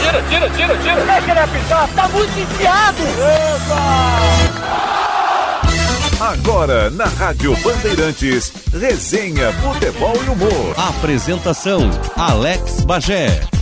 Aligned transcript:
Tira, 0.00 0.22
tira, 0.28 0.50
tira, 0.50 0.76
tira. 0.78 1.04
Deixa 1.04 1.30
ele 1.30 1.40
apitar, 1.40 1.88
tá 1.94 2.08
muito 2.08 2.38
enfiado. 2.38 3.02
Agora, 6.20 6.90
na 6.90 7.04
Rádio 7.04 7.54
Bandeirantes, 7.62 8.52
resenha, 8.72 9.52
futebol 9.52 10.14
e 10.24 10.28
humor. 10.30 10.74
Apresentação: 10.76 11.90
Alex 12.16 12.84
Bagé. 12.84 13.55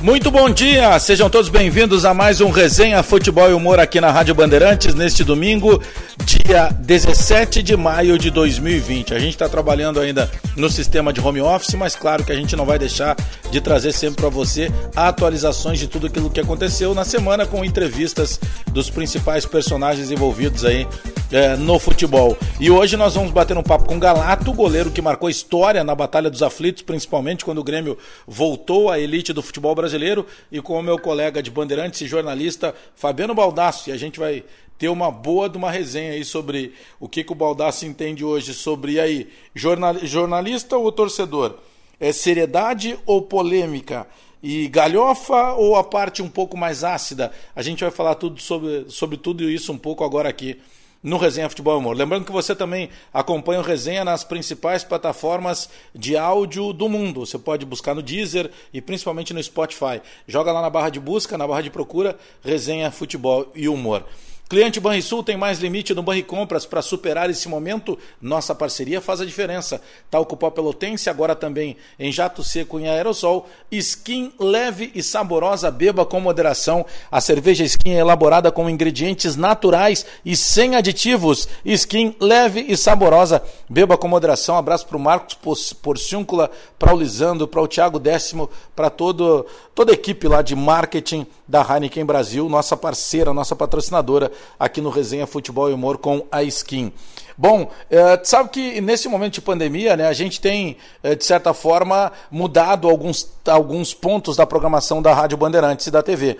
Muito 0.00 0.30
bom 0.30 0.48
dia, 0.48 0.98
sejam 0.98 1.28
todos 1.28 1.50
bem-vindos 1.50 2.06
a 2.06 2.14
mais 2.14 2.40
um 2.40 2.48
Resenha 2.48 3.02
Futebol 3.02 3.50
e 3.50 3.52
Humor 3.52 3.78
aqui 3.78 4.00
na 4.00 4.10
Rádio 4.10 4.34
Bandeirantes 4.34 4.94
neste 4.94 5.22
domingo, 5.22 5.78
dia 6.24 6.70
17 6.80 7.62
de 7.62 7.76
maio 7.76 8.18
de 8.18 8.30
2020. 8.30 9.12
A 9.12 9.18
gente 9.18 9.32
está 9.32 9.46
trabalhando 9.46 10.00
ainda 10.00 10.30
no 10.56 10.70
sistema 10.70 11.12
de 11.12 11.20
home 11.20 11.42
office, 11.42 11.74
mas 11.74 11.94
claro 11.94 12.24
que 12.24 12.32
a 12.32 12.34
gente 12.34 12.56
não 12.56 12.64
vai 12.64 12.78
deixar 12.78 13.14
de 13.50 13.60
trazer 13.60 13.92
sempre 13.92 14.22
para 14.22 14.30
você 14.30 14.72
atualizações 14.96 15.78
de 15.78 15.86
tudo 15.86 16.06
aquilo 16.06 16.30
que 16.30 16.40
aconteceu 16.40 16.94
na 16.94 17.04
semana 17.04 17.46
com 17.46 17.62
entrevistas 17.62 18.40
dos 18.72 18.88
principais 18.88 19.44
personagens 19.44 20.10
envolvidos 20.10 20.64
aí 20.64 20.88
é, 21.30 21.56
no 21.56 21.78
futebol. 21.78 22.36
E 22.58 22.70
hoje 22.70 22.96
nós 22.96 23.14
vamos 23.14 23.30
bater 23.30 23.56
um 23.56 23.62
papo 23.62 23.84
com 23.84 23.98
Galato, 23.98 24.52
goleiro 24.52 24.90
que 24.90 25.00
marcou 25.00 25.30
história 25.30 25.84
na 25.84 25.94
Batalha 25.94 26.28
dos 26.28 26.42
Aflitos, 26.42 26.82
principalmente 26.82 27.44
quando 27.44 27.58
o 27.58 27.64
Grêmio 27.64 27.96
voltou 28.26 28.90
à 28.90 28.98
elite 28.98 29.32
do 29.32 29.42
futebol 29.42 29.74
brasileiro 29.74 30.26
e 30.50 30.60
com 30.60 30.78
o 30.78 30.82
meu 30.82 30.98
colega 30.98 31.42
de 31.42 31.50
Bandeirantes 31.50 32.00
e 32.00 32.06
jornalista 32.06 32.74
Fabiano 32.96 33.34
Baldassi. 33.34 33.90
E 33.90 33.92
a 33.92 33.96
gente 33.96 34.18
vai 34.18 34.44
ter 34.78 34.88
uma 34.88 35.10
boa 35.10 35.48
de 35.48 35.56
uma 35.56 35.70
resenha 35.70 36.12
aí 36.12 36.24
sobre 36.24 36.72
o 36.98 37.08
que, 37.08 37.22
que 37.22 37.32
o 37.32 37.36
Baldassi 37.36 37.86
entende 37.86 38.24
hoje 38.24 38.54
sobre 38.54 38.98
aí, 38.98 39.28
jornal, 39.54 39.94
jornalista 40.02 40.76
ou 40.76 40.90
torcedor? 40.90 41.58
É 42.00 42.12
seriedade 42.12 42.98
ou 43.04 43.22
polêmica? 43.22 44.06
E 44.42 44.68
galhofa 44.68 45.52
ou 45.52 45.76
a 45.76 45.84
parte 45.84 46.22
um 46.22 46.28
pouco 46.30 46.56
mais 46.56 46.82
ácida? 46.82 47.30
A 47.54 47.60
gente 47.60 47.84
vai 47.84 47.90
falar 47.90 48.14
tudo 48.14 48.40
sobre, 48.40 48.86
sobre 48.88 49.18
tudo 49.18 49.50
isso 49.50 49.70
um 49.70 49.76
pouco 49.76 50.02
agora 50.02 50.30
aqui 50.30 50.58
no 51.02 51.16
Resenha 51.16 51.48
Futebol 51.48 51.78
Humor. 51.78 51.96
Lembrando 51.96 52.24
que 52.24 52.32
você 52.32 52.54
também 52.54 52.90
acompanha 53.12 53.60
o 53.60 53.64
Resenha 53.64 54.04
nas 54.04 54.22
principais 54.22 54.84
plataformas 54.84 55.68
de 55.94 56.16
áudio 56.16 56.72
do 56.72 56.88
mundo. 56.88 57.24
Você 57.24 57.38
pode 57.38 57.64
buscar 57.64 57.94
no 57.94 58.02
Deezer 58.02 58.50
e 58.72 58.80
principalmente 58.80 59.32
no 59.32 59.42
Spotify. 59.42 60.00
Joga 60.26 60.52
lá 60.52 60.60
na 60.60 60.70
barra 60.70 60.90
de 60.90 61.00
busca, 61.00 61.38
na 61.38 61.46
barra 61.46 61.62
de 61.62 61.70
procura, 61.70 62.18
Resenha 62.42 62.90
Futebol 62.90 63.50
e 63.54 63.68
Humor. 63.68 64.04
Cliente 64.50 64.80
Banrisul 64.80 65.22
tem 65.22 65.36
mais 65.36 65.60
limite 65.60 65.94
no 65.94 66.02
Banri 66.02 66.24
Compras 66.24 66.66
para 66.66 66.82
superar 66.82 67.30
esse 67.30 67.48
momento. 67.48 67.96
Nossa 68.20 68.52
parceria 68.52 69.00
faz 69.00 69.20
a 69.20 69.24
diferença. 69.24 69.80
Talco 70.10 70.36
Pó 70.36 70.50
Pelotense, 70.50 71.08
agora 71.08 71.36
também 71.36 71.76
em 71.96 72.10
jato 72.10 72.42
seco 72.42 72.80
em 72.80 72.88
aerosol. 72.88 73.48
Skin 73.70 74.32
leve 74.40 74.90
e 74.92 75.04
saborosa, 75.04 75.70
beba 75.70 76.04
com 76.04 76.18
moderação. 76.18 76.84
A 77.12 77.20
cerveja 77.20 77.62
Skin 77.62 77.92
é 77.92 77.98
elaborada 77.98 78.50
com 78.50 78.68
ingredientes 78.68 79.36
naturais 79.36 80.04
e 80.24 80.34
sem 80.34 80.74
aditivos. 80.74 81.48
Skin 81.64 82.16
leve 82.18 82.66
e 82.68 82.76
saborosa, 82.76 83.40
beba 83.68 83.96
com 83.96 84.08
moderação. 84.08 84.56
Abraço 84.56 84.84
para 84.84 84.96
o 84.96 85.00
Marcos 85.00 85.72
Porciúncula, 85.74 86.50
para 86.76 86.92
o 86.92 86.98
Lisandro, 86.98 87.46
para 87.46 87.62
o 87.62 87.68
Thiago 87.68 88.00
Décimo, 88.00 88.50
para 88.74 88.90
toda 88.90 89.46
a 89.78 89.92
equipe 89.92 90.26
lá 90.26 90.42
de 90.42 90.56
marketing 90.56 91.24
da 91.46 91.62
Heineken 91.62 92.04
Brasil, 92.04 92.48
nossa 92.48 92.76
parceira, 92.76 93.32
nossa 93.32 93.54
patrocinadora 93.54 94.32
aqui 94.58 94.80
no 94.80 94.90
Resenha 94.90 95.26
Futebol 95.26 95.70
e 95.70 95.72
Humor 95.72 95.98
com 95.98 96.26
a 96.30 96.42
Skin. 96.42 96.92
Bom, 97.36 97.70
é, 97.88 98.20
sabe 98.22 98.50
que 98.50 98.80
nesse 98.82 99.08
momento 99.08 99.34
de 99.34 99.40
pandemia, 99.40 99.96
né, 99.96 100.06
a 100.06 100.12
gente 100.12 100.40
tem, 100.40 100.76
é, 101.02 101.14
de 101.14 101.24
certa 101.24 101.54
forma, 101.54 102.12
mudado 102.30 102.88
alguns, 102.88 103.32
alguns 103.46 103.94
pontos 103.94 104.36
da 104.36 104.46
programação 104.46 105.00
da 105.00 105.14
Rádio 105.14 105.38
Bandeirantes 105.38 105.86
e 105.86 105.90
da 105.90 106.02
TV. 106.02 106.36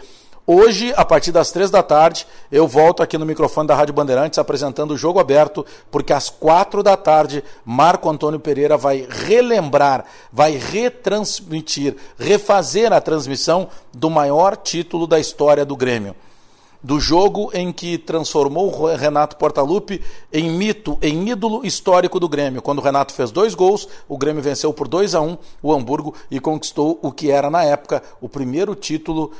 Hoje, 0.47 0.93
a 0.97 1.05
partir 1.05 1.33
das 1.33 1.53
três 1.53 1.71
da 1.71 1.83
tarde, 1.83 2.27
eu 2.51 2.67
volto 2.67 3.03
aqui 3.03 3.17
no 3.17 3.25
microfone 3.25 3.69
da 3.69 3.75
Rádio 3.75 3.95
Bandeirantes 3.95 4.39
apresentando 4.39 4.91
o 4.91 4.97
jogo 4.99 5.21
aberto, 5.21 5.65
porque 5.91 6.13
às 6.13 6.29
quatro 6.29 6.83
da 6.83 6.97
tarde, 6.97 7.45
Marco 7.65 8.11
Antônio 8.11 8.41
Pereira 8.41 8.77
vai 8.77 9.07
relembrar, 9.09 10.05
vai 10.33 10.57
retransmitir, 10.57 11.97
refazer 12.19 12.93
a 12.93 13.01
transmissão 13.01 13.69
do 13.93 14.11
maior 14.11 14.57
título 14.57 15.07
da 15.07 15.21
história 15.21 15.65
do 15.65 15.77
Grêmio 15.77 16.17
do 16.83 16.99
jogo 16.99 17.51
em 17.53 17.73
que 17.73 17.99
transformou 17.99 18.73
o 18.73 18.95
Renato 18.95 19.37
Portaluppi 19.37 20.03
em 20.33 20.51
mito, 20.51 20.99
em 21.03 21.29
ídolo 21.29 21.65
histórico 21.65 22.19
do 22.19 22.29
Grêmio. 22.29 22.63
Quando 22.63 22.79
o 22.79 22.83
Renato 22.83 23.13
fez 23.13 23.31
dois 23.31 23.55
gols, 23.55 23.89
o 24.09 24.17
Grêmio 24.17 24.43
venceu 24.43 24.73
por 24.73 24.89
2 24.89 25.15
a 25.15 25.21
1 25.21 25.29
um, 25.29 25.39
o 25.63 25.73
Hamburgo 25.73 26.15
e 26.31 26.41
conquistou 26.41 26.99
o 27.03 27.13
que 27.13 27.31
era 27.31 27.51
na 27.51 27.63
época 27.63 28.03
o 28.21 28.29
primeiro 28.29 28.75
título 28.75 29.31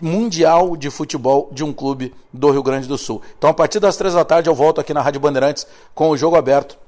mundial 0.00 0.76
de 0.76 0.90
futebol 0.90 1.48
de 1.52 1.62
um 1.62 1.72
clube 1.72 2.14
do 2.32 2.50
Rio 2.50 2.62
Grande 2.62 2.88
do 2.88 2.96
Sul. 2.96 3.20
Então, 3.36 3.50
a 3.50 3.54
partir 3.54 3.78
das 3.78 3.96
três 3.96 4.14
da 4.14 4.24
tarde, 4.24 4.48
eu 4.48 4.54
volto 4.54 4.80
aqui 4.80 4.94
na 4.94 5.02
Rádio 5.02 5.20
Bandeirantes 5.20 5.66
com 5.94 6.10
o 6.10 6.16
jogo 6.16 6.36
aberto 6.36 6.78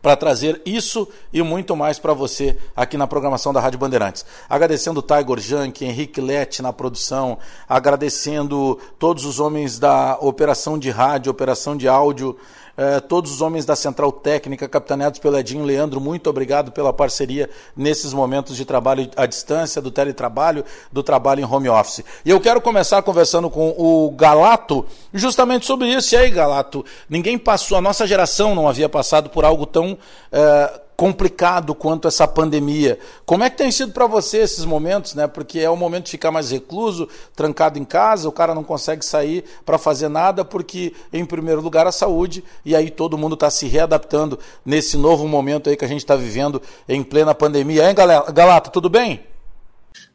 para 0.00 0.16
trazer 0.16 0.62
isso 0.64 1.08
e 1.32 1.42
muito 1.42 1.76
mais 1.76 1.98
para 1.98 2.14
você 2.14 2.56
aqui 2.74 2.96
na 2.96 3.06
programação 3.06 3.52
da 3.52 3.60
Rádio 3.60 3.78
Bandeirantes. 3.78 4.24
Agradecendo 4.48 5.00
o 5.00 5.02
Tiger 5.02 5.38
Junk, 5.38 5.84
Henrique 5.84 6.20
Lete 6.20 6.62
na 6.62 6.72
produção, 6.72 7.38
agradecendo 7.68 8.78
todos 8.98 9.24
os 9.24 9.38
homens 9.38 9.78
da 9.78 10.16
operação 10.20 10.78
de 10.78 10.90
rádio, 10.90 11.30
operação 11.30 11.76
de 11.76 11.86
áudio, 11.88 12.36
eh, 12.76 13.00
todos 13.00 13.32
os 13.32 13.40
homens 13.40 13.64
da 13.64 13.76
Central 13.76 14.12
Técnica, 14.12 14.68
capitaneados 14.68 15.18
pelo 15.18 15.38
Edinho 15.38 15.64
Leandro, 15.64 16.00
muito 16.00 16.28
obrigado 16.30 16.72
pela 16.72 16.92
parceria 16.92 17.48
nesses 17.76 18.12
momentos 18.12 18.56
de 18.56 18.64
trabalho 18.64 19.10
à 19.16 19.26
distância, 19.26 19.82
do 19.82 19.90
teletrabalho, 19.90 20.64
do 20.90 21.02
trabalho 21.02 21.40
em 21.40 21.44
home 21.44 21.68
office. 21.68 22.04
E 22.24 22.30
eu 22.30 22.40
quero 22.40 22.60
começar 22.60 23.02
conversando 23.02 23.50
com 23.50 23.74
o 23.76 24.10
Galato, 24.12 24.86
justamente 25.12 25.66
sobre 25.66 25.88
isso. 25.88 26.14
E 26.14 26.18
aí, 26.18 26.30
Galato, 26.30 26.84
ninguém 27.08 27.38
passou, 27.38 27.76
a 27.76 27.80
nossa 27.80 28.06
geração 28.06 28.54
não 28.54 28.68
havia 28.68 28.88
passado 28.88 29.30
por 29.30 29.44
algo 29.44 29.66
tão. 29.66 29.96
Eh, 30.30 30.81
complicado 31.02 31.74
quanto 31.74 32.06
essa 32.06 32.28
pandemia. 32.28 32.96
Como 33.26 33.42
é 33.42 33.50
que 33.50 33.56
tem 33.56 33.72
sido 33.72 33.90
para 33.90 34.06
você 34.06 34.38
esses 34.38 34.64
momentos, 34.64 35.16
né? 35.16 35.26
Porque 35.26 35.58
é 35.58 35.68
o 35.68 35.76
momento 35.76 36.04
de 36.04 36.12
ficar 36.12 36.30
mais 36.30 36.52
recluso, 36.52 37.08
trancado 37.34 37.76
em 37.76 37.84
casa, 37.84 38.28
o 38.28 38.32
cara 38.32 38.54
não 38.54 38.62
consegue 38.62 39.04
sair 39.04 39.42
para 39.66 39.78
fazer 39.78 40.08
nada 40.08 40.44
porque 40.44 40.94
em 41.12 41.26
primeiro 41.26 41.60
lugar 41.60 41.88
a 41.88 41.90
saúde 41.90 42.44
e 42.64 42.76
aí 42.76 42.88
todo 42.88 43.18
mundo 43.18 43.34
está 43.34 43.50
se 43.50 43.66
readaptando 43.66 44.38
nesse 44.64 44.96
novo 44.96 45.26
momento 45.26 45.68
aí 45.68 45.76
que 45.76 45.84
a 45.84 45.88
gente 45.88 46.02
está 46.02 46.14
vivendo 46.14 46.62
em 46.88 47.02
plena 47.02 47.34
pandemia. 47.34 47.88
Hein, 47.88 47.96
galera? 47.96 48.30
Galata, 48.30 48.70
tudo 48.70 48.88
bem? 48.88 49.26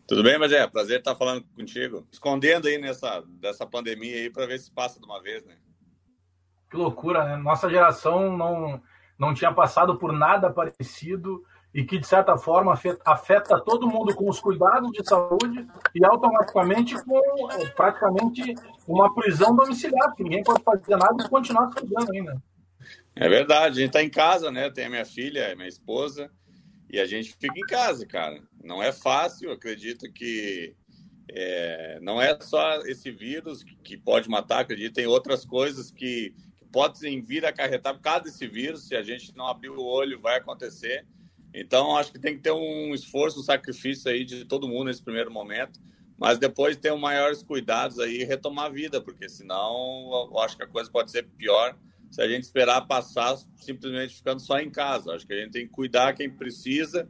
Tudo 0.07 0.23
bem, 0.23 0.39
mas 0.39 0.53
é 0.53 0.65
prazer 0.67 0.99
estar 0.99 1.15
falando 1.15 1.43
contigo, 1.53 2.07
escondendo 2.09 2.65
aí 2.65 2.77
nessa 2.77 3.21
dessa 3.27 3.65
pandemia 3.65 4.15
aí 4.15 4.29
para 4.29 4.45
ver 4.45 4.57
se 4.57 4.71
passa 4.71 5.01
de 5.01 5.05
uma 5.05 5.21
vez, 5.21 5.43
né? 5.43 5.55
Que 6.71 6.77
loucura, 6.77 7.25
né? 7.25 7.35
Nossa 7.35 7.69
geração 7.69 8.37
não 8.37 8.81
não 9.17 9.33
tinha 9.33 9.53
passado 9.53 9.97
por 9.97 10.13
nada 10.13 10.51
parecido 10.51 11.43
e 11.73 11.83
que, 11.83 11.97
de 11.97 12.07
certa 12.07 12.37
forma, 12.37 12.73
afeta 13.05 13.59
todo 13.59 13.87
mundo 13.87 14.15
com 14.15 14.29
os 14.29 14.39
cuidados 14.39 14.91
de 14.91 15.07
saúde 15.07 15.67
e 15.93 16.03
automaticamente 16.05 16.95
com 17.03 17.51
é, 17.51 17.67
praticamente 17.67 18.55
uma 18.87 19.13
prisão 19.13 19.55
domiciliar, 19.55 20.15
que 20.15 20.23
ninguém 20.23 20.43
pode 20.43 20.63
fazer 20.63 20.95
nada 20.95 21.23
e 21.23 21.29
continuar 21.29 21.67
se 21.69 21.75
cuidando 21.75 22.11
ainda. 22.11 22.41
É 23.15 23.27
verdade, 23.27 23.79
a 23.79 23.81
gente 23.81 23.89
está 23.89 24.01
em 24.01 24.09
casa, 24.09 24.51
né? 24.51 24.69
Tem 24.69 24.85
a 24.85 24.89
minha 24.89 25.05
filha, 25.05 25.51
a 25.51 25.55
minha 25.55 25.67
esposa, 25.67 26.31
e 26.89 26.99
a 26.99 27.05
gente 27.05 27.35
fica 27.39 27.57
em 27.57 27.67
casa, 27.67 28.05
cara. 28.05 28.41
Não 28.63 28.81
é 28.81 28.91
fácil, 28.91 29.51
acredito 29.51 30.11
que 30.13 30.75
é, 31.29 31.99
não 32.01 32.21
é 32.21 32.39
só 32.39 32.77
esse 32.85 33.11
vírus 33.11 33.63
que 33.83 33.97
pode 33.97 34.29
matar, 34.29 34.59
acredito, 34.61 34.95
tem 34.95 35.07
outras 35.07 35.45
coisas 35.45 35.91
que 35.91 36.33
podem 36.71 37.21
vir 37.21 37.45
a 37.45 37.49
acarretar 37.49 37.93
por 37.93 38.01
causa 38.01 38.25
desse 38.25 38.47
vírus. 38.47 38.87
Se 38.87 38.95
a 38.95 39.01
gente 39.01 39.35
não 39.35 39.47
abrir 39.47 39.69
o 39.69 39.83
olho, 39.83 40.19
vai 40.19 40.37
acontecer. 40.37 41.05
Então, 41.53 41.95
acho 41.97 42.11
que 42.11 42.19
tem 42.19 42.35
que 42.35 42.41
ter 42.41 42.51
um 42.51 42.93
esforço, 42.93 43.39
um 43.39 43.43
sacrifício 43.43 44.11
aí 44.11 44.23
de 44.23 44.45
todo 44.45 44.67
mundo 44.67 44.85
nesse 44.85 45.01
primeiro 45.01 45.31
momento, 45.31 45.79
mas 46.17 46.37
depois 46.37 46.77
ter 46.77 46.91
um 46.91 46.97
maiores 46.97 47.41
cuidados 47.41 47.99
aí 47.99 48.21
e 48.21 48.25
retomar 48.25 48.65
a 48.65 48.69
vida, 48.69 49.01
porque 49.01 49.27
senão 49.29 50.29
eu 50.31 50.39
acho 50.39 50.57
que 50.57 50.63
a 50.63 50.67
coisa 50.67 50.89
pode 50.89 51.09
ser 51.09 51.23
pior 51.37 51.77
se 52.11 52.21
a 52.21 52.27
gente 52.27 52.43
esperar 52.43 52.81
passar 52.81 53.37
simplesmente 53.55 54.15
ficando 54.15 54.39
só 54.39 54.59
em 54.59 54.69
casa. 54.69 55.13
Acho 55.13 55.25
que 55.25 55.33
a 55.33 55.41
gente 55.41 55.51
tem 55.51 55.67
que 55.67 55.73
cuidar 55.73 56.13
quem 56.13 56.29
precisa 56.29 57.09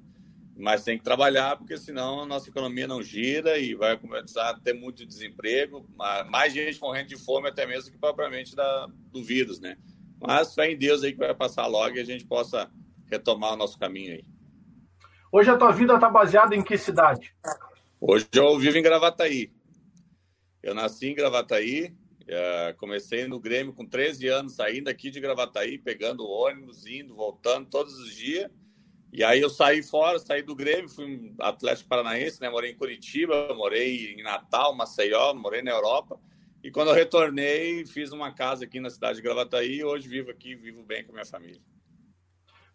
mas 0.58 0.84
tem 0.84 0.98
que 0.98 1.04
trabalhar, 1.04 1.56
porque 1.56 1.78
senão 1.78 2.22
a 2.22 2.26
nossa 2.26 2.50
economia 2.50 2.88
não 2.88 3.02
gira 3.04 3.60
e 3.60 3.76
vai 3.76 3.96
começar 3.98 4.50
a 4.50 4.60
ter 4.60 4.74
muito 4.74 5.06
desemprego, 5.06 5.88
mais 6.30 6.52
gente 6.52 6.82
morrendo 6.82 7.10
de 7.10 7.18
fome 7.18 7.48
até 7.48 7.66
mesmo 7.66 7.92
que 7.92 7.98
propriamente 7.98 8.56
da, 8.56 8.88
do 9.12 9.24
vírus, 9.24 9.60
né? 9.60 9.78
Mas 10.20 10.56
fé 10.56 10.72
em 10.72 10.78
Deus 10.78 11.04
aí 11.04 11.12
que 11.12 11.20
vai 11.20 11.34
passar 11.36 11.68
logo 11.68 11.96
e 11.96 12.00
a 12.00 12.04
gente 12.04 12.26
possa 12.26 12.72
retomar 13.06 13.54
o 13.54 13.56
nosso 13.56 13.78
caminho 13.78 14.14
aí. 14.14 14.26
Hoje 15.32 15.52
a 15.52 15.58
tua 15.58 15.72
vida 15.72 15.94
está 15.94 16.10
baseada 16.10 16.56
em 16.56 16.64
que 16.64 16.78
cidade? 16.78 17.36
Hoje 18.02 18.28
eu 18.34 18.58
vivo 18.58 18.78
em 18.78 18.84
Gravataí. 18.84 19.52
Eu 20.64 20.74
nasci 20.74 21.10
em 21.10 21.16
Gravataí, 21.16 21.96
eh, 22.28 22.76
comecei 22.80 23.28
no 23.28 23.40
Grêmio 23.40 23.74
com 23.74 23.86
13 23.86 24.28
anos, 24.28 24.56
saindo 24.56 24.90
aqui 24.90 25.12
de 25.12 25.20
Gravataí, 25.20 25.78
pegando 25.78 26.28
ônibus, 26.28 26.88
indo, 26.88 27.16
voltando 27.16 27.70
todos 27.70 27.94
os 28.00 28.16
dias 28.16 28.50
E 29.12 29.24
aí 29.24 29.42
eu 29.42 29.50
saí 29.50 29.82
fora, 29.82 30.20
saí 30.20 30.42
do 30.42 30.56
Grêmio, 30.56 30.90
fui 30.90 31.34
Atlético 31.40 31.90
Paranaense, 31.90 32.42
né? 32.42 32.50
Morei 32.50 32.72
em 32.72 32.78
Curitiba, 32.78 33.54
morei 33.54 34.14
em 34.14 34.24
Natal, 34.24 34.76
Maceió, 34.76 35.34
morei 35.34 35.62
na 35.62 35.72
Europa. 35.72 36.20
E 36.64 36.72
quando 36.72 36.90
eu 36.90 36.94
retornei, 36.94 37.86
fiz 37.86 38.12
uma 38.12 38.34
casa 38.34 38.66
aqui 38.66 38.80
na 38.80 38.90
cidade 38.90 39.18
de 39.18 39.22
Gravataí 39.22 39.78
e 39.78 39.84
hoje 39.84 40.08
vivo 40.08 40.30
aqui, 40.30 40.56
vivo 40.56 40.84
bem 40.84 41.04
com 41.04 41.12
a 41.12 41.14
minha 41.14 41.26
família. 41.26 41.62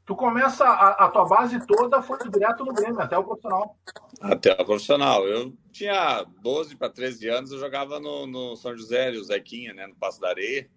Tu 0.05 0.17
começa, 0.17 0.64
a, 0.64 1.05
a 1.05 1.08
tua 1.11 1.25
base 1.26 1.64
toda 1.64 2.02
foi 2.02 2.19
direto 2.29 2.64
no 2.64 2.73
Grêmio, 2.73 3.00
até 3.00 3.17
o 3.17 3.23
profissional. 3.23 3.76
Até 4.20 4.52
o 4.52 4.64
profissional. 4.64 5.28
Eu 5.28 5.52
tinha 5.70 6.25
12 6.40 6.76
para 6.76 6.88
13 6.88 7.28
anos, 7.28 7.52
eu 7.52 7.58
jogava 7.58 8.00
no, 8.00 8.26
no 8.26 8.56
São 8.56 8.76
José, 8.76 9.11
o 9.11 9.23
Zequinha, 9.23 9.73
né? 9.73 9.87
No 9.87 9.94
Passo 9.94 10.20
da 10.20 10.28
Areia. 10.28 10.69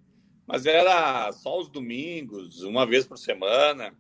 Mas 0.46 0.68
era 0.68 1.32
só 1.32 1.60
os 1.60 1.70
domingos, 1.70 2.62
uma 2.62 2.86
vez 2.86 3.08
por 3.08 3.18
semana. 3.18 3.96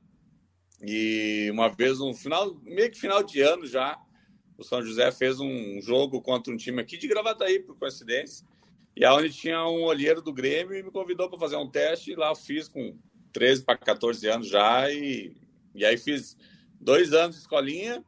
E 0.86 1.50
uma 1.52 1.68
vez, 1.70 2.00
no 2.00 2.14
final, 2.14 2.56
meio 2.64 2.92
que 2.92 3.00
final 3.00 3.24
de 3.24 3.42
ano 3.42 3.66
já, 3.66 3.98
o 4.58 4.64
São 4.64 4.82
José 4.82 5.12
fez 5.12 5.40
um 5.40 5.82
jogo 5.82 6.22
contra 6.22 6.54
um 6.54 6.58
time 6.58 6.82
aqui 6.82 6.98
de 6.98 7.08
Gravataí, 7.08 7.60
por 7.60 7.76
coincidência. 7.78 8.46
E 8.96 9.04
aonde 9.04 9.34
tinha 9.34 9.66
um 9.68 9.84
olheiro 9.84 10.22
do 10.22 10.32
Grêmio 10.32 10.76
e 10.76 10.84
me 10.84 10.92
convidou 10.92 11.30
para 11.30 11.40
fazer 11.40 11.56
um 11.56 11.70
teste. 11.70 12.12
E 12.12 12.16
lá 12.16 12.30
eu 12.30 12.36
fiz 12.36 12.68
com 12.68 12.98
13 13.34 13.64
para 13.64 13.78
14 13.78 14.28
anos 14.28 14.48
já. 14.48 14.90
E, 14.92 15.36
e 15.74 15.84
aí 15.84 15.98
fiz 15.98 16.38
dois 16.80 17.14
anos 17.14 17.36
de 17.36 17.42
escolinha, 17.42 18.04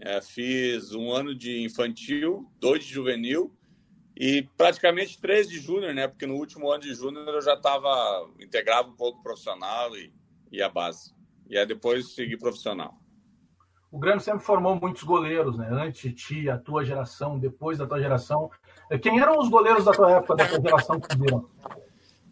é, 0.00 0.20
fiz 0.20 0.92
um 0.92 1.10
ano 1.10 1.34
de 1.34 1.62
infantil, 1.62 2.48
dois 2.60 2.84
de 2.84 2.92
juvenil 2.92 3.52
e 4.16 4.42
praticamente 4.56 5.20
três 5.20 5.48
de 5.48 5.58
júnior, 5.58 5.94
né? 5.94 6.06
Porque 6.06 6.26
no 6.26 6.34
último 6.34 6.70
ano 6.70 6.82
de 6.82 6.94
júnior 6.94 7.26
eu 7.28 7.40
já 7.40 7.54
estava 7.54 8.30
integrado 8.38 8.90
um 8.90 8.96
pouco 8.96 9.22
profissional 9.22 9.96
e, 9.96 10.12
e 10.52 10.60
a 10.60 10.68
base. 10.68 11.17
E 11.48 11.56
aí 11.56 11.66
depois 11.66 12.14
segui 12.14 12.36
profissional. 12.36 12.94
O 13.90 13.98
Grêmio 13.98 14.20
sempre 14.20 14.44
formou 14.44 14.76
muitos 14.76 15.02
goleiros, 15.02 15.56
né? 15.56 15.68
Antes 15.70 16.02
de 16.02 16.12
ti, 16.12 16.50
a 16.50 16.58
tua 16.58 16.84
geração, 16.84 17.38
depois 17.38 17.78
da 17.78 17.86
tua 17.86 17.98
geração. 17.98 18.50
Quem 19.02 19.18
eram 19.18 19.38
os 19.38 19.48
goleiros 19.48 19.86
da 19.86 19.92
tua 19.92 20.12
época, 20.12 20.36
da 20.36 20.46
tua 20.46 20.60
geração 20.60 21.00
que 21.00 21.16
viram? 21.16 21.48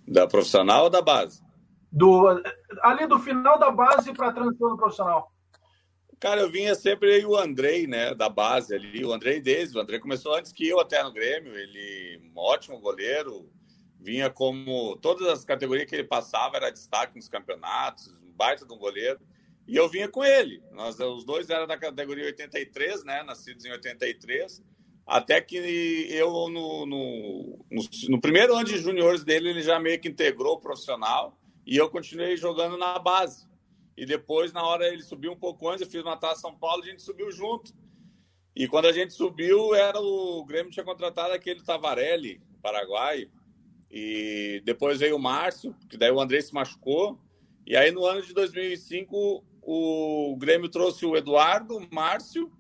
Da 0.07 0.27
profissional 0.27 0.85
ou 0.85 0.91
da 0.91 1.01
base? 1.01 1.43
Do, 1.91 2.29
ali 2.83 3.07
do 3.07 3.19
final 3.19 3.59
da 3.59 3.71
base 3.71 4.13
para 4.13 4.29
a 4.29 4.33
transição 4.33 4.69
do 4.69 4.77
profissional. 4.77 5.33
Cara, 6.21 6.43
eu 6.43 6.51
vinha 6.51 6.75
sempre 6.75 7.25
o 7.25 7.37
Andrei, 7.37 7.87
né, 7.87 8.15
da 8.15 8.29
base 8.29 8.75
ali, 8.75 9.05
o 9.05 9.13
Andrei 9.13 9.41
desde, 9.41 9.77
o 9.77 9.81
Andrei 9.81 9.99
começou 9.99 10.35
antes 10.35 10.51
que 10.51 10.67
eu 10.67 10.81
até 10.81 11.03
no 11.03 11.13
Grêmio, 11.13 11.55
ele 11.55 12.33
um 12.35 12.39
ótimo 12.39 12.81
goleiro, 12.81 13.51
vinha 14.01 14.31
como 14.31 14.97
todas 14.97 15.27
as 15.29 15.45
categorias 15.45 15.89
que 15.89 15.95
ele 15.95 16.05
passava 16.05 16.57
era 16.57 16.71
destaque 16.71 17.17
nos 17.17 17.29
campeonatos, 17.29 18.11
baita 18.37 18.67
de 18.67 18.73
um 18.73 18.79
goleiro. 18.79 19.19
E 19.67 19.75
eu 19.77 19.89
vinha 19.89 20.09
com 20.09 20.25
ele. 20.25 20.63
Nós 20.73 20.99
os 21.01 21.25
dois 21.25 21.51
eram 21.51 21.67
da 21.67 21.77
categoria 21.77 22.27
83, 22.27 23.05
né, 23.05 23.23
nascidos 23.25 23.65
em 23.65 23.73
83. 23.73 24.63
Até 25.07 25.41
que 25.41 25.57
eu, 26.11 26.31
no, 26.49 26.87
no, 26.87 27.59
no, 27.71 27.83
no 28.09 28.21
primeiro 28.21 28.55
ano 28.55 28.65
de 28.65 28.79
juniores 28.79 29.23
dele, 29.25 29.51
ele 29.51 29.63
já 29.63 29.79
meio 29.79 30.01
que 30.01 30.09
integrou 30.09 30.55
o 30.55 30.61
profissional 30.61 31.39
e 31.65 31.77
eu 31.77 31.89
continuei 31.89 32.37
jogando 32.37 32.77
na 32.77 32.99
base. 32.99 33.47
E 33.97 34.05
depois, 34.05 34.53
na 34.53 34.63
hora 34.65 34.87
ele 34.87 35.03
subiu 35.03 35.33
um 35.33 35.37
pouco 35.37 35.69
antes, 35.69 35.83
eu 35.83 35.91
fiz 35.91 36.03
uma 36.03 36.17
taça 36.17 36.43
São 36.43 36.57
Paulo, 36.57 36.83
a 36.83 36.87
gente 36.87 37.03
subiu 37.03 37.31
junto. 37.33 37.73
E 38.55 38.67
quando 38.69 38.87
a 38.87 38.93
gente 38.93 39.15
subiu, 39.15 39.75
era 39.75 40.01
o, 40.01 40.41
o 40.41 40.45
Grêmio 40.45 40.73
tinha 40.73 40.85
contratado 40.85 41.33
aquele 41.33 41.63
Tavarelli, 41.63 42.41
paraguaio. 42.63 43.31
E 43.91 44.61
depois 44.65 44.99
veio 44.99 45.17
o 45.17 45.21
Márcio, 45.21 45.75
que 45.89 45.97
daí 45.97 46.11
o 46.11 46.21
André 46.21 46.41
se 46.41 46.53
machucou. 46.53 47.19
E 47.67 47.77
aí 47.77 47.91
no 47.91 48.07
ano 48.07 48.23
de 48.23 48.33
2005, 48.33 49.45
o 49.61 50.37
Grêmio 50.39 50.69
trouxe 50.69 51.05
o 51.05 51.17
Eduardo, 51.17 51.77
o 51.77 51.95
Márcio, 51.95 52.53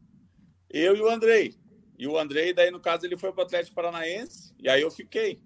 eu 0.68 0.96
e 0.96 1.00
o 1.00 1.08
Andrei. 1.08 1.54
E 1.98 2.06
o 2.06 2.18
Andrei, 2.18 2.52
daí 2.52 2.70
no 2.70 2.80
caso, 2.80 3.06
ele 3.06 3.16
foi 3.16 3.32
para 3.32 3.42
o 3.42 3.44
Atlético 3.44 3.76
Paranaense, 3.76 4.52
e 4.58 4.68
aí 4.68 4.82
eu 4.82 4.90
fiquei. 4.90 5.40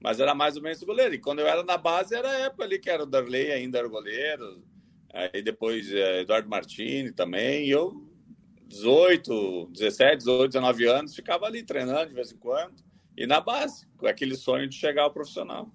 Mas 0.00 0.18
era 0.18 0.34
mais 0.34 0.56
ou 0.56 0.62
menos 0.62 0.80
o 0.80 0.86
goleiro. 0.86 1.14
E 1.14 1.18
quando 1.18 1.40
eu 1.40 1.46
era 1.46 1.62
na 1.62 1.76
base, 1.76 2.14
era 2.14 2.30
a 2.30 2.38
época 2.38 2.64
ali 2.64 2.78
que 2.78 2.88
era 2.88 3.02
o 3.02 3.06
Darley 3.06 3.52
ainda 3.52 3.78
era 3.78 3.86
o 3.86 3.90
goleiro. 3.90 4.64
Aí 5.12 5.42
depois 5.42 5.92
é, 5.92 6.22
Eduardo 6.22 6.48
Martini 6.48 7.12
também. 7.12 7.66
E 7.66 7.70
eu, 7.70 8.08
18, 8.66 9.68
17, 9.72 10.18
18, 10.18 10.52
19 10.52 10.86
anos, 10.86 11.14
ficava 11.14 11.44
ali 11.44 11.62
treinando 11.62 12.08
de 12.08 12.14
vez 12.14 12.32
em 12.32 12.38
quando. 12.38 12.82
E 13.14 13.26
na 13.26 13.40
base, 13.40 13.86
com 13.98 14.06
aquele 14.06 14.36
sonho 14.36 14.66
de 14.66 14.74
chegar 14.74 15.02
ao 15.02 15.12
profissional. 15.12 15.70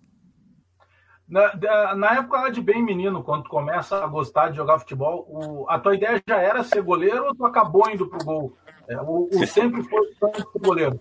Na, 1.27 1.95
na 1.95 2.17
época 2.19 2.49
de 2.49 2.61
bem 2.61 2.83
menino, 2.83 3.23
quando 3.23 3.43
tu 3.43 3.49
começa 3.49 4.03
a 4.03 4.07
gostar 4.07 4.49
de 4.49 4.57
jogar 4.57 4.77
futebol, 4.77 5.25
o, 5.27 5.69
a 5.69 5.79
tua 5.79 5.95
ideia 5.95 6.21
já 6.27 6.39
era 6.39 6.63
ser 6.63 6.83
goleiro 6.83 7.25
ou 7.25 7.35
tu 7.35 7.45
acabou 7.45 7.89
indo 7.89 8.07
pro 8.07 8.23
gol? 8.23 8.57
É, 8.87 8.95
o, 9.01 9.27
o 9.33 9.47
sempre 9.47 9.83
foi 9.83 10.07
o 10.53 10.59
goleiro? 10.59 10.99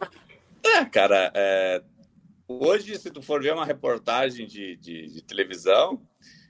É, 0.65 0.83
cara, 0.87 1.31
é, 1.35 1.83
hoje, 2.49 2.99
se 2.99 3.11
tu 3.11 3.21
for 3.21 3.43
ver 3.43 3.53
uma 3.53 3.67
reportagem 3.67 4.47
de, 4.47 4.77
de, 4.77 5.13
de 5.13 5.23
televisão, 5.23 6.01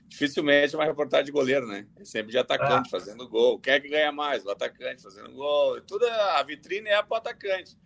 dificilmente 0.07 0.73
é 0.73 0.77
uma 0.77 0.85
reportagem 0.85 1.25
de 1.25 1.31
goleiro, 1.33 1.67
né? 1.67 1.85
É 1.99 2.05
sempre 2.05 2.31
de 2.31 2.37
atacante, 2.37 2.87
é. 2.87 2.91
fazendo 2.91 3.27
gol. 3.27 3.59
Quem 3.59 3.73
é 3.73 3.79
que 3.81 3.89
ganha 3.89 4.11
mais? 4.11 4.45
O 4.45 4.51
atacante 4.51 5.03
fazendo 5.03 5.33
gol. 5.33 5.81
Tudo, 5.81 6.05
a 6.05 6.41
vitrine 6.43 6.87
é 6.87 7.03
para 7.03 7.15
o 7.15 7.17
atacante. 7.17 7.77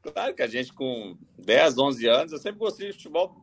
Claro 0.00 0.34
que 0.34 0.42
a 0.42 0.46
gente 0.46 0.72
com 0.72 1.16
10, 1.38 1.78
11 1.78 2.06
anos, 2.06 2.32
eu 2.32 2.38
sempre 2.38 2.60
gostei 2.60 2.88
de 2.88 2.92
futebol 2.94 3.41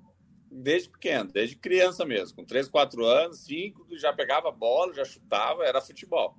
desde 0.51 0.90
pequeno, 0.90 1.31
desde 1.31 1.56
criança 1.56 2.06
mesmo. 2.06 2.38
Com 2.38 2.46
3, 2.46 2.68
4 2.68 3.06
anos, 3.06 3.40
5, 3.46 3.88
já 3.98 4.12
pegava 4.13 4.51
bola, 4.51 4.94
já 4.94 5.06
chutava, 5.06 5.63
era 5.63 5.81
futebol. 5.81 6.36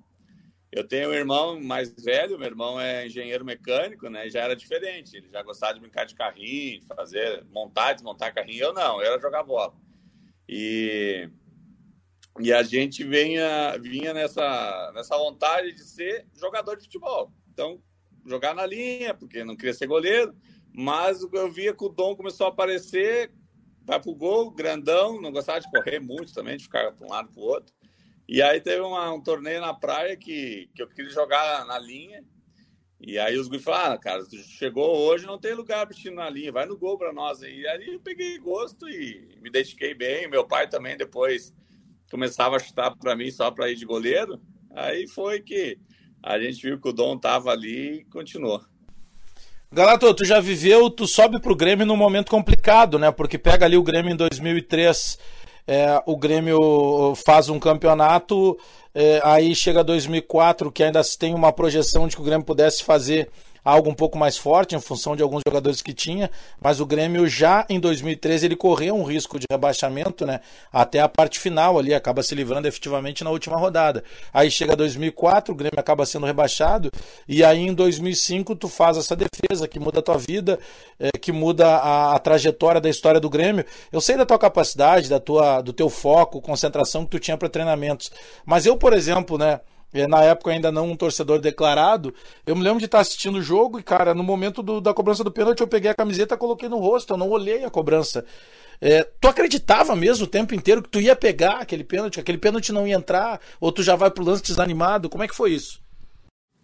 Eu 0.72 0.86
tenho 0.86 1.10
um 1.10 1.14
irmão 1.14 1.60
mais 1.60 1.92
velho, 1.92 2.38
meu 2.38 2.46
irmão 2.46 2.80
é 2.80 3.06
engenheiro 3.06 3.44
mecânico, 3.44 4.08
né? 4.08 4.30
Já 4.30 4.42
era 4.42 4.54
diferente. 4.54 5.16
Ele 5.16 5.28
já 5.28 5.42
gostava 5.42 5.74
de 5.74 5.80
brincar 5.80 6.04
de 6.04 6.14
carrinho, 6.14 6.82
fazer, 6.86 7.44
montar, 7.50 7.92
desmontar 7.92 8.32
carrinho. 8.32 8.64
Eu 8.64 8.72
não, 8.72 9.00
eu 9.00 9.12
era 9.12 9.20
jogar 9.20 9.42
bola. 9.42 9.74
E, 10.48 11.28
e 12.38 12.52
a 12.52 12.62
gente 12.62 13.02
vinha, 13.02 13.76
vinha 13.78 14.14
nessa, 14.14 14.92
nessa 14.94 15.16
vontade 15.16 15.72
de 15.72 15.82
ser 15.82 16.24
jogador 16.34 16.76
de 16.76 16.84
futebol. 16.84 17.32
Então, 17.52 17.82
jogar 18.24 18.54
na 18.54 18.64
linha, 18.64 19.12
porque 19.12 19.42
não 19.42 19.56
queria 19.56 19.74
ser 19.74 19.88
goleiro. 19.88 20.36
Mas 20.72 21.20
eu 21.32 21.50
via 21.50 21.74
que 21.74 21.84
o 21.84 21.88
Dom 21.88 22.14
começou 22.14 22.46
a 22.46 22.50
aparecer, 22.50 23.32
vai 23.84 24.00
pro 24.00 24.14
gol, 24.14 24.50
grandão, 24.50 25.20
não 25.20 25.32
gostava 25.32 25.60
de 25.60 25.70
correr 25.70 26.00
muito 26.00 26.32
também, 26.32 26.56
de 26.56 26.64
ficar 26.64 26.92
para 26.92 27.06
um 27.06 27.10
lado 27.10 27.28
para 27.32 27.40
o 27.40 27.44
outro. 27.44 27.74
E 28.28 28.40
aí 28.40 28.60
teve 28.60 28.80
uma, 28.80 29.12
um 29.12 29.20
torneio 29.20 29.60
na 29.60 29.74
praia 29.74 30.16
que, 30.16 30.70
que 30.74 30.82
eu 30.82 30.88
queria 30.88 31.10
jogar 31.10 31.66
na 31.66 31.78
linha. 31.78 32.24
E 33.00 33.18
aí 33.18 33.36
os 33.36 33.48
guris 33.48 33.64
falaram, 33.64 33.94
ah, 33.94 33.98
cara, 33.98 34.24
tu 34.24 34.36
chegou 34.36 34.96
hoje, 34.96 35.26
não 35.26 35.38
tem 35.38 35.54
lugar 35.54 35.86
para 35.86 35.96
ti 35.96 36.10
na 36.10 36.28
linha, 36.30 36.52
vai 36.52 36.66
no 36.66 36.78
gol 36.78 36.98
para 36.98 37.12
nós. 37.12 37.40
E 37.42 37.66
aí 37.66 37.94
eu 37.94 37.98
peguei 37.98 38.38
gosto 38.38 38.88
e 38.88 39.36
me 39.40 39.50
dediquei 39.50 39.94
bem. 39.94 40.28
Meu 40.28 40.46
pai 40.46 40.68
também 40.68 40.96
depois 40.96 41.52
começava 42.10 42.56
a 42.56 42.60
chutar 42.60 42.94
para 42.96 43.16
mim 43.16 43.30
só 43.30 43.50
para 43.50 43.70
ir 43.70 43.76
de 43.76 43.86
goleiro. 43.86 44.40
Aí 44.70 45.08
foi 45.08 45.40
que 45.40 45.78
a 46.22 46.38
gente 46.38 46.62
viu 46.62 46.80
que 46.80 46.88
o 46.88 46.92
Dom 46.92 47.18
tava 47.18 47.50
ali 47.50 48.00
e 48.00 48.04
continuou. 48.04 48.62
Galato, 49.72 50.12
tu 50.14 50.24
já 50.24 50.40
viveu, 50.40 50.90
tu 50.90 51.06
sobe 51.06 51.40
pro 51.40 51.54
Grêmio 51.54 51.86
num 51.86 51.96
momento 51.96 52.28
complicado, 52.28 52.98
né? 52.98 53.12
Porque 53.12 53.38
pega 53.38 53.64
ali 53.64 53.76
o 53.76 53.82
Grêmio 53.82 54.12
em 54.12 54.16
2003 54.16 55.16
é, 55.66 56.02
o 56.04 56.16
Grêmio 56.16 57.14
faz 57.24 57.48
um 57.48 57.60
campeonato, 57.60 58.58
é, 58.92 59.20
aí 59.22 59.54
chega 59.54 59.84
2004, 59.84 60.72
que 60.72 60.82
ainda 60.82 61.00
tem 61.16 61.32
uma 61.32 61.52
projeção 61.52 62.08
de 62.08 62.16
que 62.16 62.22
o 62.22 62.24
Grêmio 62.24 62.44
pudesse 62.44 62.82
fazer 62.82 63.30
algo 63.64 63.90
um 63.90 63.94
pouco 63.94 64.18
mais 64.18 64.36
forte 64.36 64.74
em 64.74 64.80
função 64.80 65.14
de 65.14 65.22
alguns 65.22 65.42
jogadores 65.46 65.82
que 65.82 65.92
tinha, 65.92 66.30
mas 66.60 66.80
o 66.80 66.86
Grêmio 66.86 67.28
já 67.28 67.66
em 67.68 67.78
2013 67.78 68.46
ele 68.46 68.56
correu 68.56 68.96
um 68.96 69.04
risco 69.04 69.38
de 69.38 69.46
rebaixamento, 69.50 70.26
né? 70.26 70.40
Até 70.72 71.00
a 71.00 71.08
parte 71.08 71.38
final 71.38 71.78
ali, 71.78 71.94
acaba 71.94 72.22
se 72.22 72.34
livrando 72.34 72.68
efetivamente 72.68 73.24
na 73.24 73.30
última 73.30 73.56
rodada. 73.56 74.02
Aí 74.32 74.50
chega 74.50 74.76
2004, 74.76 75.52
o 75.52 75.56
Grêmio 75.56 75.78
acaba 75.78 76.06
sendo 76.06 76.26
rebaixado 76.26 76.90
e 77.28 77.44
aí 77.44 77.60
em 77.60 77.74
2005 77.74 78.54
tu 78.56 78.68
faz 78.68 78.96
essa 78.96 79.16
defesa 79.16 79.68
que 79.68 79.78
muda 79.78 80.00
a 80.00 80.02
tua 80.02 80.18
vida, 80.18 80.58
é, 80.98 81.10
que 81.12 81.32
muda 81.32 81.66
a, 81.66 82.14
a, 82.14 82.18
trajetória 82.18 82.80
da 82.80 82.88
história 82.88 83.20
do 83.20 83.30
Grêmio. 83.30 83.64
Eu 83.92 84.00
sei 84.00 84.16
da 84.16 84.26
tua 84.26 84.38
capacidade, 84.38 85.08
da 85.08 85.20
tua 85.20 85.60
do 85.60 85.72
teu 85.72 85.88
foco, 85.88 86.40
concentração 86.40 87.04
que 87.04 87.10
tu 87.10 87.18
tinha 87.18 87.36
para 87.36 87.48
treinamentos, 87.48 88.10
mas 88.44 88.66
eu, 88.66 88.76
por 88.76 88.92
exemplo, 88.92 89.36
né, 89.38 89.60
na 89.92 90.22
época 90.22 90.50
ainda 90.50 90.70
não 90.70 90.90
um 90.90 90.96
torcedor 90.96 91.40
declarado, 91.40 92.14
eu 92.46 92.54
me 92.54 92.62
lembro 92.62 92.78
de 92.78 92.84
estar 92.84 93.00
assistindo 93.00 93.38
o 93.38 93.42
jogo 93.42 93.78
e, 93.78 93.82
cara, 93.82 94.14
no 94.14 94.22
momento 94.22 94.62
do, 94.62 94.80
da 94.80 94.94
cobrança 94.94 95.24
do 95.24 95.32
pênalti, 95.32 95.60
eu 95.60 95.68
peguei 95.68 95.90
a 95.90 95.94
camiseta 95.94 96.36
coloquei 96.36 96.68
no 96.68 96.78
rosto, 96.78 97.12
eu 97.12 97.16
não 97.16 97.28
olhei 97.28 97.64
a 97.64 97.70
cobrança. 97.70 98.24
É, 98.80 99.04
tu 99.04 99.28
acreditava 99.28 99.94
mesmo 99.94 100.24
o 100.24 100.28
tempo 100.28 100.54
inteiro 100.54 100.82
que 100.82 100.88
tu 100.88 101.00
ia 101.00 101.14
pegar 101.14 101.56
aquele 101.56 101.84
pênalti, 101.84 102.14
que 102.14 102.20
aquele 102.20 102.38
pênalti 102.38 102.72
não 102.72 102.86
ia 102.86 102.94
entrar, 102.94 103.40
ou 103.60 103.70
tu 103.70 103.82
já 103.82 103.94
vai 103.94 104.10
pro 104.10 104.24
lance 104.24 104.42
desanimado? 104.42 105.10
Como 105.10 105.22
é 105.22 105.28
que 105.28 105.34
foi 105.34 105.52
isso? 105.52 105.82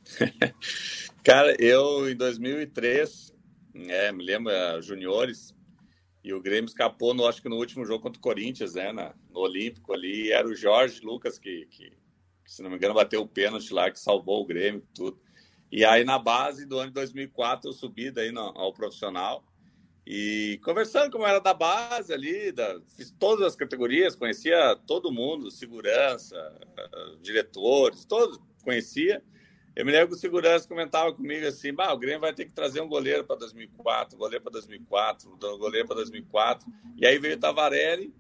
cara, 1.23 1.55
eu 1.59 2.09
em 2.09 2.17
2003, 2.17 3.35
é, 3.89 4.13
me 4.13 4.25
lembro, 4.25 4.51
é, 4.51 4.81
juniores, 4.81 5.55
e 6.25 6.33
o 6.33 6.41
Grêmio 6.41 6.69
escapou, 6.69 7.13
no, 7.13 7.27
acho 7.27 7.43
que 7.43 7.49
no 7.49 7.57
último 7.57 7.85
jogo 7.85 8.03
contra 8.03 8.19
o 8.19 8.23
Corinthians, 8.23 8.75
né, 8.75 8.93
na, 8.93 9.15
no 9.31 9.41
Olímpico 9.41 9.93
ali, 9.93 10.33
era 10.33 10.49
o 10.49 10.55
Jorge 10.55 11.01
Lucas 11.03 11.39
que, 11.39 11.67
que 11.67 11.93
se 12.47 12.63
não 12.63 12.71
me 12.71 12.77
engano, 12.77 12.95
bateu 12.95 13.23
o 13.23 13.29
pênalti 13.29 13.73
lá 13.73 13.91
que 13.91 13.99
salvou 13.99 14.43
o 14.43 14.47
Grêmio, 14.47 14.83
tudo. 14.95 15.19
E 15.71 15.85
aí, 15.85 16.05
na 16.05 16.19
base 16.19 16.65
do 16.65 16.79
ano 16.79 16.89
de 16.89 16.95
2004, 16.95 17.69
eu 17.69 17.73
subi 17.73 18.11
daí 18.11 18.31
no, 18.31 18.41
ao 18.41 18.73
profissional. 18.73 19.45
E 20.07 20.61
conversando 20.63 21.11
como 21.11 21.27
era 21.27 21.41
da 21.41 21.53
base 21.53 22.13
ali, 22.13 22.53
da, 22.53 22.81
fiz 22.97 23.11
todas 23.11 23.45
as 23.45 23.57
categorias, 23.57 24.15
conhecia 24.15 24.77
todo 24.87 25.11
mundo, 25.11 25.51
segurança, 25.51 26.37
diretores, 27.21 28.05
todos 28.05 28.39
conhecia. 28.63 29.21
Eu 29.75 29.85
me 29.85 29.91
lembro 29.91 30.09
que 30.09 30.15
o 30.15 30.19
segurança 30.19 30.69
comentava 30.69 31.13
comigo 31.13 31.45
assim: 31.47 31.75
bah, 31.75 31.93
o 31.93 31.99
Grêmio 31.99 32.21
vai 32.21 32.33
ter 32.33 32.45
que 32.45 32.53
trazer 32.53 32.81
um 32.81 32.89
goleiro 32.89 33.25
para 33.25 33.37
2004, 33.37 34.17
goleiro 34.17 34.45
para 34.45 34.53
2004, 34.53 35.37
goleiro 35.59 35.89
para 35.89 35.97
2004. 35.97 36.67
E 36.97 37.05
aí 37.05 37.19
veio 37.19 37.35
o 37.37 37.41
Tavarelli, 37.41 38.15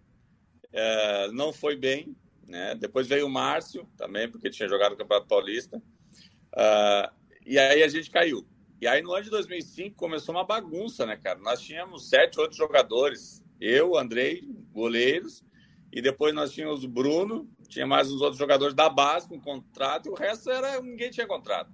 é, 0.72 1.28
não 1.28 1.52
foi 1.52 1.76
bem. 1.76 2.16
Né? 2.46 2.74
Depois 2.74 3.06
veio 3.06 3.26
o 3.26 3.30
Márcio, 3.30 3.88
também, 3.96 4.30
porque 4.30 4.50
tinha 4.50 4.68
jogado 4.68 4.92
o 4.92 4.96
Campeonato 4.96 5.28
Paulista. 5.28 5.78
Uh, 5.78 7.10
e 7.44 7.58
aí 7.58 7.82
a 7.82 7.88
gente 7.88 8.10
caiu. 8.10 8.46
E 8.80 8.86
aí 8.86 9.02
no 9.02 9.12
ano 9.12 9.24
de 9.24 9.30
2005 9.30 9.96
começou 9.96 10.34
uma 10.34 10.44
bagunça, 10.44 11.06
né, 11.06 11.16
cara? 11.16 11.38
Nós 11.38 11.60
tínhamos 11.60 12.08
sete, 12.08 12.38
oito 12.38 12.54
jogadores. 12.54 13.42
Eu, 13.60 13.96
Andrei, 13.96 14.42
goleiros. 14.72 15.44
E 15.92 16.02
depois 16.02 16.34
nós 16.34 16.52
tínhamos 16.52 16.84
o 16.84 16.88
Bruno, 16.88 17.48
tinha 17.68 17.86
mais 17.86 18.12
uns 18.12 18.20
outros 18.20 18.38
jogadores 18.38 18.74
da 18.74 18.88
base 18.88 19.28
com 19.28 19.40
contrato. 19.40 20.06
E 20.06 20.10
o 20.10 20.14
resto 20.14 20.50
era 20.50 20.80
ninguém 20.82 21.10
tinha 21.10 21.26
contrato. 21.26 21.72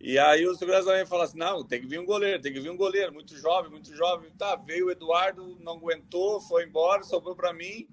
E 0.00 0.16
aí 0.16 0.46
o 0.46 0.54
segurança 0.54 0.86
também 0.86 1.06
falou 1.06 1.24
assim: 1.24 1.38
não, 1.38 1.64
tem 1.64 1.80
que 1.80 1.86
vir 1.86 1.98
um 1.98 2.06
goleiro, 2.06 2.40
tem 2.40 2.52
que 2.52 2.60
vir 2.60 2.70
um 2.70 2.76
goleiro, 2.76 3.12
muito 3.12 3.36
jovem, 3.36 3.70
muito 3.70 3.92
jovem. 3.94 4.30
Tá, 4.38 4.54
veio 4.54 4.86
o 4.86 4.90
Eduardo, 4.92 5.58
não 5.60 5.72
aguentou, 5.72 6.40
foi 6.40 6.64
embora, 6.64 7.02
sobrou 7.02 7.34
para 7.34 7.52
mim. 7.52 7.88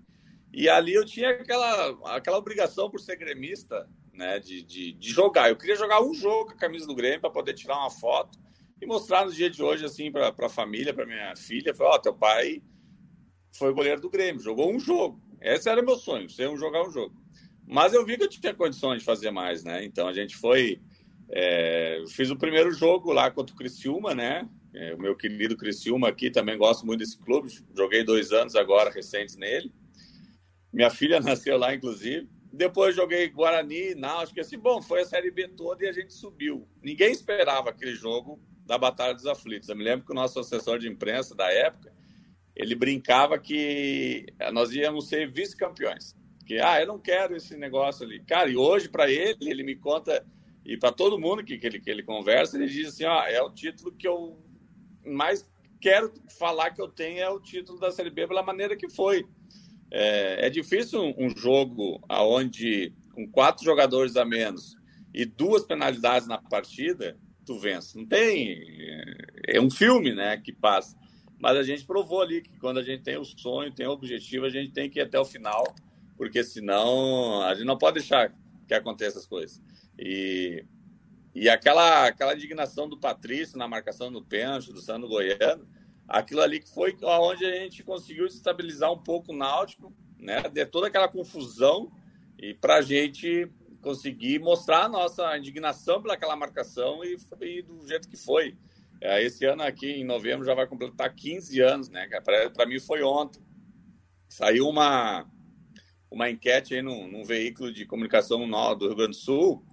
E 0.55 0.69
ali 0.69 0.93
eu 0.93 1.03
tinha 1.03 1.31
aquela, 1.31 2.15
aquela 2.15 2.37
obrigação 2.37 2.89
por 2.89 3.01
ser 3.01 3.17
gremista 3.17 3.89
né, 4.13 4.39
de, 4.39 4.63
de, 4.63 4.93
de, 4.93 5.09
jogar. 5.09 5.49
Eu 5.49 5.57
queria 5.57 5.75
jogar 5.75 6.01
um 6.01 6.13
jogo 6.13 6.45
com 6.45 6.53
a 6.53 6.57
camisa 6.57 6.87
do 6.87 6.95
Grêmio 6.95 7.19
para 7.19 7.29
poder 7.29 7.53
tirar 7.53 7.77
uma 7.77 7.91
foto 7.91 8.39
e 8.81 8.85
mostrar 8.85 9.25
no 9.25 9.33
dia 9.33 9.49
de 9.49 9.61
hoje, 9.61 9.83
assim, 9.83 10.09
para 10.09 10.33
a 10.33 10.49
família, 10.49 10.93
para 10.93 11.05
minha 11.05 11.35
filha. 11.35 11.75
Falei, 11.75 11.91
ó, 11.91 11.95
oh, 11.97 11.99
teu 11.99 12.13
pai 12.13 12.63
foi 13.51 13.73
goleiro 13.73 13.99
do 13.99 14.09
Grêmio, 14.09 14.41
jogou 14.41 14.73
um 14.73 14.79
jogo. 14.79 15.21
Esse 15.41 15.69
era 15.69 15.81
meu 15.81 15.97
sonho, 15.97 16.29
ser 16.29 16.49
um 16.49 16.55
jogar 16.55 16.87
um 16.87 16.89
jogo. 16.89 17.13
Mas 17.67 17.93
eu 17.93 18.05
vi 18.05 18.15
que 18.15 18.23
eu 18.23 18.29
tinha 18.29 18.53
condições 18.53 18.99
de 18.99 19.05
fazer 19.05 19.31
mais, 19.31 19.61
né? 19.65 19.83
Então 19.83 20.07
a 20.07 20.13
gente 20.13 20.37
foi. 20.37 20.79
É, 21.27 22.01
fiz 22.07 22.31
o 22.31 22.37
primeiro 22.37 22.71
jogo 22.71 23.11
lá 23.11 23.29
contra 23.29 23.53
o 23.53 23.57
Criciúma, 23.57 24.15
né? 24.15 24.47
É, 24.73 24.95
o 24.95 24.97
meu 24.97 25.17
querido 25.17 25.57
Criciúma 25.57 26.07
aqui, 26.07 26.31
também 26.31 26.57
gosto 26.57 26.85
muito 26.85 26.99
desse 26.99 27.17
clube. 27.17 27.49
Joguei 27.75 28.05
dois 28.05 28.31
anos 28.31 28.55
agora 28.55 28.89
recentes 28.89 29.35
nele. 29.35 29.69
Minha 30.75 30.89
filha 30.89 31.19
nasceu 31.21 31.57
lá, 31.57 31.73
inclusive. 31.73 32.29
Depois 32.51 32.95
joguei 32.95 33.27
Guarani, 33.29 33.95
Náutico, 33.95 34.39
assim, 34.39 34.57
bom, 34.57 34.81
foi 34.81 35.01
a 35.01 35.05
Série 35.05 35.31
B 35.31 35.47
toda 35.47 35.83
e 35.83 35.87
a 35.87 35.93
gente 35.93 36.13
subiu. 36.13 36.67
Ninguém 36.83 37.11
esperava 37.11 37.69
aquele 37.69 37.95
jogo 37.95 38.39
da 38.65 38.77
Batalha 38.77 39.13
dos 39.13 39.25
Aflitos. 39.25 39.69
Eu 39.69 39.75
me 39.75 39.83
lembro 39.83 40.05
que 40.05 40.11
o 40.11 40.15
nosso 40.15 40.39
assessor 40.39 40.79
de 40.79 40.87
imprensa 40.87 41.35
da 41.35 41.51
época, 41.51 41.93
ele 42.55 42.75
brincava 42.75 43.37
que 43.37 44.25
nós 44.53 44.73
íamos 44.73 45.07
ser 45.07 45.29
vice-campeões. 45.29 46.15
Que, 46.45 46.59
ah, 46.59 46.79
eu 46.79 46.87
não 46.87 46.99
quero 46.99 47.35
esse 47.35 47.57
negócio 47.57 48.05
ali. 48.05 48.21
Cara, 48.21 48.49
e 48.49 48.55
hoje, 48.55 48.87
para 48.87 49.09
ele, 49.09 49.49
ele 49.49 49.63
me 49.63 49.75
conta, 49.75 50.25
e 50.63 50.77
para 50.77 50.91
todo 50.91 51.19
mundo 51.19 51.43
que, 51.43 51.57
que, 51.57 51.67
ele, 51.67 51.79
que 51.79 51.89
ele 51.89 52.03
conversa, 52.03 52.55
ele 52.55 52.67
diz 52.67 52.89
assim: 52.89 53.05
ó, 53.05 53.23
é 53.23 53.41
o 53.41 53.49
título 53.49 53.91
que 53.91 54.07
eu 54.07 54.39
mais 55.05 55.49
quero 55.81 56.13
falar 56.39 56.71
que 56.71 56.81
eu 56.81 56.87
tenho, 56.87 57.19
é 57.19 57.29
o 57.29 57.39
título 57.39 57.79
da 57.79 57.91
Série 57.91 58.09
B 58.09 58.27
pela 58.27 58.43
maneira 58.43 58.75
que 58.75 58.89
foi. 58.89 59.27
É, 59.91 60.47
é 60.47 60.49
difícil 60.49 61.13
um 61.17 61.29
jogo 61.29 62.03
aonde 62.09 62.93
com 63.13 63.27
quatro 63.27 63.63
jogadores 63.63 64.15
a 64.15 64.25
menos 64.25 64.75
e 65.13 65.25
duas 65.25 65.63
penalidades 65.63 66.27
na 66.27 66.37
partida, 66.37 67.17
tu 67.45 67.57
vence. 67.57 67.97
Não 67.97 68.05
tem. 68.05 68.57
É 69.47 69.61
um 69.61 69.71
filme, 69.71 70.13
né, 70.13 70.37
que 70.37 70.51
passa. 70.51 70.97
Mas 71.39 71.57
a 71.57 71.63
gente 71.63 71.85
provou 71.85 72.21
ali 72.21 72.41
que 72.41 72.57
quando 72.59 72.79
a 72.79 72.83
gente 72.83 73.03
tem 73.03 73.17
o 73.17 73.23
sonho, 73.23 73.73
tem 73.73 73.87
o 73.87 73.91
objetivo, 73.91 74.45
a 74.45 74.49
gente 74.49 74.73
tem 74.73 74.89
que 74.89 74.99
ir 74.99 75.03
até 75.03 75.19
o 75.19 75.25
final, 75.25 75.63
porque 76.17 76.43
senão 76.43 77.41
a 77.43 77.53
gente 77.53 77.65
não 77.65 77.77
pode 77.77 77.99
deixar 77.99 78.33
que 78.67 78.73
aconteça 78.73 79.19
as 79.19 79.25
coisas. 79.25 79.61
E, 79.97 80.65
e 81.33 81.47
aquela, 81.47 82.07
aquela 82.07 82.33
indignação 82.33 82.89
do 82.89 82.99
Patrício 82.99 83.57
na 83.57 83.67
marcação 83.67 84.11
do 84.11 84.23
pênalti, 84.23 84.73
do 84.73 84.81
Sandro 84.81 85.07
Goiano, 85.07 85.67
aquilo 86.07 86.41
ali 86.41 86.59
que 86.59 86.69
foi 86.69 86.95
onde 87.01 87.45
a 87.45 87.59
gente 87.59 87.83
conseguiu 87.83 88.25
estabilizar 88.25 88.91
um 88.91 88.97
pouco 88.97 89.31
o 89.31 89.35
Náutico, 89.35 89.93
né? 90.19 90.41
De 90.43 90.65
toda 90.65 90.87
aquela 90.87 91.07
confusão 91.07 91.91
e 92.37 92.53
para 92.53 92.77
a 92.77 92.81
gente 92.81 93.49
conseguir 93.81 94.39
mostrar 94.39 94.85
a 94.85 94.89
nossa 94.89 95.37
indignação 95.37 96.01
pelaquela 96.01 96.35
marcação 96.35 97.03
e, 97.03 97.17
e 97.41 97.61
do 97.61 97.87
jeito 97.87 98.09
que 98.09 98.17
foi. 98.17 98.57
É, 99.01 99.21
esse 99.21 99.45
ano 99.45 99.61
aqui, 99.61 99.87
em 99.87 100.03
novembro, 100.03 100.45
já 100.45 100.55
vai 100.55 100.65
completar 100.65 101.13
15 101.13 101.59
anos, 101.61 101.89
né? 101.89 102.07
Para 102.23 102.65
mim 102.65 102.79
foi 102.79 103.03
ontem. 103.03 103.43
Saiu 104.29 104.67
uma, 104.67 105.29
uma 106.09 106.29
enquete 106.29 106.73
aí 106.73 106.81
num, 106.81 107.07
num 107.07 107.23
veículo 107.23 107.71
de 107.71 107.85
comunicação 107.85 108.45
no, 108.47 108.75
do 108.75 108.87
Rio 108.87 108.95
Grande 108.95 109.11
do 109.11 109.17
Sul 109.17 109.65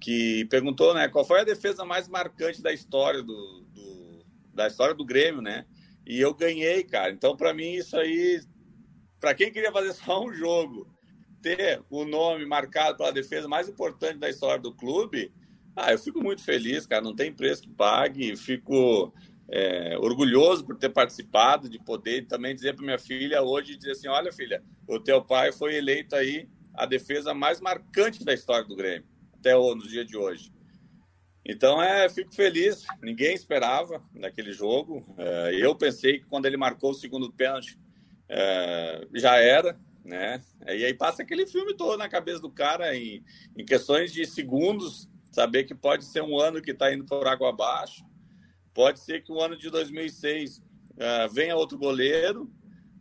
que 0.00 0.44
perguntou, 0.50 0.92
né, 0.92 1.08
qual 1.08 1.24
foi 1.24 1.40
a 1.40 1.44
defesa 1.44 1.82
mais 1.82 2.08
marcante 2.08 2.60
da 2.60 2.70
história 2.70 3.22
do, 3.22 3.64
do 3.72 4.04
da 4.52 4.66
história 4.68 4.94
do 4.94 5.04
Grêmio, 5.04 5.42
né? 5.42 5.66
E 6.06 6.20
eu 6.20 6.34
ganhei, 6.34 6.82
cara. 6.84 7.10
Então, 7.10 7.36
para 7.36 7.54
mim, 7.54 7.72
isso 7.72 7.96
aí, 7.96 8.40
para 9.20 9.34
quem 9.34 9.52
queria 9.52 9.72
fazer 9.72 9.92
só 9.94 10.24
um 10.24 10.32
jogo, 10.32 10.86
ter 11.42 11.82
o 11.90 12.04
nome 12.04 12.46
marcado 12.46 12.96
pela 12.96 13.12
defesa 13.12 13.46
mais 13.46 13.68
importante 13.68 14.18
da 14.18 14.30
história 14.30 14.60
do 14.60 14.74
clube, 14.74 15.32
ah, 15.76 15.92
eu 15.92 15.98
fico 15.98 16.22
muito 16.22 16.42
feliz, 16.42 16.86
cara. 16.86 17.02
Não 17.02 17.14
tem 17.14 17.32
preço 17.32 17.62
que 17.62 17.70
pague. 17.70 18.36
Fico 18.36 19.12
é, 19.48 19.96
orgulhoso 19.98 20.64
por 20.64 20.76
ter 20.76 20.90
participado, 20.90 21.68
de 21.68 21.78
poder 21.78 22.26
também 22.26 22.54
dizer 22.54 22.74
para 22.74 22.84
minha 22.84 22.98
filha 22.98 23.42
hoje, 23.42 23.76
dizer 23.76 23.92
assim, 23.92 24.08
olha, 24.08 24.32
filha, 24.32 24.62
o 24.86 24.98
teu 24.98 25.22
pai 25.22 25.52
foi 25.52 25.76
eleito 25.76 26.14
aí 26.14 26.48
a 26.72 26.86
defesa 26.86 27.34
mais 27.34 27.60
marcante 27.60 28.24
da 28.24 28.32
história 28.32 28.66
do 28.66 28.74
Grêmio, 28.74 29.06
até 29.38 29.56
o, 29.56 29.74
no 29.74 29.86
dia 29.86 30.04
de 30.04 30.16
hoje. 30.16 30.52
Então, 31.46 31.82
é, 31.82 32.08
fico 32.08 32.34
feliz. 32.34 32.84
Ninguém 33.02 33.34
esperava 33.34 34.02
naquele 34.14 34.52
jogo. 34.52 35.04
É, 35.18 35.54
eu 35.54 35.74
pensei 35.74 36.18
que 36.18 36.26
quando 36.26 36.46
ele 36.46 36.56
marcou 36.56 36.90
o 36.90 36.94
segundo 36.94 37.30
pênalti, 37.30 37.78
é, 38.28 39.06
já 39.14 39.36
era, 39.36 39.78
né? 40.04 40.40
E 40.66 40.84
aí 40.84 40.94
passa 40.94 41.22
aquele 41.22 41.46
filme 41.46 41.74
todo 41.74 41.98
na 41.98 42.08
cabeça 42.08 42.40
do 42.40 42.50
cara 42.50 42.96
em, 42.96 43.22
em 43.56 43.64
questões 43.64 44.12
de 44.12 44.26
segundos, 44.26 45.08
saber 45.30 45.64
que 45.64 45.74
pode 45.74 46.04
ser 46.04 46.22
um 46.22 46.38
ano 46.38 46.62
que 46.62 46.70
está 46.70 46.92
indo 46.92 47.04
por 47.04 47.26
água 47.26 47.50
abaixo, 47.50 48.04
pode 48.72 49.00
ser 49.00 49.22
que 49.22 49.32
o 49.32 49.40
ano 49.40 49.56
de 49.56 49.68
2006 49.68 50.62
é, 50.96 51.28
venha 51.28 51.56
outro 51.56 51.76
goleiro, 51.76 52.50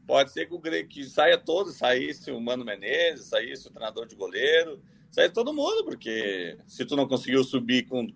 pode 0.05 0.31
ser 0.31 0.47
que 0.47 0.53
o 0.53 0.61
que 0.87 1.03
saia 1.05 1.37
todo, 1.37 1.71
saísse 1.71 2.31
o 2.31 2.41
Mano 2.41 2.65
Menezes, 2.65 3.27
saísse 3.27 3.67
o 3.67 3.71
treinador 3.71 4.05
de 4.05 4.15
goleiro, 4.15 4.81
saia 5.09 5.29
todo 5.29 5.53
mundo, 5.53 5.85
porque 5.85 6.57
se 6.67 6.85
tu 6.85 6.95
não 6.95 7.07
conseguiu 7.07 7.43
subir 7.43 7.87
com 7.87 8.07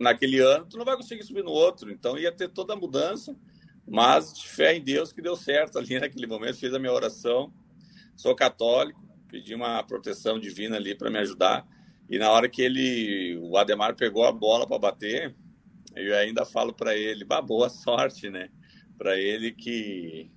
naquele 0.00 0.40
ano, 0.40 0.64
tu 0.64 0.78
não 0.78 0.84
vai 0.84 0.96
conseguir 0.96 1.22
subir 1.22 1.44
no 1.44 1.50
outro. 1.50 1.92
Então 1.92 2.18
ia 2.18 2.32
ter 2.32 2.48
toda 2.48 2.72
a 2.72 2.76
mudança, 2.76 3.36
mas 3.86 4.32
de 4.32 4.48
fé 4.48 4.74
em 4.74 4.82
Deus 4.82 5.12
que 5.12 5.20
deu 5.20 5.36
certo 5.36 5.78
ali 5.78 6.00
naquele 6.00 6.26
momento. 6.26 6.58
Fiz 6.58 6.72
a 6.72 6.78
minha 6.78 6.92
oração, 6.92 7.52
sou 8.16 8.34
católico, 8.34 9.00
pedi 9.28 9.54
uma 9.54 9.82
proteção 9.82 10.40
divina 10.40 10.76
ali 10.76 10.94
para 10.94 11.10
me 11.10 11.18
ajudar. 11.18 11.68
E 12.08 12.18
na 12.18 12.30
hora 12.30 12.48
que 12.48 12.62
ele, 12.62 13.38
o 13.42 13.56
Ademar 13.56 13.94
pegou 13.94 14.24
a 14.24 14.32
bola 14.32 14.66
para 14.66 14.78
bater, 14.78 15.36
eu 15.94 16.16
ainda 16.16 16.44
falo 16.44 16.72
para 16.72 16.96
ele, 16.96 17.24
boa 17.46 17.68
sorte, 17.68 18.30
né? 18.30 18.48
Para 18.96 19.18
ele 19.18 19.52
que, 19.52 20.30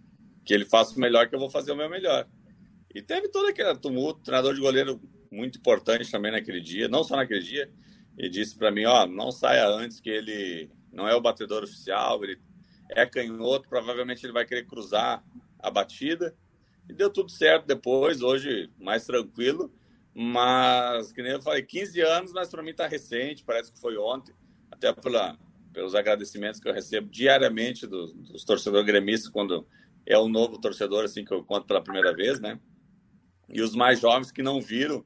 que 0.46 0.54
ele 0.54 0.66
faça 0.66 0.96
o 0.96 1.00
melhor, 1.00 1.28
que 1.28 1.36
eu 1.36 1.40
vou 1.40 1.50
fazer 1.50 1.72
o 1.72 1.76
meu 1.76 1.90
melhor. 1.90 2.28
E 2.94 3.02
teve 3.02 3.30
todo 3.30 3.48
aquele 3.48 3.76
tumulto, 3.78 4.22
treinador 4.22 4.54
de 4.54 4.62
goleiro 4.62 5.02
muito 5.32 5.58
importante 5.58 6.12
também 6.12 6.32
naquele 6.32 6.62
dia, 6.62 6.88
não 6.88 7.04
só 7.04 7.16
naquele 7.16 7.42
dia, 7.42 7.72
e 8.18 8.30
disse 8.30 8.58
para 8.58 8.72
mim, 8.72 8.86
ó, 8.86 9.06
não 9.06 9.32
saia 9.32 9.68
antes 9.68 10.00
que 10.00 10.10
ele 10.10 10.70
não 10.92 11.08
é 11.08 11.16
o 11.16 11.22
batedor 11.22 11.64
oficial, 11.64 12.24
ele 12.24 12.40
é 12.90 13.06
canhoto, 13.06 13.68
provavelmente 13.68 14.26
ele 14.26 14.34
vai 14.34 14.46
querer 14.46 14.66
cruzar 14.66 15.24
a 15.60 15.72
batida. 15.72 16.36
E 16.88 16.94
deu 16.94 17.10
tudo 17.10 17.32
certo 17.32 17.66
depois, 17.66 18.22
hoje 18.22 18.70
mais 18.78 19.06
tranquilo, 19.06 19.74
mas 20.14 21.12
que 21.12 21.24
nem 21.24 21.32
eu 21.32 21.42
falei, 21.42 21.64
15 21.64 22.02
anos, 22.02 22.34
mas 22.34 22.50
para 22.50 22.62
mim 22.62 22.74
tá 22.74 22.88
recente, 22.88 23.44
parece 23.44 23.72
que 23.72 23.80
foi 23.80 23.98
ontem, 23.98 24.36
até 24.70 24.94
pela, 24.94 25.38
pelos 25.72 25.96
agradecimentos 25.96 26.60
que 26.60 26.68
eu 26.68 26.74
recebo 26.74 27.10
diariamente 27.10 27.88
dos, 27.88 28.14
dos 28.14 28.44
torcedores 28.44 28.86
gremistas 28.86 29.30
quando 29.30 29.66
é 30.06 30.20
um 30.20 30.30
novo 30.30 30.60
torcedor 30.60 31.06
assim 31.06 31.24
que 31.24 31.34
eu 31.34 31.44
conto 31.44 31.66
pela 31.66 31.82
primeira 31.82 32.14
vez, 32.14 32.40
né? 32.40 32.60
E 33.50 33.62
os 33.62 33.76
mais 33.76 34.00
jovens 34.00 34.32
que 34.32 34.44
não 34.44 34.62
viram 34.62 35.04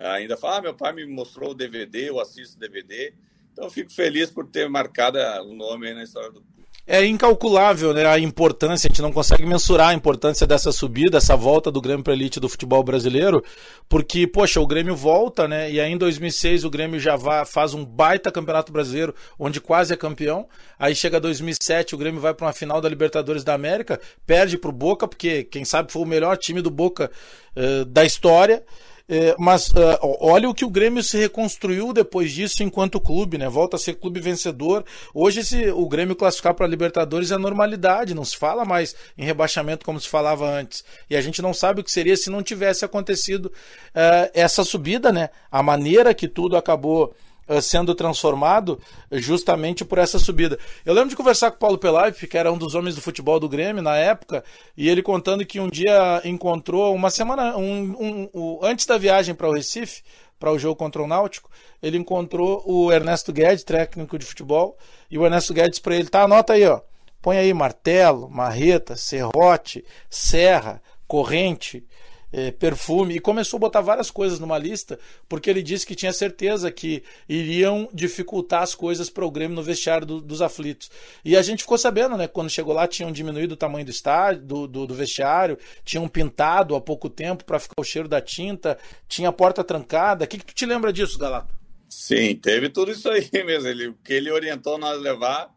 ainda 0.00 0.36
fala, 0.36 0.58
ah, 0.58 0.62
meu 0.62 0.74
pai 0.74 0.92
me 0.92 1.06
mostrou 1.06 1.50
o 1.50 1.54
DVD, 1.54 2.08
eu 2.08 2.20
assisto 2.20 2.56
o 2.56 2.60
DVD. 2.60 3.12
Então, 3.52 3.68
fico 3.68 3.92
feliz 3.92 4.30
por 4.30 4.46
ter 4.46 4.68
marcado 4.68 5.18
o 5.44 5.54
nome 5.54 5.92
na 5.92 6.04
história 6.04 6.30
do 6.30 6.40
clube. 6.40 6.64
é 6.86 7.04
incalculável 7.04 7.92
né, 7.92 8.06
a 8.06 8.18
importância, 8.18 8.86
a 8.86 8.88
gente 8.88 9.02
não 9.02 9.12
consegue 9.12 9.44
mensurar 9.44 9.88
a 9.88 9.94
importância 9.94 10.46
dessa 10.46 10.70
subida, 10.70 11.18
essa 11.18 11.36
volta 11.36 11.68
do 11.68 11.80
Grêmio 11.80 12.04
para 12.04 12.12
elite 12.12 12.38
do 12.38 12.48
futebol 12.48 12.82
brasileiro, 12.84 13.44
porque, 13.88 14.28
poxa, 14.28 14.60
o 14.60 14.66
Grêmio 14.66 14.94
volta, 14.94 15.48
né? 15.48 15.70
E 15.70 15.80
aí 15.80 15.90
em 15.90 15.98
2006 15.98 16.64
o 16.64 16.70
Grêmio 16.70 17.00
já 17.00 17.16
vai, 17.16 17.44
faz 17.44 17.74
um 17.74 17.84
baita 17.84 18.30
campeonato 18.30 18.72
brasileiro, 18.72 19.12
onde 19.36 19.60
quase 19.60 19.92
é 19.92 19.96
campeão. 19.96 20.48
Aí 20.78 20.94
chega 20.94 21.18
2007, 21.18 21.96
o 21.96 21.98
Grêmio 21.98 22.20
vai 22.20 22.32
para 22.32 22.46
uma 22.46 22.52
final 22.52 22.80
da 22.80 22.88
Libertadores 22.88 23.42
da 23.42 23.54
América, 23.54 24.00
perde 24.24 24.56
para 24.56 24.70
o 24.70 24.72
Boca, 24.72 25.08
porque 25.08 25.42
quem 25.42 25.64
sabe 25.64 25.90
foi 25.90 26.02
o 26.02 26.06
melhor 26.06 26.36
time 26.38 26.62
do 26.62 26.70
Boca 26.70 27.10
uh, 27.56 27.84
da 27.84 28.04
história. 28.04 28.62
É, 29.10 29.34
mas 29.38 29.70
uh, 29.70 29.98
olha 30.20 30.50
o 30.50 30.54
que 30.54 30.66
o 30.66 30.70
Grêmio 30.70 31.02
se 31.02 31.16
reconstruiu 31.16 31.94
depois 31.94 32.30
disso 32.30 32.62
enquanto 32.62 33.00
clube, 33.00 33.38
né? 33.38 33.48
Volta 33.48 33.76
a 33.76 33.78
ser 33.78 33.94
clube 33.94 34.20
vencedor. 34.20 34.84
Hoje 35.14 35.42
se 35.42 35.70
o 35.70 35.88
Grêmio 35.88 36.14
classificar 36.14 36.52
para 36.52 36.66
a 36.66 36.68
Libertadores 36.68 37.30
é 37.30 37.38
normalidade, 37.38 38.14
não 38.14 38.24
se 38.24 38.36
fala 38.36 38.66
mais 38.66 38.94
em 39.16 39.24
rebaixamento 39.24 39.82
como 39.82 39.98
se 39.98 40.06
falava 40.06 40.46
antes. 40.46 40.84
E 41.08 41.16
a 41.16 41.22
gente 41.22 41.40
não 41.40 41.54
sabe 41.54 41.80
o 41.80 41.84
que 41.84 41.90
seria 41.90 42.18
se 42.18 42.28
não 42.28 42.42
tivesse 42.42 42.84
acontecido 42.84 43.46
uh, 43.46 44.30
essa 44.34 44.62
subida, 44.62 45.10
né? 45.10 45.30
A 45.50 45.62
maneira 45.62 46.12
que 46.12 46.28
tudo 46.28 46.54
acabou 46.54 47.14
sendo 47.62 47.94
transformado 47.94 48.80
justamente 49.12 49.84
por 49.84 49.98
essa 49.98 50.18
subida. 50.18 50.58
Eu 50.84 50.94
lembro 50.94 51.10
de 51.10 51.16
conversar 51.16 51.50
com 51.50 51.56
o 51.56 51.60
Paulo 51.60 51.78
Pelaipe, 51.78 52.26
que 52.26 52.36
era 52.36 52.52
um 52.52 52.58
dos 52.58 52.74
homens 52.74 52.94
do 52.94 53.00
futebol 53.00 53.40
do 53.40 53.48
Grêmio 53.48 53.82
na 53.82 53.96
época, 53.96 54.44
e 54.76 54.88
ele 54.88 55.02
contando 55.02 55.44
que 55.46 55.60
um 55.60 55.68
dia 55.68 56.20
encontrou, 56.24 56.94
uma 56.94 57.10
semana 57.10 57.56
um, 57.56 57.96
um, 57.98 58.30
um 58.34 58.58
antes 58.62 58.86
da 58.86 58.98
viagem 58.98 59.34
para 59.34 59.48
o 59.48 59.52
Recife, 59.52 60.02
para 60.38 60.52
o 60.52 60.58
jogo 60.58 60.76
contra 60.76 61.02
o 61.02 61.06
Náutico, 61.06 61.50
ele 61.82 61.96
encontrou 61.96 62.62
o 62.64 62.92
Ernesto 62.92 63.32
Guedes, 63.32 63.64
técnico 63.64 64.18
de 64.18 64.24
futebol, 64.24 64.76
e 65.10 65.18
o 65.18 65.24
Ernesto 65.24 65.52
Guedes 65.52 65.78
para 65.78 65.96
ele, 65.96 66.08
tá, 66.08 66.22
anota 66.22 66.52
aí, 66.52 66.66
ó. 66.66 66.80
Põe 67.20 67.36
aí 67.36 67.52
martelo, 67.52 68.30
marreta, 68.30 68.96
serrote, 68.96 69.84
serra, 70.08 70.80
corrente, 71.06 71.84
é, 72.32 72.50
perfume, 72.50 73.16
e 73.16 73.20
começou 73.20 73.56
a 73.58 73.60
botar 73.60 73.80
várias 73.80 74.10
coisas 74.10 74.38
numa 74.38 74.58
lista, 74.58 74.98
porque 75.28 75.48
ele 75.48 75.62
disse 75.62 75.86
que 75.86 75.94
tinha 75.94 76.12
certeza 76.12 76.70
que 76.70 77.02
iriam 77.28 77.88
dificultar 77.92 78.62
as 78.62 78.74
coisas 78.74 79.08
para 79.08 79.24
o 79.24 79.30
Grêmio 79.30 79.56
no 79.56 79.62
vestiário 79.62 80.06
do, 80.06 80.20
dos 80.20 80.42
aflitos. 80.42 80.90
E 81.24 81.36
a 81.36 81.42
gente 81.42 81.62
ficou 81.62 81.78
sabendo, 81.78 82.16
né? 82.16 82.28
Quando 82.28 82.50
chegou 82.50 82.74
lá, 82.74 82.86
tinham 82.86 83.10
diminuído 83.10 83.54
o 83.54 83.56
tamanho 83.56 83.84
do 83.84 83.90
estádio, 83.90 84.42
do, 84.42 84.66
do, 84.66 84.86
do 84.86 84.94
vestiário, 84.94 85.58
tinham 85.84 86.06
pintado 86.08 86.74
há 86.74 86.80
pouco 86.80 87.08
tempo 87.08 87.44
para 87.44 87.58
ficar 87.58 87.80
o 87.80 87.84
cheiro 87.84 88.08
da 88.08 88.20
tinta, 88.20 88.78
tinha 89.08 89.28
a 89.28 89.32
porta 89.32 89.64
trancada. 89.64 90.24
O 90.24 90.28
que, 90.28 90.38
que 90.38 90.46
tu 90.46 90.54
te 90.54 90.66
lembra 90.66 90.92
disso, 90.92 91.18
Galato? 91.18 91.56
Sim, 91.88 92.36
teve 92.36 92.68
tudo 92.68 92.92
isso 92.92 93.08
aí 93.08 93.28
mesmo. 93.44 93.68
Ele, 93.68 93.88
o 93.88 93.94
que 93.94 94.12
ele 94.12 94.30
orientou 94.30 94.76
nós 94.76 95.00
levar 95.00 95.50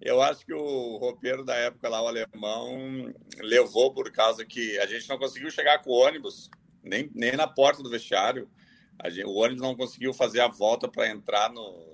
eu 0.00 0.22
acho 0.22 0.46
que 0.46 0.52
o 0.54 0.96
roupeiro 0.96 1.44
da 1.44 1.54
época 1.54 1.88
lá, 1.88 2.02
o 2.02 2.08
alemão, 2.08 3.12
levou 3.38 3.92
por 3.92 4.10
causa 4.10 4.44
que 4.44 4.78
a 4.78 4.86
gente 4.86 5.08
não 5.08 5.18
conseguiu 5.18 5.50
chegar 5.50 5.82
com 5.82 5.90
o 5.90 5.94
ônibus, 5.94 6.50
nem, 6.82 7.10
nem 7.14 7.32
na 7.32 7.46
porta 7.46 7.82
do 7.82 7.90
vestiário. 7.90 8.48
Gente, 9.06 9.26
o 9.26 9.34
ônibus 9.34 9.62
não 9.62 9.76
conseguiu 9.76 10.12
fazer 10.14 10.40
a 10.40 10.48
volta 10.48 10.88
para 10.88 11.08
entrar 11.08 11.50
no, 11.52 11.86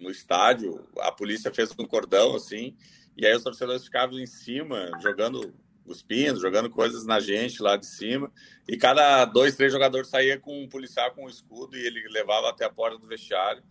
no 0.00 0.10
estádio. 0.10 0.86
A 0.98 1.12
polícia 1.12 1.52
fez 1.52 1.70
um 1.78 1.84
cordão 1.84 2.34
assim, 2.34 2.76
e 3.16 3.24
aí 3.24 3.34
os 3.34 3.42
torcedores 3.42 3.84
ficavam 3.84 4.18
em 4.18 4.26
cima, 4.26 4.90
jogando 5.00 5.54
os 5.86 6.02
pinos, 6.02 6.40
jogando 6.40 6.68
coisas 6.68 7.04
na 7.04 7.20
gente 7.20 7.62
lá 7.62 7.76
de 7.76 7.86
cima. 7.86 8.30
E 8.68 8.76
cada 8.76 9.24
dois, 9.24 9.56
três 9.56 9.72
jogadores 9.72 10.08
saía 10.08 10.38
com 10.38 10.64
um 10.64 10.68
policial 10.68 11.12
com 11.12 11.26
um 11.26 11.28
escudo 11.28 11.76
e 11.76 11.86
ele 11.86 12.08
levava 12.08 12.50
até 12.50 12.64
a 12.64 12.70
porta 12.70 12.98
do 12.98 13.06
vestiário. 13.06 13.62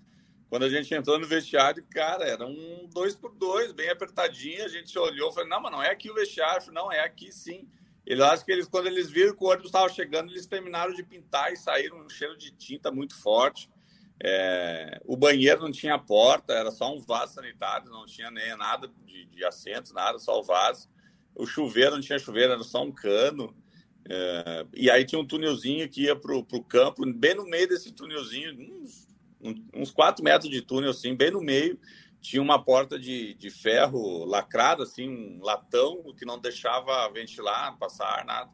Quando 0.49 0.63
a 0.63 0.69
gente 0.69 0.93
entrou 0.93 1.19
no 1.19 1.27
vestiário, 1.27 1.83
cara, 1.89 2.25
era 2.25 2.45
um 2.45 2.87
dois 2.93 3.15
por 3.15 3.33
dois, 3.33 3.71
bem 3.71 3.89
apertadinho. 3.89 4.63
A 4.63 4.67
gente 4.67 4.97
olhou 4.97 5.31
e 5.31 5.33
falou: 5.33 5.49
não, 5.49 5.61
mas 5.61 5.71
não 5.71 5.83
é 5.83 5.89
aqui 5.89 6.09
o 6.09 6.13
vestiário. 6.13 6.61
Falei, 6.61 6.75
não, 6.75 6.91
é 6.91 6.99
aqui 7.01 7.31
sim. 7.31 7.67
Ele 8.05 8.21
acho 8.21 8.45
que 8.45 8.51
eles, 8.51 8.67
quando 8.67 8.85
eles 8.87 9.09
viram 9.09 9.35
que 9.35 9.43
o 9.43 9.47
ônibus 9.47 9.67
estava 9.67 9.89
chegando, 9.89 10.31
eles 10.31 10.45
terminaram 10.45 10.93
de 10.93 11.01
pintar 11.01 11.51
e 11.51 11.57
saíram 11.57 11.97
um 11.97 12.09
cheiro 12.09 12.37
de 12.37 12.51
tinta 12.51 12.91
muito 12.91 13.19
forte. 13.19 13.69
É, 14.23 15.01
o 15.03 15.17
banheiro 15.17 15.61
não 15.61 15.71
tinha 15.71 15.97
porta, 15.97 16.53
era 16.53 16.71
só 16.71 16.95
um 16.95 17.01
vaso 17.01 17.33
sanitário, 17.33 17.89
não 17.89 18.05
tinha 18.05 18.29
nem 18.31 18.55
nada 18.55 18.89
de, 19.03 19.25
de 19.25 19.43
assentos, 19.43 19.91
nada, 19.91 20.19
só 20.19 20.39
o 20.39 20.43
vaso. 20.43 20.87
O 21.33 21.45
chuveiro 21.45 21.95
não 21.95 22.01
tinha 22.01 22.19
chuveiro, 22.19 22.53
era 22.53 22.63
só 22.63 22.83
um 22.83 22.91
cano. 22.91 23.55
É, 24.07 24.65
e 24.75 24.89
aí 24.89 25.03
tinha 25.03 25.19
um 25.19 25.25
túnelzinho 25.25 25.89
que 25.89 26.03
ia 26.03 26.15
para 26.15 26.35
o 26.35 26.63
campo, 26.63 27.03
bem 27.11 27.33
no 27.33 27.45
meio 27.45 27.67
desse 27.67 27.91
túnelzinho, 27.91 28.53
uns 28.53 29.04
uns 29.73 29.91
4 29.91 30.23
metros 30.23 30.49
de 30.49 30.61
túnel, 30.61 30.91
assim, 30.91 31.15
bem 31.15 31.31
no 31.31 31.41
meio, 31.41 31.79
tinha 32.21 32.41
uma 32.41 32.63
porta 32.63 32.97
de, 32.97 33.35
de 33.35 33.49
ferro 33.49 34.25
lacrada, 34.25 34.83
assim, 34.83 35.07
um 35.07 35.43
latão 35.43 36.13
que 36.17 36.25
não 36.25 36.39
deixava 36.39 37.07
ventilar, 37.11 37.77
passar 37.77 38.05
ar, 38.05 38.25
nada. 38.25 38.51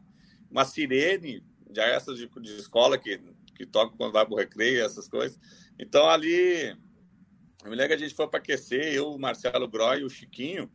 Uma 0.50 0.64
sirene, 0.64 1.42
já 1.74 1.84
essas 1.84 2.18
de, 2.18 2.28
de 2.28 2.56
escola 2.56 2.98
que, 2.98 3.18
que 3.56 3.64
toca 3.64 3.96
quando 3.96 4.12
vai 4.12 4.26
para 4.26 4.34
o 4.34 4.38
recreio, 4.38 4.84
essas 4.84 5.08
coisas. 5.08 5.38
Então, 5.78 6.08
ali, 6.08 6.76
eu 7.64 7.70
me 7.70 7.76
lembro 7.76 7.88
que 7.88 7.94
a 7.94 7.98
gente 7.98 8.14
foi 8.14 8.28
para 8.28 8.38
aquecer, 8.38 8.92
eu, 8.92 9.10
o 9.10 9.18
Marcelo 9.18 9.66
Groy 9.66 10.04
o 10.04 10.10
Chiquinho, 10.10 10.70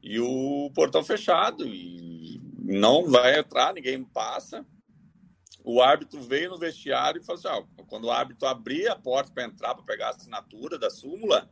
e 0.00 0.20
o 0.20 0.70
portão 0.74 1.02
fechado, 1.02 1.66
e 1.66 2.40
não 2.56 3.10
vai 3.10 3.36
entrar, 3.38 3.74
ninguém 3.74 4.04
passa 4.04 4.64
o 5.70 5.82
árbitro 5.82 6.22
veio 6.22 6.48
no 6.48 6.56
vestiário 6.56 7.20
e 7.20 7.24
falou 7.24 7.38
assim: 7.38 7.48
ó, 7.78 7.82
quando 7.84 8.04
o 8.04 8.10
árbitro 8.10 8.48
abrir 8.48 8.88
a 8.88 8.96
porta 8.96 9.30
para 9.30 9.44
entrar, 9.44 9.74
para 9.74 9.84
pegar 9.84 10.06
a 10.06 10.10
assinatura 10.12 10.78
da 10.78 10.88
súmula, 10.88 11.46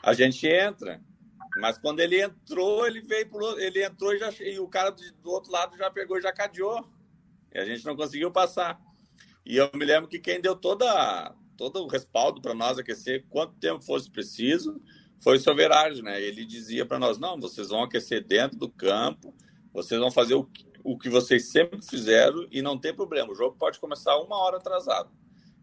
a 0.00 0.12
gente 0.12 0.46
entra. 0.46 1.02
Mas 1.56 1.76
quando 1.76 1.98
ele 1.98 2.22
entrou, 2.22 2.86
ele 2.86 3.00
veio 3.00 3.28
pro, 3.28 3.58
ele 3.58 3.84
entrou 3.84 4.14
e, 4.14 4.20
já, 4.20 4.30
e 4.40 4.60
o 4.60 4.68
cara 4.68 4.92
do 4.92 5.30
outro 5.32 5.50
lado 5.50 5.76
já 5.76 5.90
pegou 5.90 6.16
e 6.16 6.22
já 6.22 6.32
cadeou. 6.32 6.88
E 7.52 7.58
a 7.58 7.64
gente 7.64 7.84
não 7.84 7.96
conseguiu 7.96 8.30
passar. 8.30 8.80
E 9.44 9.56
eu 9.56 9.68
me 9.74 9.84
lembro 9.84 10.08
que 10.08 10.20
quem 10.20 10.40
deu 10.40 10.54
toda, 10.54 11.34
todo 11.56 11.82
o 11.82 11.88
respaldo 11.88 12.40
para 12.40 12.54
nós 12.54 12.78
aquecer, 12.78 13.26
quanto 13.28 13.54
tempo 13.54 13.82
fosse 13.82 14.08
preciso, 14.08 14.80
foi 15.20 15.38
o 15.38 15.40
Soverage, 15.40 16.02
né? 16.02 16.22
Ele 16.22 16.44
dizia 16.44 16.86
para 16.86 17.00
nós: 17.00 17.18
não, 17.18 17.40
vocês 17.40 17.70
vão 17.70 17.82
aquecer 17.82 18.24
dentro 18.24 18.56
do 18.56 18.68
campo, 18.68 19.34
vocês 19.72 19.98
vão 19.98 20.12
fazer 20.12 20.34
o, 20.34 20.48
o 20.82 20.98
que 20.98 21.08
vocês 21.08 21.50
sempre 21.50 21.80
fizeram 21.82 22.46
e 22.50 22.62
não 22.62 22.78
tem 22.78 22.94
problema. 22.94 23.32
O 23.32 23.34
jogo 23.34 23.56
pode 23.58 23.78
começar 23.78 24.16
uma 24.18 24.36
hora 24.38 24.56
atrasado. 24.56 25.10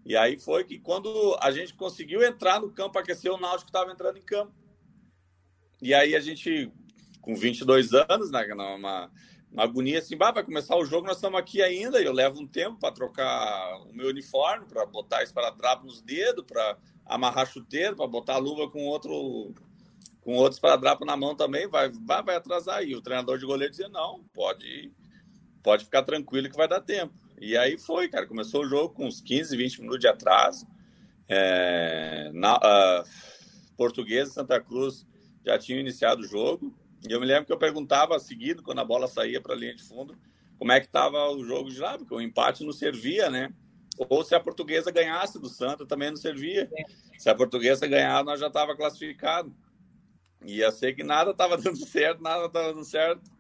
E 0.06 0.16
aí 0.16 0.38
foi 0.38 0.64
que 0.64 0.78
quando 0.78 1.36
a 1.42 1.52
gente 1.52 1.74
conseguiu 1.74 2.24
entrar 2.24 2.62
no 2.62 2.72
campo, 2.72 3.00
aquecer, 3.00 3.32
o 3.32 3.40
Náutico 3.40 3.70
estava 3.70 3.92
entrando 3.92 4.18
em 4.18 4.22
campo. 4.22 4.54
E 5.82 5.94
aí 5.94 6.16
a 6.16 6.20
gente, 6.20 6.72
com 7.22 7.36
22 7.36 7.92
anos, 7.94 8.30
né, 8.30 8.46
uma 8.54 9.10
agonia 9.58 10.00
assim, 10.00 10.16
bah, 10.16 10.32
vai 10.32 10.44
começar 10.44 10.76
o 10.76 10.86
jogo, 10.86 11.08
nós 11.08 11.18
estamos 11.18 11.40
aqui 11.40 11.62
ainda, 11.62 12.00
eu 12.02 12.14
levo 12.14 12.40
um 12.40 12.48
tempo 12.48 12.78
para 12.80 12.94
trocar 12.94 13.82
o 13.84 13.94
meu 13.94 14.10
uniforme, 14.10 14.66
para 14.66 14.86
botar 14.86 15.24
esparadrapo 15.24 15.86
nos 15.86 16.02
dedos, 16.02 16.46
para 16.46 16.78
amarrar 17.06 17.48
chuteiro, 17.48 17.96
para 17.96 18.08
botar 18.08 18.36
a 18.36 18.40
luva 18.40 18.70
com 18.70 18.86
outro 18.86 19.54
com 20.22 20.34
outros 20.34 20.56
esparadrapo 20.56 21.06
na 21.06 21.16
mão 21.16 21.36
também, 21.36 21.68
vai, 21.68 21.90
vai, 21.90 22.24
vai 22.24 22.36
atrasar. 22.36 22.84
E 22.84 22.96
o 22.96 23.02
treinador 23.02 23.38
de 23.38 23.46
goleiro 23.46 23.70
dizia, 23.70 23.88
não, 23.90 24.24
pode 24.34 24.66
ir 24.66 25.05
pode 25.66 25.84
ficar 25.84 26.04
tranquilo 26.04 26.48
que 26.48 26.56
vai 26.56 26.68
dar 26.68 26.80
tempo. 26.80 27.12
E 27.42 27.58
aí 27.58 27.76
foi, 27.76 28.08
cara. 28.08 28.28
Começou 28.28 28.62
o 28.62 28.68
jogo 28.68 28.94
com 28.94 29.08
uns 29.08 29.20
15, 29.20 29.58
20 29.58 29.80
minutos 29.80 30.00
de 30.00 30.08
atraso. 30.08 30.68
É, 31.28 32.30
na, 32.32 32.58
uh, 32.58 33.04
Portuguesa 33.76 34.30
e 34.30 34.34
Santa 34.36 34.62
Cruz 34.62 35.08
já 35.44 35.58
tinham 35.58 35.80
iniciado 35.80 36.22
o 36.22 36.28
jogo. 36.28 36.72
E 37.10 37.12
eu 37.12 37.20
me 37.20 37.26
lembro 37.26 37.48
que 37.48 37.52
eu 37.52 37.58
perguntava 37.58 38.20
seguido, 38.20 38.62
quando 38.62 38.80
a 38.80 38.86
bola 38.86 39.08
saía 39.08 39.42
para 39.42 39.56
a 39.56 39.58
linha 39.58 39.76
de 39.76 39.82
fundo, 39.82 40.16
como 40.60 40.72
é 40.72 40.80
que 40.80 40.86
estava 40.86 41.32
o 41.32 41.44
jogo 41.44 41.72
de 41.72 41.80
lá, 41.80 41.98
porque 41.98 42.14
o 42.14 42.22
empate 42.22 42.64
não 42.64 42.72
servia, 42.72 43.30
né? 43.32 43.52
Ou 43.98 44.24
se 44.24 44.36
a 44.36 44.40
portuguesa 44.40 44.92
ganhasse 44.92 45.40
do 45.40 45.50
Santa, 45.50 45.86
também 45.86 46.10
não 46.10 46.18
servia. 46.18 46.70
Se 47.18 47.28
a 47.28 47.34
portuguesa 47.34 47.88
ganhar, 47.88 48.24
nós 48.24 48.40
já 48.40 48.48
estava 48.48 48.76
classificado. 48.76 49.52
Ia 50.46 50.72
ser 50.72 50.94
que 50.94 51.04
nada 51.04 51.32
estava 51.32 51.58
dando 51.60 51.84
certo, 51.86 52.22
nada 52.22 52.46
estava 52.46 52.72
dando 52.72 52.86
certo. 52.86 53.35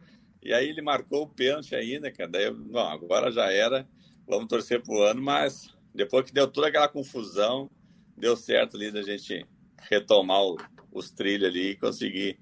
E 0.45 0.53
aí 0.53 0.69
ele 0.69 0.81
marcou 0.83 1.23
o 1.23 1.27
pênalti 1.27 1.73
ainda, 1.73 2.11
cara. 2.11 2.29
Daí, 2.29 2.51
bom, 2.51 2.87
agora 2.87 3.31
já 3.31 3.51
era. 3.51 3.87
Vamos 4.27 4.47
torcer 4.47 4.79
pro 4.79 5.01
ano, 5.01 5.19
mas 5.19 5.73
depois 5.93 6.23
que 6.23 6.31
deu 6.31 6.47
toda 6.47 6.67
aquela 6.67 6.87
confusão, 6.87 7.67
deu 8.15 8.37
certo 8.37 8.77
ali 8.77 8.91
da 8.91 9.01
gente 9.01 9.43
retomar 9.89 10.43
o, 10.43 10.55
os 10.91 11.09
trilhos 11.09 11.49
ali 11.49 11.71
e 11.71 11.75
conseguir 11.75 12.37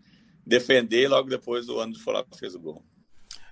defender. 0.45 1.03
E 1.03 1.07
logo 1.07 1.29
depois 1.29 1.69
o 1.69 1.79
ano 1.79 1.93
de 1.93 2.03
Flávio 2.03 2.27
fez 2.37 2.53
o 2.55 2.59
gol. 2.59 2.83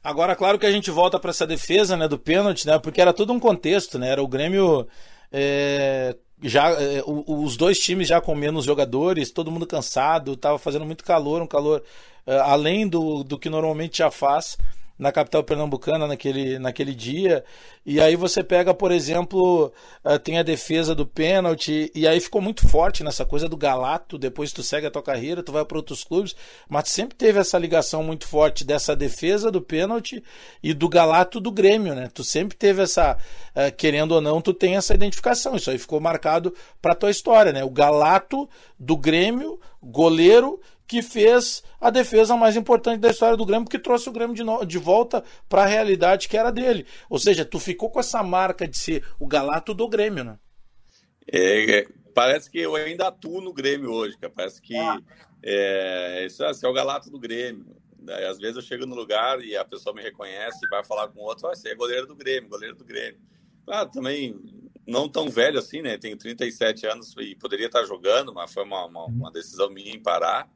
Agora, 0.04 0.36
claro 0.36 0.60
que 0.60 0.66
a 0.66 0.72
gente 0.72 0.92
volta 0.92 1.18
para 1.18 1.30
essa 1.30 1.48
defesa 1.48 1.96
né, 1.96 2.10
do 2.10 2.20
pênalti, 2.20 2.68
né? 2.68 2.78
Porque 2.78 3.00
era 3.00 3.14
todo 3.14 3.32
um 3.32 3.40
contexto, 3.40 3.98
né? 3.98 4.10
Era 4.10 4.22
o 4.22 4.28
Grêmio. 4.28 4.86
É, 5.32 6.18
já 6.44 6.72
é, 6.72 7.02
os 7.06 7.56
dois 7.56 7.80
times 7.80 8.10
já 8.10 8.20
com 8.20 8.36
menos 8.36 8.66
jogadores, 8.66 9.32
todo 9.32 9.52
mundo 9.52 9.66
cansado, 9.66 10.34
estava 10.34 10.58
fazendo 10.58 10.84
muito 10.84 11.06
calor, 11.06 11.42
um 11.42 11.48
calor 11.48 11.82
além 12.44 12.88
do, 12.88 13.24
do 13.24 13.38
que 13.38 13.50
normalmente 13.50 14.00
já 14.00 14.12
faz 14.12 14.58
na 15.02 15.12
capital 15.12 15.44
pernambucana 15.44 16.06
naquele, 16.06 16.60
naquele 16.60 16.94
dia. 16.94 17.44
E 17.84 18.00
aí 18.00 18.16
você 18.16 18.44
pega, 18.44 18.72
por 18.72 18.92
exemplo, 18.92 19.74
uh, 20.06 20.20
tem 20.20 20.38
a 20.38 20.44
defesa 20.44 20.94
do 20.94 21.08
pênalti, 21.08 21.92
e 21.96 22.08
aí 22.08 22.20
ficou 22.20 22.40
muito 22.40 22.70
forte 22.70 23.04
nessa 23.04 23.26
coisa 23.26 23.50
do 23.50 23.58
galato, 23.58 24.20
depois 24.20 24.54
tu 24.54 24.62
segue 24.62 24.86
a 24.86 24.92
tua 24.92 25.02
carreira, 25.02 25.42
tu 25.42 25.52
vai 25.52 25.66
para 25.66 25.80
outros 25.80 26.04
clubes, 26.04 26.36
mas 26.70 26.90
sempre 26.90 27.18
teve 27.18 27.40
essa 27.40 27.58
ligação 27.58 28.04
muito 28.04 28.28
forte 28.28 28.64
dessa 28.64 28.96
defesa 28.96 29.50
do 29.50 29.60
pênalti 29.60 30.24
e 30.62 30.72
do 30.72 30.88
galato 30.88 31.40
do 31.40 31.52
Grêmio, 31.52 31.96
né? 31.96 32.08
Tu 32.14 32.24
sempre 32.24 32.56
teve 32.56 32.84
essa, 32.84 33.18
uh, 33.56 33.76
querendo 33.76 34.12
ou 34.12 34.22
não, 34.22 34.40
tu 34.40 34.54
tem 34.54 34.76
essa 34.76 34.94
identificação. 34.94 35.56
Isso 35.56 35.72
aí 35.72 35.80
ficou 35.80 36.00
marcado 36.00 36.54
para 36.80 36.94
tua 36.94 37.10
história, 37.10 37.52
né? 37.52 37.64
O 37.64 37.72
galato 37.72 38.48
do 38.80 38.96
Grêmio, 38.96 39.60
goleiro 39.82 40.62
que 40.92 41.02
fez 41.02 41.64
a 41.80 41.90
defesa 41.90 42.36
mais 42.36 42.58
importante 42.58 43.00
da 43.00 43.12
história 43.12 43.38
do 43.38 43.46
Grêmio, 43.46 43.66
que 43.66 43.80
trouxe 43.80 44.10
o 44.10 44.12
Grêmio 44.12 44.36
de, 44.36 44.44
no, 44.44 44.66
de 44.66 44.78
volta 44.78 45.24
para 45.48 45.64
a 45.64 45.66
realidade 45.66 46.28
que 46.28 46.36
era 46.36 46.52
dele. 46.52 46.86
Ou 47.10 47.18
seja, 47.18 47.46
tu 47.46 47.62
ficou 47.62 47.90
com 47.90 48.02
essa 48.02 48.22
marca 48.22 48.68
de 48.68 48.78
ser 48.78 49.02
o 49.18 49.26
galato 49.26 49.74
do 49.74 49.88
Grêmio, 49.88 50.26
né? 50.26 50.38
É, 51.32 51.80
é 51.80 51.88
parece 52.14 52.52
que 52.52 52.60
eu 52.60 52.76
ainda 52.76 53.08
atuo 53.08 53.40
no 53.40 53.54
Grêmio 53.54 53.90
hoje, 53.90 54.18
cara. 54.18 54.34
Parece 54.36 54.62
que 54.62 54.76
ah. 54.76 55.00
é, 55.42 56.26
isso 56.26 56.44
é, 56.44 56.52
é 56.62 56.68
o 56.68 56.74
galato 56.74 57.10
do 57.10 57.18
Grêmio. 57.18 57.66
Daí, 57.98 58.26
às 58.26 58.38
vezes 58.38 58.58
eu 58.58 58.62
chego 58.62 58.86
no 58.86 58.94
lugar 58.94 59.42
e 59.42 59.56
a 59.56 59.64
pessoa 59.64 59.96
me 59.96 60.02
reconhece 60.02 60.60
e 60.66 60.70
vai 60.70 60.84
falar 60.84 61.08
com 61.08 61.22
outro, 61.22 61.48
ah, 61.48 61.56
você 61.56 61.70
é 61.70 61.76
goleiro 61.76 62.06
do 62.06 62.18
Grêmio, 62.18 62.50
goleiro 62.50 62.76
do 62.76 62.84
Grêmio. 62.84 63.22
Claro, 63.66 63.90
também 63.90 64.38
não 64.86 65.08
tão 65.08 65.30
velho 65.30 65.58
assim, 65.58 65.82
né? 65.82 65.98
Tenho 65.98 66.18
37 66.18 66.86
anos 66.86 67.16
e 67.18 67.34
poderia 67.36 67.68
estar 67.68 67.86
jogando, 67.86 68.34
mas 68.34 68.54
foi 68.54 68.66
uma, 68.66 68.86
uma, 68.86 69.06
uma 69.06 69.32
decisão 69.32 69.70
minha 69.70 69.96
em 69.96 70.04
parar. 70.04 70.52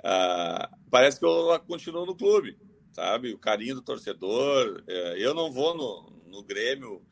Uh, 0.00 0.68
parece 0.90 1.18
que 1.18 1.24
eu 1.24 1.58
continuo 1.66 2.06
no 2.06 2.16
clube, 2.16 2.58
sabe? 2.92 3.32
O 3.32 3.38
carinho 3.38 3.76
do 3.76 3.82
torcedor. 3.82 4.82
Uh, 4.88 5.16
eu 5.16 5.34
não 5.34 5.52
vou 5.52 5.76
no, 5.76 6.30
no 6.30 6.42
Grêmio, 6.42 7.02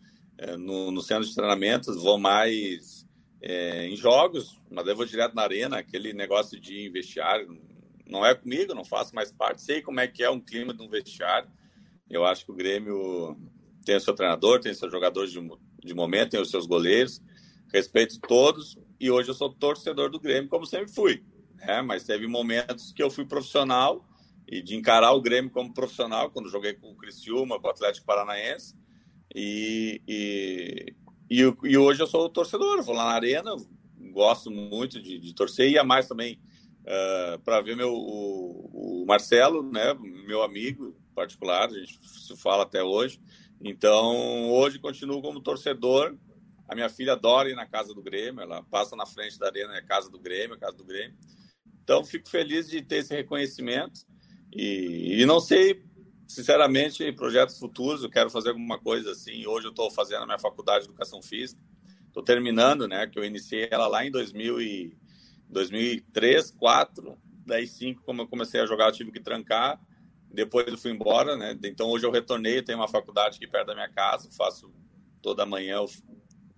uh, 0.40 0.58
no, 0.58 0.90
no, 0.90 1.00
centro 1.00 1.26
de 1.26 1.34
treinamentos, 1.34 2.02
vou 2.02 2.18
mais 2.18 3.06
é, 3.40 3.86
em 3.86 3.96
jogos, 3.96 4.60
mas 4.70 4.86
eu 4.86 4.96
vou 4.96 5.06
direto 5.06 5.34
na 5.34 5.42
arena, 5.42 5.78
aquele 5.78 6.12
negócio 6.12 6.60
de 6.60 6.88
vestiário. 6.90 7.60
Não 8.06 8.26
é 8.26 8.34
comigo, 8.34 8.74
não 8.74 8.84
faço 8.84 9.14
mais 9.14 9.32
parte. 9.32 9.62
Sei 9.62 9.80
como 9.80 10.00
é 10.00 10.06
que 10.06 10.22
é 10.22 10.30
um 10.30 10.40
clima 10.40 10.74
de 10.74 10.82
um 10.82 10.88
vestiário. 10.88 11.50
Eu 12.10 12.26
acho 12.26 12.44
que 12.44 12.52
o 12.52 12.54
Grêmio 12.54 13.38
tem 13.84 13.96
o 13.96 14.00
seu 14.00 14.14
treinador, 14.14 14.60
tem 14.60 14.74
seus 14.74 14.92
jogadores 14.92 15.32
de, 15.32 15.40
de 15.82 15.94
momento, 15.94 16.32
tem 16.32 16.40
os 16.40 16.50
seus 16.50 16.66
goleiros. 16.66 17.22
Respeito 17.72 18.20
todos. 18.20 18.76
E 19.00 19.10
hoje 19.10 19.30
eu 19.30 19.34
sou 19.34 19.50
torcedor 19.50 20.10
do 20.10 20.20
Grêmio, 20.20 20.50
como 20.50 20.66
sempre 20.66 20.92
fui 20.92 21.24
é, 21.62 21.80
mas 21.80 22.04
teve 22.04 22.26
momentos 22.26 22.92
que 22.92 23.02
eu 23.02 23.10
fui 23.10 23.24
profissional 23.24 24.04
e 24.48 24.60
de 24.60 24.74
encarar 24.74 25.12
o 25.12 25.20
Grêmio 25.20 25.50
como 25.50 25.72
profissional, 25.72 26.30
quando 26.30 26.50
joguei 26.50 26.74
com 26.74 26.90
o 26.90 26.96
Criciúma, 26.96 27.60
com 27.60 27.68
o 27.68 27.70
Atlético 27.70 28.04
Paranaense. 28.04 28.74
E, 29.34 30.02
e, 30.06 30.94
e, 31.30 31.40
e 31.40 31.78
hoje 31.78 32.02
eu 32.02 32.06
sou 32.06 32.28
torcedor, 32.28 32.82
vou 32.82 32.94
lá 32.94 33.04
na 33.04 33.12
Arena, 33.12 33.54
gosto 34.10 34.50
muito 34.50 35.00
de, 35.00 35.18
de 35.18 35.34
torcer, 35.34 35.70
e 35.70 35.78
a 35.78 35.84
mais 35.84 36.08
também 36.08 36.40
uh, 36.82 37.38
para 37.40 37.60
ver 37.60 37.76
meu, 37.76 37.94
o, 37.94 39.02
o, 39.02 39.06
Marcelo, 39.06 39.62
né, 39.62 39.94
meu 40.26 40.42
amigo 40.42 40.96
particular, 41.14 41.68
a 41.68 41.78
gente 41.78 41.98
se 42.08 42.36
fala 42.36 42.64
até 42.64 42.82
hoje. 42.82 43.20
Então, 43.60 44.50
hoje 44.50 44.80
continuo 44.80 45.22
como 45.22 45.40
torcedor. 45.40 46.16
A 46.68 46.74
minha 46.74 46.88
filha 46.88 47.12
adora 47.12 47.50
ir 47.50 47.54
na 47.54 47.66
casa 47.66 47.94
do 47.94 48.02
Grêmio, 48.02 48.40
ela 48.40 48.62
passa 48.64 48.96
na 48.96 49.06
frente 49.06 49.38
da 49.38 49.46
arena, 49.46 49.76
é 49.76 49.82
casa 49.82 50.10
do 50.10 50.18
Grêmio, 50.18 50.56
é 50.56 50.58
casa 50.58 50.76
do 50.76 50.84
Grêmio. 50.84 51.16
Então, 51.82 52.04
fico 52.04 52.28
feliz 52.28 52.68
de 52.68 52.80
ter 52.82 52.96
esse 52.96 53.14
reconhecimento. 53.14 54.00
E, 54.52 55.20
e 55.20 55.26
não 55.26 55.40
sei, 55.40 55.82
sinceramente, 56.26 57.10
projetos 57.12 57.58
futuros, 57.58 58.02
eu 58.02 58.10
quero 58.10 58.30
fazer 58.30 58.50
alguma 58.50 58.78
coisa 58.78 59.12
assim. 59.12 59.46
Hoje 59.46 59.66
eu 59.66 59.70
estou 59.70 59.90
fazendo 59.90 60.22
a 60.22 60.26
minha 60.26 60.38
faculdade 60.38 60.84
de 60.84 60.90
Educação 60.90 61.22
Física, 61.22 61.60
estou 62.06 62.22
terminando, 62.22 62.86
né, 62.86 63.06
que 63.06 63.18
eu 63.18 63.24
iniciei 63.24 63.68
ela 63.70 63.86
lá 63.86 64.04
em 64.04 64.10
2000 64.10 64.60
e 64.60 64.96
2003, 65.48 66.52
2004, 66.52 67.18
daí 67.44 67.66
5, 67.66 68.02
como 68.02 68.22
eu 68.22 68.28
comecei 68.28 68.60
a 68.60 68.66
jogar, 68.66 68.86
eu 68.86 68.92
tive 68.92 69.10
que 69.10 69.20
trancar, 69.20 69.80
depois 70.30 70.66
eu 70.66 70.78
fui 70.78 70.90
embora, 70.90 71.36
né, 71.36 71.58
então 71.64 71.88
hoje 71.90 72.06
eu 72.06 72.10
retornei, 72.10 72.62
tenho 72.62 72.78
uma 72.78 72.88
faculdade 72.88 73.36
aqui 73.36 73.46
perto 73.46 73.68
da 73.68 73.74
minha 73.74 73.88
casa, 73.88 74.30
faço 74.30 74.72
toda 75.22 75.44
manhã, 75.44 75.76
eu, 75.76 75.86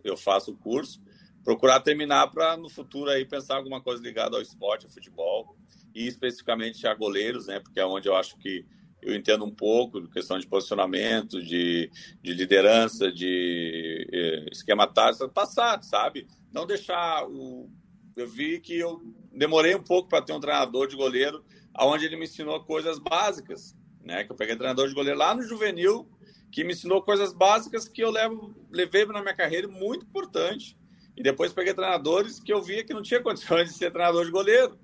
eu 0.04 0.16
faço 0.16 0.52
o 0.52 0.56
curso, 0.56 1.00
procurar 1.44 1.80
terminar 1.80 2.28
para 2.28 2.56
no 2.56 2.70
futuro 2.70 3.10
aí 3.10 3.24
pensar 3.24 3.56
alguma 3.56 3.80
coisa 3.80 4.02
ligada 4.02 4.36
ao 4.36 4.42
esporte, 4.42 4.86
ao 4.86 4.90
futebol 4.90 5.54
e 5.94 6.06
especificamente 6.06 6.86
a 6.86 6.94
goleiros, 6.94 7.46
né? 7.46 7.60
Porque 7.60 7.78
é 7.78 7.86
onde 7.86 8.08
eu 8.08 8.16
acho 8.16 8.36
que 8.38 8.66
eu 9.02 9.14
entendo 9.14 9.44
um 9.44 9.54
pouco 9.54 10.00
de 10.00 10.08
questão 10.08 10.38
de 10.38 10.46
posicionamento, 10.46 11.42
de, 11.42 11.90
de 12.22 12.32
liderança, 12.32 13.12
de 13.12 14.08
eh, 14.10 14.46
esquema 14.50 14.86
tático, 14.86 15.28
passar, 15.28 15.82
sabe? 15.82 16.26
Não 16.50 16.66
deixar 16.66 17.28
o. 17.28 17.70
Eu 18.16 18.26
vi 18.26 18.60
que 18.60 18.78
eu 18.78 19.02
demorei 19.30 19.74
um 19.74 19.82
pouco 19.82 20.08
para 20.08 20.22
ter 20.22 20.32
um 20.32 20.40
treinador 20.40 20.88
de 20.88 20.96
goleiro, 20.96 21.44
aonde 21.74 22.06
ele 22.06 22.16
me 22.16 22.24
ensinou 22.24 22.64
coisas 22.64 22.98
básicas, 22.98 23.76
né? 24.02 24.24
Que 24.24 24.32
eu 24.32 24.36
peguei 24.36 24.56
treinador 24.56 24.88
de 24.88 24.94
goleiro 24.94 25.18
lá 25.18 25.34
no 25.34 25.42
juvenil, 25.42 26.08
que 26.50 26.64
me 26.64 26.72
ensinou 26.72 27.02
coisas 27.02 27.34
básicas 27.34 27.86
que 27.86 28.02
eu 28.02 28.10
levo, 28.10 28.54
levei 28.70 29.04
na 29.04 29.20
minha 29.20 29.34
carreira 29.34 29.68
muito 29.68 30.06
importante 30.06 30.78
e 31.16 31.22
depois 31.22 31.52
peguei 31.52 31.74
treinadores 31.74 32.40
que 32.40 32.52
eu 32.52 32.62
via 32.62 32.84
que 32.84 32.92
não 32.92 33.02
tinha 33.02 33.22
condições 33.22 33.68
de 33.68 33.78
ser 33.78 33.90
treinador 33.92 34.24
de 34.24 34.30
goleiro, 34.30 34.78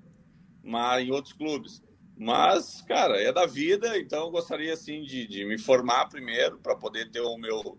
mas 0.63 1.05
em 1.05 1.11
outros 1.11 1.33
clubes. 1.33 1.83
Mas, 2.17 2.81
cara, 2.83 3.21
é 3.21 3.31
da 3.33 3.45
vida, 3.45 3.97
então 3.97 4.25
eu 4.25 4.31
gostaria 4.31 4.73
assim 4.73 5.01
de, 5.03 5.27
de 5.27 5.45
me 5.45 5.57
formar 5.57 6.07
primeiro 6.07 6.59
para 6.59 6.75
poder 6.75 7.09
ter 7.09 7.21
o 7.21 7.37
meu 7.37 7.77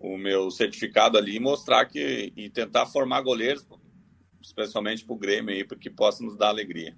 o 0.00 0.16
meu 0.16 0.48
certificado 0.48 1.18
ali 1.18 1.36
e 1.36 1.40
mostrar 1.40 1.84
que 1.86 2.32
e 2.36 2.48
tentar 2.48 2.86
formar 2.86 3.20
goleiros, 3.20 3.66
especialmente 4.40 5.04
para 5.04 5.14
o 5.14 5.18
Grêmio 5.18 5.52
aí, 5.52 5.64
para 5.64 5.76
que 5.76 5.90
possa 5.90 6.22
nos 6.22 6.36
dar 6.36 6.48
alegria. 6.48 6.96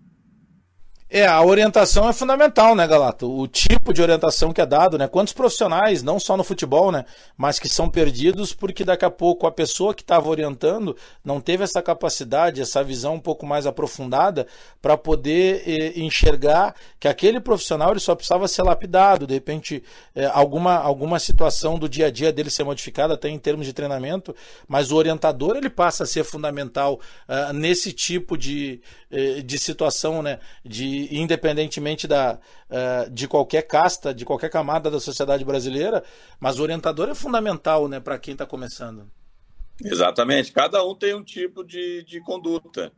É, 1.13 1.27
a 1.27 1.43
orientação 1.43 2.09
é 2.09 2.13
fundamental, 2.13 2.77
né, 2.77 2.87
Galato? 2.87 3.29
O 3.37 3.49
tipo 3.49 3.93
de 3.93 4.01
orientação 4.01 4.53
que 4.53 4.61
é 4.61 4.67
dado, 4.67 4.97
né? 4.97 5.09
Quantos 5.09 5.33
profissionais, 5.33 6.05
não 6.05 6.21
só 6.21 6.37
no 6.37 6.45
futebol, 6.45 6.93
né, 6.93 7.05
mas 7.37 7.59
que 7.59 7.69
são 7.69 7.91
perdidos 7.91 8.53
porque 8.53 8.85
daqui 8.85 9.05
a 9.05 9.11
pouco 9.11 9.45
a 9.45 9.51
pessoa 9.51 9.93
que 9.93 10.03
estava 10.03 10.29
orientando 10.29 10.97
não 11.25 11.41
teve 11.41 11.65
essa 11.65 11.83
capacidade, 11.83 12.61
essa 12.61 12.85
visão 12.85 13.15
um 13.15 13.21
pouco 13.21 13.45
mais 13.45 13.67
aprofundada 13.67 14.47
para 14.81 14.97
poder 14.97 15.65
eh, 15.67 16.01
enxergar 16.01 16.77
que 17.01 17.09
aquele 17.09 17.41
profissional 17.41 17.91
ele 17.91 17.99
só 17.99 18.15
precisava 18.15 18.47
ser 18.47 18.63
lapidado, 18.63 19.27
de 19.27 19.35
repente 19.35 19.83
eh, 20.15 20.31
alguma, 20.33 20.77
alguma 20.77 21.19
situação 21.19 21.77
do 21.77 21.89
dia 21.89 22.07
a 22.07 22.11
dia 22.13 22.33
dele 22.33 22.51
ser 22.51 22.63
modificada 22.63 23.15
até 23.15 23.29
em 23.29 23.39
termos 23.39 23.67
de 23.67 23.73
treinamento, 23.73 24.33
mas 24.69 24.93
o 24.93 24.97
orientador 24.97 25.57
ele 25.57 25.71
passa 25.71 26.05
a 26.05 26.07
ser 26.07 26.23
fundamental 26.23 27.01
uh, 27.29 27.53
nesse 27.53 27.93
tipo 27.93 28.39
de, 28.39 28.81
eh, 29.11 29.43
de 29.43 29.59
situação, 29.59 30.23
né, 30.23 30.39
de 30.65 31.00
independentemente 31.11 32.07
da, 32.07 32.39
uh, 32.69 33.11
de 33.11 33.29
qualquer 33.29 33.63
casta, 33.63 34.13
de 34.13 34.25
qualquer 34.25 34.51
camada 34.51 34.91
da 34.91 35.01
sociedade 35.01 35.45
brasileira, 35.45 36.03
mas 36.39 36.59
o 36.59 36.63
orientador 36.63 37.09
é 37.09 37.15
fundamental 37.15 37.89
né, 37.89 38.01
para 38.01 38.19
quem 38.19 38.33
está 38.33 38.47
começando. 38.47 39.11
Exatamente, 39.83 40.53
cada 40.53 40.85
um 40.85 40.95
tem 40.95 41.15
um 41.15 41.25
tipo 41.25 41.65
de, 41.65 42.03
de 42.05 42.21
conduta. 42.21 42.93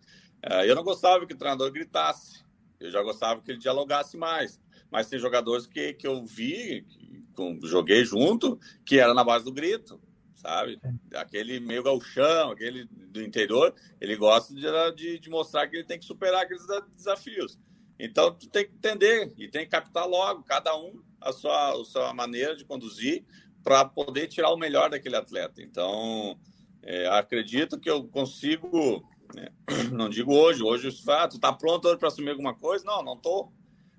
Uh, 0.44 0.64
eu 0.64 0.74
não 0.74 0.82
gostava 0.82 1.26
que 1.26 1.34
o 1.34 1.38
treinador 1.38 1.70
gritasse, 1.70 2.42
eu 2.80 2.90
já 2.90 3.02
gostava 3.02 3.40
que 3.40 3.50
ele 3.50 3.58
dialogasse 3.58 4.16
mais, 4.16 4.60
mas 4.90 5.08
tem 5.08 5.18
jogadores 5.18 5.66
que, 5.66 5.92
que 5.92 6.06
eu 6.06 6.24
vi, 6.24 6.84
que, 6.88 7.24
com, 7.34 7.58
joguei 7.62 8.04
junto, 8.04 8.58
que 8.84 8.98
era 8.98 9.14
na 9.14 9.22
base 9.22 9.44
do 9.44 9.52
grito 9.52 10.00
sabe? 10.42 10.80
Aquele 11.14 11.60
meio 11.60 11.84
galchão, 11.84 12.50
aquele 12.50 12.84
do 12.84 13.22
interior, 13.22 13.72
ele 14.00 14.16
gosta 14.16 14.52
de, 14.52 14.62
de, 14.96 15.18
de, 15.20 15.30
mostrar 15.30 15.68
que 15.68 15.76
ele 15.76 15.84
tem 15.84 15.98
que 15.98 16.04
superar 16.04 16.42
aqueles 16.42 16.66
desafios. 16.96 17.58
Então, 17.98 18.34
tu 18.34 18.48
tem 18.48 18.64
que 18.64 18.74
entender 18.74 19.32
e 19.36 19.48
tem 19.48 19.64
que 19.64 19.70
captar 19.70 20.06
logo, 20.08 20.42
cada 20.42 20.76
um 20.76 21.02
a 21.20 21.32
sua, 21.32 21.80
a 21.80 21.84
sua 21.84 22.14
maneira 22.14 22.56
de 22.56 22.64
conduzir 22.64 23.24
para 23.62 23.84
poder 23.84 24.26
tirar 24.26 24.50
o 24.50 24.56
melhor 24.56 24.90
daquele 24.90 25.16
atleta. 25.16 25.62
Então, 25.62 26.38
é, 26.82 27.06
acredito 27.08 27.78
que 27.78 27.88
eu 27.88 28.04
consigo, 28.08 29.04
né? 29.34 29.48
não 29.92 30.08
digo 30.08 30.34
hoje, 30.34 30.62
hoje 30.62 30.88
ah, 31.08 31.28
tu 31.28 31.36
está 31.36 31.52
pronto 31.52 31.96
para 31.96 32.08
assumir 32.08 32.30
alguma 32.30 32.54
coisa? 32.54 32.84
Não, 32.84 33.02
não 33.02 33.14
estou. 33.14 33.52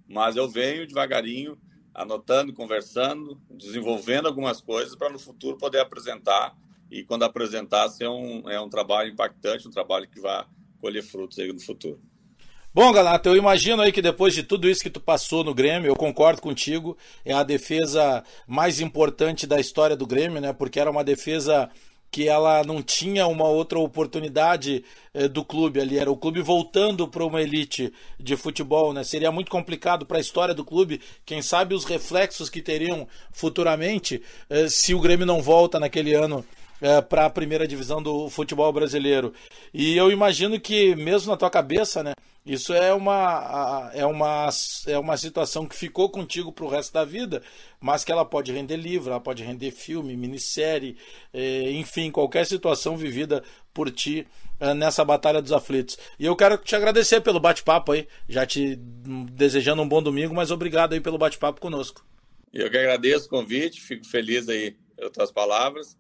Mas 0.07 0.35
eu 0.35 0.49
venho 0.49 0.85
devagarinho, 0.85 1.57
anotando, 1.93 2.53
conversando, 2.53 3.41
desenvolvendo 3.49 4.27
algumas 4.27 4.59
coisas 4.59 4.95
para 4.95 5.09
no 5.09 5.19
futuro 5.19 5.57
poder 5.57 5.79
apresentar 5.79 6.55
e 6.93 7.03
quando 7.03 7.23
apresentar 7.23 7.89
ser 7.89 8.07
um, 8.07 8.47
é 8.49 8.59
um 8.59 8.69
trabalho 8.69 9.11
impactante, 9.11 9.67
um 9.67 9.71
trabalho 9.71 10.07
que 10.07 10.19
vai 10.19 10.45
colher 10.79 11.01
frutos 11.01 11.39
aí 11.39 11.51
no 11.51 11.59
futuro. 11.59 11.99
Bom, 12.75 12.91
Galato, 12.91 13.29
eu 13.29 13.37
imagino 13.37 13.83
aí 13.83 13.91
que 13.91 14.01
depois 14.01 14.33
de 14.33 14.41
tudo 14.41 14.67
isso 14.67 14.81
que 14.81 14.89
tu 14.89 14.99
passou 14.99 15.43
no 15.43 15.53
Grêmio, 15.53 15.89
eu 15.89 15.95
concordo 15.95 16.41
contigo, 16.41 16.97
é 17.23 17.31
a 17.31 17.43
defesa 17.43 18.23
mais 18.47 18.79
importante 18.79 19.45
da 19.45 19.59
história 19.59 19.95
do 19.95 20.07
Grêmio, 20.07 20.41
né? 20.41 20.51
Porque 20.53 20.79
era 20.79 20.89
uma 20.89 21.03
defesa 21.03 21.69
que 22.09 22.27
ela 22.27 22.63
não 22.63 22.81
tinha 22.81 23.27
uma 23.27 23.47
outra 23.47 23.77
oportunidade 23.77 24.83
eh, 25.13 25.27
do 25.27 25.45
clube 25.45 25.79
ali, 25.79 25.99
era 25.99 26.11
o 26.11 26.17
clube 26.17 26.41
voltando 26.41 27.07
para 27.07 27.23
uma 27.23 27.43
elite 27.43 27.93
de 28.19 28.35
futebol, 28.35 28.91
né? 28.91 29.03
Seria 29.03 29.31
muito 29.31 29.51
complicado 29.51 30.03
para 30.03 30.17
a 30.17 30.21
história 30.21 30.55
do 30.55 30.65
clube, 30.65 30.99
quem 31.23 31.43
sabe 31.43 31.75
os 31.75 31.85
reflexos 31.85 32.49
que 32.49 32.59
teriam 32.59 33.07
futuramente 33.31 34.19
eh, 34.49 34.67
se 34.67 34.95
o 34.95 34.99
Grêmio 34.99 35.27
não 35.27 35.43
volta 35.43 35.79
naquele 35.79 36.15
ano 36.15 36.43
é, 36.81 36.99
para 37.01 37.25
a 37.25 37.29
primeira 37.29 37.67
divisão 37.67 38.01
do 38.01 38.29
futebol 38.29 38.73
brasileiro. 38.73 39.31
E 39.73 39.95
eu 39.95 40.11
imagino 40.11 40.59
que, 40.59 40.95
mesmo 40.95 41.31
na 41.31 41.37
tua 41.37 41.49
cabeça, 41.49 42.03
né, 42.03 42.13
isso 42.45 42.73
é 42.73 42.93
uma, 42.93 43.89
é 43.93 44.05
uma, 44.05 44.49
é 44.87 44.99
uma 44.99 45.15
situação 45.15 45.65
que 45.65 45.75
ficou 45.75 46.09
contigo 46.09 46.51
para 46.51 46.65
o 46.65 46.67
resto 46.67 46.91
da 46.91 47.05
vida, 47.05 47.41
mas 47.79 48.03
que 48.03 48.11
ela 48.11 48.25
pode 48.25 48.51
render 48.51 48.75
livro, 48.75 49.11
ela 49.11 49.19
pode 49.19 49.43
render 49.43 49.71
filme, 49.71 50.17
minissérie, 50.17 50.97
é, 51.33 51.71
enfim, 51.71 52.11
qualquer 52.11 52.45
situação 52.45 52.97
vivida 52.97 53.43
por 53.73 53.89
ti 53.89 54.27
é, 54.59 54.73
nessa 54.73 55.05
Batalha 55.05 55.41
dos 55.41 55.53
Aflitos. 55.53 55.97
E 56.19 56.25
eu 56.25 56.35
quero 56.35 56.57
te 56.57 56.75
agradecer 56.75 57.21
pelo 57.21 57.39
bate-papo 57.39 57.93
aí, 57.93 58.07
já 58.27 58.45
te 58.45 58.75
desejando 58.75 59.81
um 59.81 59.87
bom 59.87 60.03
domingo, 60.03 60.35
mas 60.35 60.51
obrigado 60.51 60.93
aí 60.93 60.99
pelo 60.99 61.17
bate-papo 61.17 61.61
conosco. 61.61 62.05
Eu 62.51 62.69
que 62.69 62.77
agradeço 62.77 63.27
o 63.27 63.29
convite, 63.29 63.81
fico 63.81 64.05
feliz 64.05 64.49
aí 64.49 64.75
pelas 64.97 65.11
tuas 65.13 65.31
palavras 65.31 65.97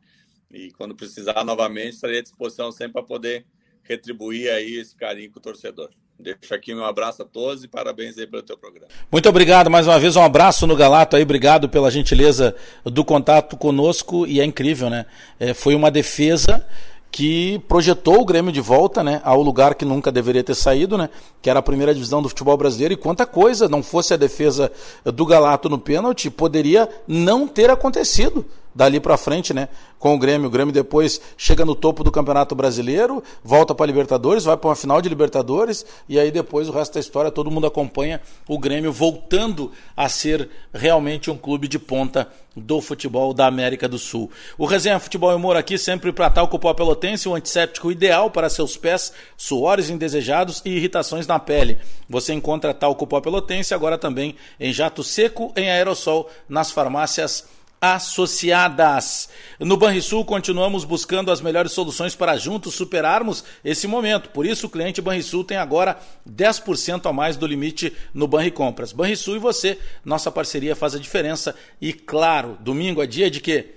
e 0.51 0.71
quando 0.71 0.93
precisar 0.93 1.43
novamente, 1.45 1.93
estarei 1.93 2.19
à 2.19 2.21
disposição 2.21 2.69
sempre 2.69 2.93
para 2.93 3.03
poder 3.03 3.45
retribuir 3.81 4.51
aí 4.51 4.75
esse 4.75 4.95
carinho 4.95 5.31
com 5.31 5.39
o 5.39 5.41
torcedor. 5.41 5.89
Deixo 6.19 6.53
aqui 6.53 6.73
meu 6.73 6.85
abraço 6.85 7.21
a 7.21 7.25
todos 7.25 7.63
e 7.63 7.67
parabéns 7.67 8.17
aí 8.17 8.27
pelo 8.27 8.43
teu 8.43 8.57
programa. 8.57 8.87
Muito 9.11 9.27
obrigado 9.27 9.69
mais 9.69 9.87
uma 9.87 9.99
vez, 9.99 10.15
um 10.15 10.23
abraço 10.23 10.65
no 10.67 10.75
Galato 10.75 11.15
aí, 11.15 11.23
obrigado 11.23 11.67
pela 11.67 11.91
gentileza 11.91 12.55
do 12.83 13.03
contato 13.03 13.57
conosco 13.57 14.25
e 14.27 14.39
é 14.39 14.45
incrível, 14.45 14.89
né? 14.89 15.05
É, 15.39 15.53
foi 15.53 15.75
uma 15.75 15.91
defesa 15.91 16.65
que 17.11 17.59
projetou 17.67 18.21
o 18.21 18.25
Grêmio 18.25 18.51
de 18.51 18.59
volta, 18.59 19.03
né, 19.03 19.21
ao 19.23 19.39
lugar 19.39 19.75
que 19.75 19.85
nunca 19.85 20.11
deveria 20.11 20.43
ter 20.43 20.55
saído, 20.55 20.97
né, 20.97 21.11
que 21.43 21.49
era 21.49 21.59
a 21.59 21.61
primeira 21.61 21.93
divisão 21.93 22.23
do 22.23 22.29
futebol 22.29 22.57
brasileiro, 22.57 22.95
e 22.95 22.97
quanta 22.97 23.23
coisa, 23.27 23.69
não 23.69 23.83
fosse 23.83 24.15
a 24.15 24.17
defesa 24.17 24.71
do 25.05 25.23
Galato 25.23 25.69
no 25.69 25.77
pênalti, 25.77 26.31
poderia 26.31 26.89
não 27.07 27.47
ter 27.47 27.69
acontecido 27.69 28.43
dali 28.73 28.99
para 28.99 29.17
frente, 29.17 29.53
né, 29.53 29.69
com 29.99 30.15
o 30.15 30.19
Grêmio. 30.19 30.47
O 30.47 30.51
Grêmio 30.51 30.73
depois 30.73 31.21
chega 31.37 31.63
no 31.63 31.75
topo 31.75 32.03
do 32.03 32.11
Campeonato 32.11 32.55
Brasileiro, 32.55 33.23
volta 33.43 33.73
para 33.75 33.85
Libertadores, 33.85 34.43
vai 34.43 34.57
para 34.57 34.69
uma 34.69 34.75
final 34.75 35.01
de 35.01 35.09
Libertadores 35.09 35.85
e 36.07 36.19
aí 36.19 36.31
depois 36.31 36.67
o 36.67 36.71
resto 36.71 36.95
da 36.95 36.99
história 36.99 37.31
todo 37.31 37.51
mundo 37.51 37.67
acompanha 37.67 38.21
o 38.47 38.57
Grêmio 38.57 38.91
voltando 38.91 39.71
a 39.95 40.09
ser 40.09 40.49
realmente 40.73 41.29
um 41.29 41.37
clube 41.37 41.67
de 41.67 41.79
ponta 41.79 42.27
do 42.55 42.81
futebol 42.81 43.33
da 43.33 43.47
América 43.47 43.87
do 43.87 43.97
Sul. 43.97 44.29
O 44.57 44.65
Resenha 44.65 44.99
Futebol 44.99 45.31
e 45.31 45.35
Humor 45.35 45.55
aqui 45.55 45.77
sempre 45.77 46.11
para 46.11 46.29
talco 46.29 46.59
pó 46.59 46.73
pelotense, 46.73 47.27
um 47.27 47.35
antisséptico 47.35 47.91
ideal 47.91 48.29
para 48.29 48.49
seus 48.49 48.77
pés, 48.77 49.11
suores 49.35 49.89
indesejados 49.89 50.61
e 50.63 50.69
irritações 50.69 51.25
na 51.25 51.39
pele. 51.39 51.79
Você 52.07 52.33
encontra 52.33 52.73
talco 52.73 53.07
pó 53.07 53.19
pelotense 53.19 53.73
agora 53.73 53.97
também 53.97 54.35
em 54.59 54.71
jato 54.71 55.03
seco, 55.03 55.51
em 55.55 55.71
aerossol, 55.71 56.29
nas 56.47 56.71
farmácias 56.71 57.45
associadas. 57.83 59.27
No 59.59 59.75
Banrisul 59.75 60.23
continuamos 60.23 60.85
buscando 60.85 61.29
as 61.29 61.41
melhores 61.41 61.73
soluções 61.73 62.15
para 62.15 62.37
juntos 62.37 62.75
superarmos 62.75 63.43
esse 63.61 63.87
momento. 63.87 64.29
Por 64.29 64.45
isso 64.45 64.67
o 64.67 64.69
cliente 64.69 65.01
Banrisul 65.01 65.43
tem 65.43 65.57
agora 65.57 65.99
10% 66.25 67.09
a 67.09 67.11
mais 67.11 67.35
do 67.35 67.45
limite 67.45 67.91
no 68.13 68.25
Banri 68.25 68.51
Compras. 68.51 68.93
Banrisul 68.93 69.35
e 69.35 69.39
você, 69.39 69.77
nossa 70.05 70.31
parceria 70.31 70.77
faz 70.77 70.95
a 70.95 70.99
diferença 70.99 71.53
e 71.81 71.91
claro, 71.91 72.57
domingo 72.61 73.03
é 73.03 73.05
dia 73.05 73.29
de 73.29 73.41
quê? 73.41 73.71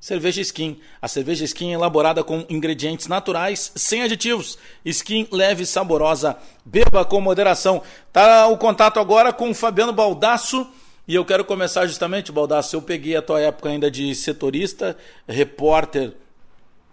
Cerveja 0.00 0.40
Skin. 0.40 0.80
A 1.00 1.06
cerveja 1.06 1.44
Skin 1.44 1.70
é 1.70 1.74
elaborada 1.74 2.24
com 2.24 2.44
ingredientes 2.50 3.06
naturais, 3.06 3.70
sem 3.76 4.02
aditivos. 4.02 4.58
Skin 4.84 5.28
leve 5.30 5.62
e 5.62 5.66
saborosa. 5.66 6.36
Beba 6.64 7.04
com 7.04 7.20
moderação. 7.20 7.80
Tá 8.12 8.48
o 8.48 8.58
contato 8.58 8.98
agora 8.98 9.32
com 9.32 9.50
o 9.50 9.54
Fabiano 9.54 9.92
Baldasso 9.92 10.66
e 11.06 11.14
eu 11.14 11.24
quero 11.24 11.44
começar 11.44 11.86
justamente, 11.86 12.30
Baldasso, 12.30 12.76
eu 12.76 12.82
peguei 12.82 13.16
a 13.16 13.22
tua 13.22 13.40
época 13.40 13.68
ainda 13.68 13.90
de 13.90 14.14
setorista, 14.14 14.96
repórter 15.26 16.12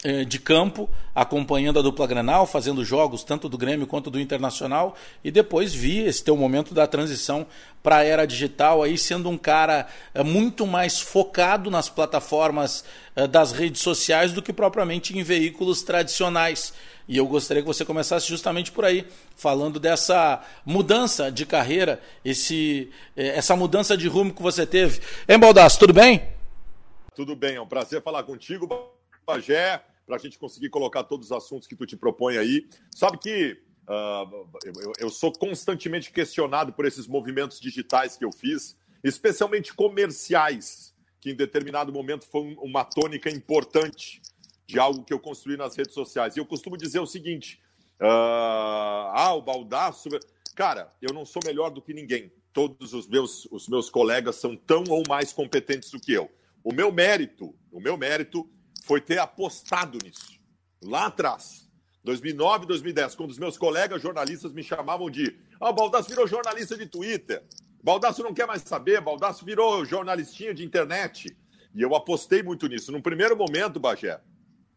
eh, 0.04 0.24
de 0.24 0.39
campo, 0.39 0.89
acompanhando 1.13 1.78
a 1.78 1.82
dupla 1.82 2.08
Granal, 2.08 2.48
fazendo 2.48 2.86
jogos 2.86 3.24
tanto 3.24 3.50
do 3.50 3.58
Grêmio 3.58 3.86
quanto 3.86 4.10
do 4.10 4.19
Internacional, 4.19 4.95
e 5.24 5.30
depois 5.30 5.74
vi 5.74 6.00
esse 6.00 6.24
teu 6.24 6.38
momento 6.38 6.74
da 6.74 6.88
transição 6.88 7.45
para 7.84 7.98
a 7.98 8.04
era 8.04 8.26
digital, 8.26 8.82
aí 8.82 8.98
sendo 8.98 9.30
um 9.30 9.38
cara 9.38 9.88
eh, 10.13 10.24
muito 10.24 10.65
mais 10.65 11.02
focado 11.02 11.69
nas 11.69 11.89
plataformas 11.89 12.86
eh, 13.15 13.28
das 13.28 13.52
redes 13.52 13.82
sociais 13.82 14.32
do 14.32 14.41
que 14.41 14.54
propriamente 14.54 15.17
em 15.17 15.22
veículos 15.22 15.84
tradicionais. 15.84 16.74
E 17.10 17.17
eu 17.17 17.26
gostaria 17.26 17.63
que 17.63 17.67
você 17.67 17.84
começasse 17.84 18.28
justamente 18.28 18.72
por 18.72 18.86
aí, 18.86 19.04
falando 19.36 19.80
dessa 19.80 20.45
mudança 20.63 21.32
de 21.32 21.43
carreira, 21.43 22.00
esse, 22.24 22.91
eh, 23.17 23.30
essa 23.30 23.56
mudança 23.56 23.98
de 23.98 24.08
rumo 24.08 24.32
que 24.32 24.43
você 24.43 24.63
teve. 24.63 25.02
Hein, 25.28 25.39
Baldasso, 25.39 25.80
tudo 25.80 25.91
bem? 25.91 26.30
Tudo 27.15 27.36
bem, 27.36 27.56
é 27.56 27.62
um 27.62 27.67
prazer 27.67 28.04
falar 28.04 28.22
contigo, 28.22 28.69
Bagé, 29.26 29.84
para 30.06 30.17
a 30.17 30.19
gente 30.19 30.38
conseguir 30.38 30.69
colocar 30.69 31.04
todos 31.04 31.26
os 31.26 31.32
assuntos 31.32 31.67
que 31.67 31.76
tu 31.76 31.84
te 31.84 31.98
propõe 31.98 32.38
aí. 32.38 32.67
Sabe 32.91 33.17
que 33.17 33.58
uh, 33.88 34.48
eu, 34.63 34.93
eu 35.00 35.10
sou 35.10 35.34
constantemente 35.34 36.12
questionado 36.12 36.72
por 36.74 36.86
esses 36.86 37.08
movimentos 37.08 37.60
digitais 37.60 38.17
que 38.17 38.24
eu 38.24 38.32
fiz, 38.32 38.78
especialmente 39.04 39.74
comerciais, 39.74 40.93
que 41.19 41.32
em 41.32 41.36
determinado 41.36 41.91
momento 41.91 42.28
foi 42.28 42.56
uma 42.62 42.86
tônica 42.86 43.32
importante 43.32 44.22
de 44.69 44.77
algo 44.77 45.03
que 45.03 45.12
eu 45.12 45.19
construí 45.19 45.58
nas 45.58 45.75
redes 45.75 45.95
sociais. 45.95 46.36
E 46.36 46.39
eu 46.39 46.45
costumo 46.45 46.77
dizer 46.77 46.99
o 46.99 47.08
seguinte: 47.08 47.60
uh, 47.99 49.10
ah, 49.15 49.34
o 49.34 49.41
baldaço. 49.41 50.08
Cara, 50.55 50.93
eu 51.01 51.12
não 51.12 51.25
sou 51.25 51.41
melhor 51.43 51.71
do 51.71 51.82
que 51.82 51.91
ninguém. 51.91 52.32
Todos 52.53 52.93
os 52.93 53.08
meus, 53.08 53.47
os 53.49 53.67
meus 53.67 53.89
colegas 53.89 54.36
são 54.36 54.55
tão 54.55 54.84
ou 54.89 55.01
mais 55.08 55.34
competentes 55.34 55.89
do 55.89 55.99
que 55.99 56.13
eu. 56.13 56.29
O 56.63 56.71
meu 56.71 56.91
mérito, 56.91 57.55
o 57.71 57.79
meu 57.79 57.97
mérito 57.97 58.47
foi 58.84 59.01
ter 59.01 59.17
apostado 59.17 59.97
nisso 60.03 60.39
lá 60.84 61.08
atrás. 61.08 61.67
2009, 62.03 62.67
2010, 62.67 63.15
quando 63.15 63.32
os 63.32 63.39
meus 63.39 63.58
colegas 63.58 64.01
jornalistas 64.01 64.53
me 64.53 64.62
chamavam 64.62 65.10
de 65.10 65.36
ah, 65.60 65.69
o 65.69 65.73
Baldasso 65.73 66.10
virou 66.10 66.27
jornalista 66.27 66.77
de 66.77 66.86
Twitter. 66.86 67.43
Baldasso 67.84 68.21
não 68.21 68.36
quer 68.36 68.45
mais 68.45 68.62
saber, 68.62 69.01
Baldasso 69.01 69.43
virou 69.43 69.84
jornalistinha 69.84 70.53
de 70.53 70.63
internet. 70.63 71.36
E 71.73 71.82
eu 71.82 71.95
apostei 71.95 72.43
muito 72.43 72.67
nisso. 72.67 72.91
Num 72.91 73.01
primeiro 73.01 73.36
momento, 73.36 73.79
Bagé, 73.79 74.19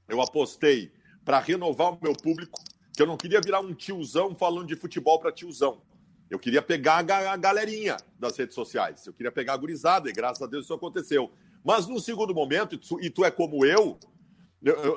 eu 0.09 0.21
apostei 0.21 0.93
para 1.25 1.39
renovar 1.39 1.93
o 1.93 1.99
meu 2.03 2.13
público, 2.13 2.63
que 2.93 3.03
eu 3.03 3.07
não 3.07 3.17
queria 3.17 3.41
virar 3.41 3.61
um 3.61 3.75
tiozão 3.75 4.35
falando 4.35 4.67
de 4.67 4.77
futebol 4.77 5.19
para 5.19 5.33
tiozão. 5.33 5.81
Eu 6.29 6.39
queria 6.39 6.63
pegar 6.63 6.99
a 6.99 7.37
galerinha 7.37 7.97
das 8.19 8.37
redes 8.37 8.55
sociais. 8.55 9.07
Eu 9.07 9.13
queria 9.13 9.31
pegar 9.31 9.53
a 9.55 9.57
gurizada, 9.57 10.09
e 10.09 10.13
graças 10.13 10.43
a 10.43 10.47
Deus 10.47 10.65
isso 10.65 10.75
aconteceu. 10.75 11.31
Mas 11.63 11.87
no 11.87 12.01
segundo 12.01 12.35
momento, 12.35 12.79
e 13.01 13.11
tu 13.11 13.25
é 13.25 13.31
como 13.31 13.65
eu, 13.65 13.99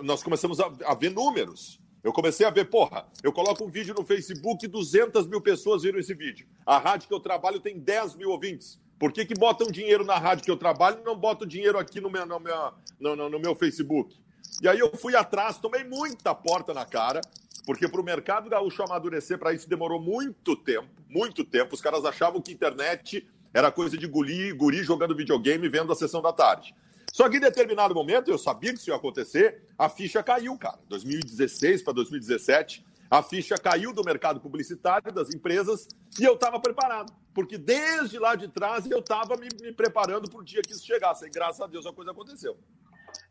nós 0.04 0.24
começamos 0.24 0.60
a, 0.60 0.94
ver 0.94 1.12
números. 1.12 1.80
Eu 2.04 2.13
comecei 2.13 2.46
a 2.46 2.50
ver, 2.50 2.65
porra, 2.65 3.06
eu 3.24 3.34
coloco 3.34 3.63
um 3.63 3.70
vídeo 3.70 3.94
no 3.94 4.06
Facebook, 4.06 4.68
200 4.68 5.28
mil 5.28 5.41
pessoas 5.41 5.84
viram 5.84 6.00
esse 6.00 6.13
vídeo. 6.13 6.48
A 6.65 6.78
rádio 6.78 7.08
que 7.08 7.13
eu 7.13 7.20
trabalho 7.20 7.60
tem 7.60 7.80
10 7.80 8.15
mil 8.15 8.30
ouvintes. 8.30 8.80
Por 8.98 9.12
que, 9.12 9.26
que 9.26 9.34
botam 9.34 9.70
dinheiro 9.70 10.06
na 10.06 10.18
rádio 10.18 10.46
que 10.46 10.52
eu 10.52 10.56
trabalho 10.56 11.00
e 11.02 11.04
não 11.04 11.18
botam 11.18 11.48
dinheiro 11.48 11.78
aqui 11.78 12.00
no 12.00 12.10
meu, 12.10 12.26
no, 12.26 12.39
meu, 12.39 12.74
no, 13.00 13.30
no 13.30 13.39
meu 13.39 13.56
Facebook? 13.56 14.15
E 14.62 14.67
aí 14.67 14.79
eu 14.79 14.95
fui 14.95 15.15
atrás, 15.15 15.58
tomei 15.58 15.84
muita 15.84 16.34
porta 16.34 16.73
na 16.73 16.86
cara, 16.86 17.21
porque 17.65 17.88
para 17.88 17.99
o 17.99 18.03
mercado 18.03 18.49
gaúcho 18.49 18.84
amadurecer, 18.84 19.38
para 19.38 19.53
isso 19.53 19.67
demorou 19.67 19.99
muito 19.99 20.55
tempo, 20.55 20.88
muito 21.10 21.43
tempo. 21.43 21.73
Os 21.73 21.81
caras 21.81 22.05
achavam 22.05 22.41
que 22.41 22.51
internet 22.51 23.27
era 23.53 23.71
coisa 23.71 23.97
de 23.97 24.08
guri, 24.08 24.51
guri 24.53 24.84
jogando 24.84 25.15
videogame 25.15 25.67
vendo 25.69 25.91
a 25.91 25.95
sessão 25.95 26.21
da 26.21 26.31
tarde. 26.31 26.75
Só 27.12 27.29
que 27.29 27.38
em 27.38 27.39
determinado 27.39 27.95
momento, 27.95 28.29
eu 28.29 28.38
sabia 28.38 28.73
que 28.73 28.79
isso 28.79 28.89
ia 28.89 28.95
acontecer, 28.97 29.63
a 29.77 29.88
ficha 29.88 30.21
caiu, 30.21 30.58
cara. 30.58 30.77
2016 30.89 31.81
para 31.81 31.93
2017, 31.93 32.86
a 33.10 33.23
ficha 33.23 33.55
caiu 33.55 33.93
do 33.93 34.03
mercado 34.03 34.41
publicitário, 34.41 35.13
das 35.13 35.34
empresas, 35.34 35.88
e 36.19 36.25
eu 36.25 36.34
estava 36.34 36.60
preparado. 36.60 37.13
Porque 37.34 37.58
desde 37.58 38.19
lá 38.19 38.36
de 38.36 38.49
trás 38.49 38.86
eu 38.89 38.99
estava 38.99 39.38
me, 39.38 39.47
me 39.62 39.71
preparando 39.71 40.29
para 40.29 40.39
o 40.39 40.43
dia 40.43 40.62
que 40.62 40.73
isso 40.73 40.86
chegasse. 40.86 41.25
E 41.25 41.29
graças 41.29 41.62
a 41.62 41.67
Deus 41.67 41.86
a 41.86 41.93
coisa 41.93 42.12
aconteceu. 42.12 42.58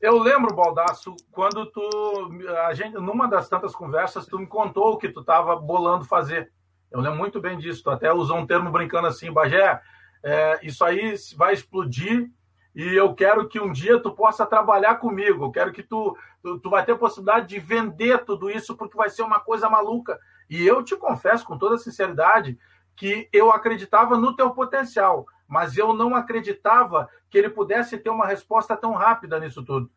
Eu 0.00 0.18
lembro, 0.18 0.54
Baldaço, 0.54 1.14
quando 1.32 1.66
tu, 1.66 2.30
a 2.66 2.74
gente, 2.74 2.94
numa 2.94 3.28
das 3.28 3.48
tantas 3.48 3.74
conversas, 3.74 4.26
tu 4.26 4.38
me 4.38 4.46
contou 4.46 4.92
o 4.92 4.98
que 4.98 5.08
tu 5.08 5.20
estava 5.20 5.56
bolando 5.56 6.04
fazer. 6.04 6.52
Eu 6.90 7.00
lembro 7.00 7.18
muito 7.18 7.40
bem 7.40 7.58
disso. 7.58 7.82
Tu 7.82 7.90
até 7.90 8.12
usou 8.12 8.38
um 8.38 8.46
termo 8.46 8.70
brincando 8.70 9.06
assim, 9.06 9.32
Bagé, 9.32 9.80
é, 10.22 10.60
isso 10.62 10.84
aí 10.84 11.14
vai 11.36 11.52
explodir 11.52 12.30
e 12.74 12.94
eu 12.94 13.14
quero 13.14 13.48
que 13.48 13.60
um 13.60 13.70
dia 13.70 14.00
tu 14.00 14.10
possa 14.12 14.44
trabalhar 14.44 14.96
comigo. 14.96 15.44
Eu 15.44 15.50
quero 15.52 15.72
que 15.72 15.82
tu, 15.82 16.16
tu, 16.42 16.58
tu 16.58 16.70
vai 16.70 16.84
ter 16.84 16.92
a 16.92 16.98
possibilidade 16.98 17.46
de 17.46 17.60
vender 17.60 18.24
tudo 18.24 18.50
isso 18.50 18.76
porque 18.76 18.96
vai 18.96 19.08
ser 19.08 19.22
uma 19.22 19.38
coisa 19.38 19.68
maluca. 19.68 20.18
E 20.50 20.66
eu 20.66 20.82
te 20.82 20.96
confesso 20.96 21.44
com 21.44 21.56
toda 21.56 21.78
sinceridade 21.78 22.58
que 22.96 23.28
eu 23.32 23.50
acreditava 23.50 24.16
no 24.16 24.34
teu 24.34 24.50
potencial 24.50 25.26
mas 25.54 25.78
eu 25.78 25.92
não 25.92 26.16
acreditava 26.16 27.08
que 27.30 27.38
ele 27.38 27.48
pudesse 27.48 27.96
ter 27.96 28.10
uma 28.10 28.26
resposta 28.26 28.76
tão 28.76 28.92
rápida 28.92 29.38
nisso 29.38 29.64
tudo. 29.64 29.88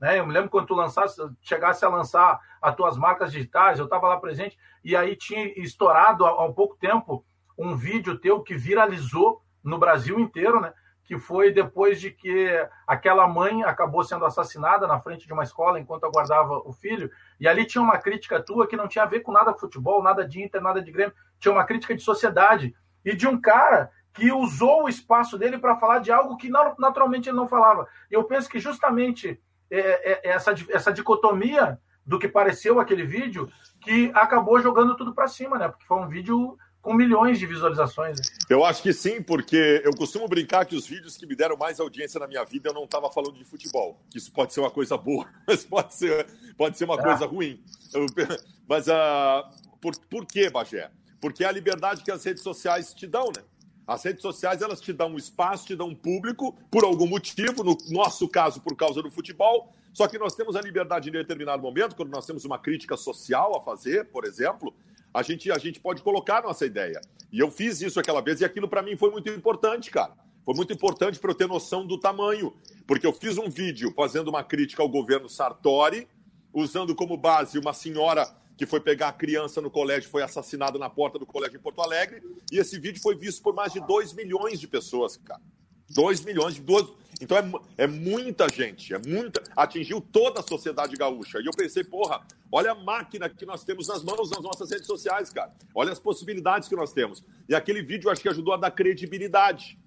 Né? 0.00 0.18
Eu 0.18 0.26
me 0.26 0.32
lembro 0.32 0.50
quando 0.50 0.66
tu 0.66 0.74
lançasse, 0.74 1.22
chegasse 1.40 1.84
a 1.84 1.88
lançar 1.88 2.40
as 2.60 2.74
tuas 2.74 2.96
marcas 2.96 3.30
digitais, 3.30 3.78
eu 3.78 3.84
estava 3.84 4.08
lá 4.08 4.16
presente, 4.16 4.58
e 4.82 4.96
aí 4.96 5.14
tinha 5.14 5.56
estourado 5.56 6.26
há, 6.26 6.30
há 6.30 6.52
pouco 6.52 6.76
tempo 6.80 7.24
um 7.56 7.76
vídeo 7.76 8.18
teu 8.18 8.42
que 8.42 8.56
viralizou 8.56 9.40
no 9.62 9.78
Brasil 9.78 10.18
inteiro, 10.18 10.60
né? 10.60 10.72
que 11.04 11.16
foi 11.16 11.52
depois 11.52 12.00
de 12.00 12.10
que 12.10 12.48
aquela 12.84 13.28
mãe 13.28 13.62
acabou 13.62 14.02
sendo 14.02 14.24
assassinada 14.24 14.84
na 14.84 14.98
frente 14.98 15.28
de 15.28 15.32
uma 15.32 15.44
escola 15.44 15.78
enquanto 15.78 16.06
aguardava 16.06 16.56
o 16.64 16.72
filho. 16.72 17.08
E 17.38 17.46
ali 17.46 17.64
tinha 17.64 17.82
uma 17.82 17.98
crítica 17.98 18.42
tua 18.42 18.66
que 18.66 18.76
não 18.76 18.88
tinha 18.88 19.04
a 19.04 19.08
ver 19.08 19.20
com 19.20 19.30
nada 19.30 19.54
futebol, 19.54 20.02
nada 20.02 20.26
de 20.26 20.42
Inter, 20.42 20.60
nada 20.60 20.82
de 20.82 20.90
Grêmio. 20.90 21.14
Tinha 21.38 21.52
uma 21.52 21.62
crítica 21.62 21.94
de 21.94 22.02
sociedade. 22.02 22.74
E 23.04 23.14
de 23.14 23.28
um 23.28 23.38
cara 23.40 23.92
que 24.14 24.30
usou 24.32 24.84
o 24.84 24.88
espaço 24.88 25.36
dele 25.36 25.58
para 25.58 25.76
falar 25.76 25.98
de 25.98 26.12
algo 26.12 26.36
que 26.36 26.48
naturalmente 26.48 27.28
ele 27.28 27.36
não 27.36 27.48
falava. 27.48 27.86
E 28.10 28.14
eu 28.14 28.22
penso 28.24 28.48
que 28.48 28.60
justamente 28.60 29.40
é, 29.70 29.78
é, 29.78 30.12
é, 30.12 30.30
essa, 30.30 30.54
essa 30.70 30.92
dicotomia 30.92 31.78
do 32.06 32.18
que 32.18 32.28
pareceu 32.28 32.78
aquele 32.78 33.04
vídeo 33.04 33.50
que 33.80 34.12
acabou 34.14 34.60
jogando 34.60 34.96
tudo 34.96 35.12
para 35.12 35.26
cima, 35.26 35.58
né? 35.58 35.68
Porque 35.68 35.84
foi 35.84 35.98
um 35.98 36.08
vídeo 36.08 36.56
com 36.80 36.92
milhões 36.92 37.38
de 37.38 37.46
visualizações. 37.46 38.20
Eu 38.48 38.62
acho 38.64 38.82
que 38.82 38.92
sim, 38.92 39.20
porque 39.20 39.82
eu 39.82 39.96
costumo 39.96 40.28
brincar 40.28 40.66
que 40.66 40.76
os 40.76 40.86
vídeos 40.86 41.16
que 41.16 41.26
me 41.26 41.34
deram 41.34 41.56
mais 41.56 41.80
audiência 41.80 42.20
na 42.20 42.28
minha 42.28 42.44
vida 42.44 42.68
eu 42.68 42.74
não 42.74 42.84
estava 42.84 43.10
falando 43.10 43.38
de 43.38 43.44
futebol. 43.44 43.98
Isso 44.14 44.30
pode 44.30 44.52
ser 44.52 44.60
uma 44.60 44.70
coisa 44.70 44.96
boa, 44.96 45.26
mas 45.48 45.64
pode 45.64 45.94
ser, 45.94 46.26
pode 46.56 46.78
ser 46.78 46.84
uma 46.84 47.00
ah. 47.00 47.02
coisa 47.02 47.26
ruim. 47.26 47.60
Eu, 47.92 48.06
mas 48.68 48.86
uh, 48.86 49.42
por, 49.80 49.96
por 50.08 50.26
que, 50.26 50.50
Bagé? 50.50 50.90
Porque 51.20 51.42
é 51.42 51.48
a 51.48 51.52
liberdade 51.52 52.04
que 52.04 52.12
as 52.12 52.22
redes 52.22 52.42
sociais 52.42 52.92
te 52.92 53.06
dão, 53.06 53.32
né? 53.34 53.42
As 53.86 54.02
redes 54.02 54.22
sociais 54.22 54.62
elas 54.62 54.80
te 54.80 54.92
dão 54.92 55.10
um 55.10 55.18
espaço, 55.18 55.66
te 55.66 55.76
dão 55.76 55.88
um 55.88 55.94
público, 55.94 56.56
por 56.70 56.84
algum 56.84 57.06
motivo, 57.06 57.62
no 57.62 57.76
nosso 57.90 58.28
caso, 58.28 58.60
por 58.60 58.74
causa 58.76 59.02
do 59.02 59.10
futebol. 59.10 59.72
Só 59.92 60.08
que 60.08 60.18
nós 60.18 60.34
temos 60.34 60.56
a 60.56 60.60
liberdade 60.60 61.08
em 61.08 61.12
determinado 61.12 61.62
momento, 61.62 61.94
quando 61.94 62.10
nós 62.10 62.26
temos 62.26 62.44
uma 62.44 62.58
crítica 62.58 62.96
social 62.96 63.56
a 63.56 63.60
fazer, 63.60 64.06
por 64.06 64.24
exemplo, 64.24 64.74
a 65.12 65.22
gente, 65.22 65.52
a 65.52 65.58
gente 65.58 65.78
pode 65.78 66.02
colocar 66.02 66.42
nossa 66.42 66.66
ideia. 66.66 67.00
E 67.30 67.38
eu 67.38 67.50
fiz 67.50 67.80
isso 67.80 68.00
aquela 68.00 68.20
vez 68.20 68.40
e 68.40 68.44
aquilo 68.44 68.68
para 68.68 68.82
mim 68.82 68.96
foi 68.96 69.10
muito 69.10 69.28
importante, 69.30 69.90
cara. 69.90 70.12
Foi 70.44 70.54
muito 70.54 70.72
importante 70.72 71.18
para 71.18 71.30
eu 71.30 71.34
ter 71.34 71.46
noção 71.46 71.86
do 71.86 71.98
tamanho, 71.98 72.52
porque 72.86 73.06
eu 73.06 73.12
fiz 73.12 73.38
um 73.38 73.48
vídeo 73.48 73.92
fazendo 73.94 74.28
uma 74.28 74.42
crítica 74.42 74.82
ao 74.82 74.88
governo 74.88 75.28
Sartori, 75.28 76.08
usando 76.52 76.94
como 76.94 77.16
base 77.16 77.58
uma 77.58 77.72
senhora 77.72 78.28
que 78.56 78.66
foi 78.66 78.80
pegar 78.80 79.08
a 79.08 79.12
criança 79.12 79.60
no 79.60 79.70
colégio, 79.70 80.10
foi 80.10 80.22
assassinada 80.22 80.78
na 80.78 80.88
porta 80.88 81.18
do 81.18 81.26
colégio 81.26 81.58
em 81.58 81.60
Porto 81.62 81.80
Alegre, 81.80 82.22
e 82.52 82.58
esse 82.58 82.78
vídeo 82.78 83.02
foi 83.02 83.16
visto 83.16 83.42
por 83.42 83.54
mais 83.54 83.72
de 83.72 83.80
2 83.80 84.12
milhões 84.12 84.60
de 84.60 84.68
pessoas, 84.68 85.16
cara. 85.16 85.40
2 85.90 86.24
milhões 86.24 86.54
de 86.54 86.62
duas. 86.62 86.86
Então 87.20 87.36
é, 87.36 87.84
é 87.84 87.86
muita 87.86 88.48
gente, 88.48 88.94
é 88.94 88.98
muita. 88.98 89.42
Atingiu 89.56 90.00
toda 90.00 90.40
a 90.40 90.42
sociedade 90.42 90.96
gaúcha. 90.96 91.38
E 91.40 91.46
eu 91.46 91.52
pensei, 91.52 91.84
porra, 91.84 92.26
olha 92.50 92.72
a 92.72 92.74
máquina 92.74 93.28
que 93.28 93.46
nós 93.46 93.64
temos 93.64 93.88
nas 93.88 94.02
mãos 94.02 94.30
nas 94.30 94.42
nossas 94.42 94.70
redes 94.70 94.86
sociais, 94.86 95.30
cara. 95.30 95.52
Olha 95.74 95.92
as 95.92 95.98
possibilidades 95.98 96.68
que 96.68 96.76
nós 96.76 96.92
temos. 96.92 97.22
E 97.48 97.54
aquele 97.54 97.82
vídeo 97.82 98.10
acho 98.10 98.22
que 98.22 98.28
ajudou 98.28 98.54
a 98.54 98.56
dar 98.56 98.70
credibilidade. 98.70 99.78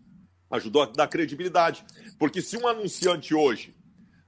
Ajudou 0.50 0.84
a 0.84 0.86
dar 0.86 1.08
credibilidade. 1.08 1.84
Porque 2.18 2.42
se 2.42 2.58
um 2.58 2.68
anunciante 2.68 3.34
hoje 3.34 3.76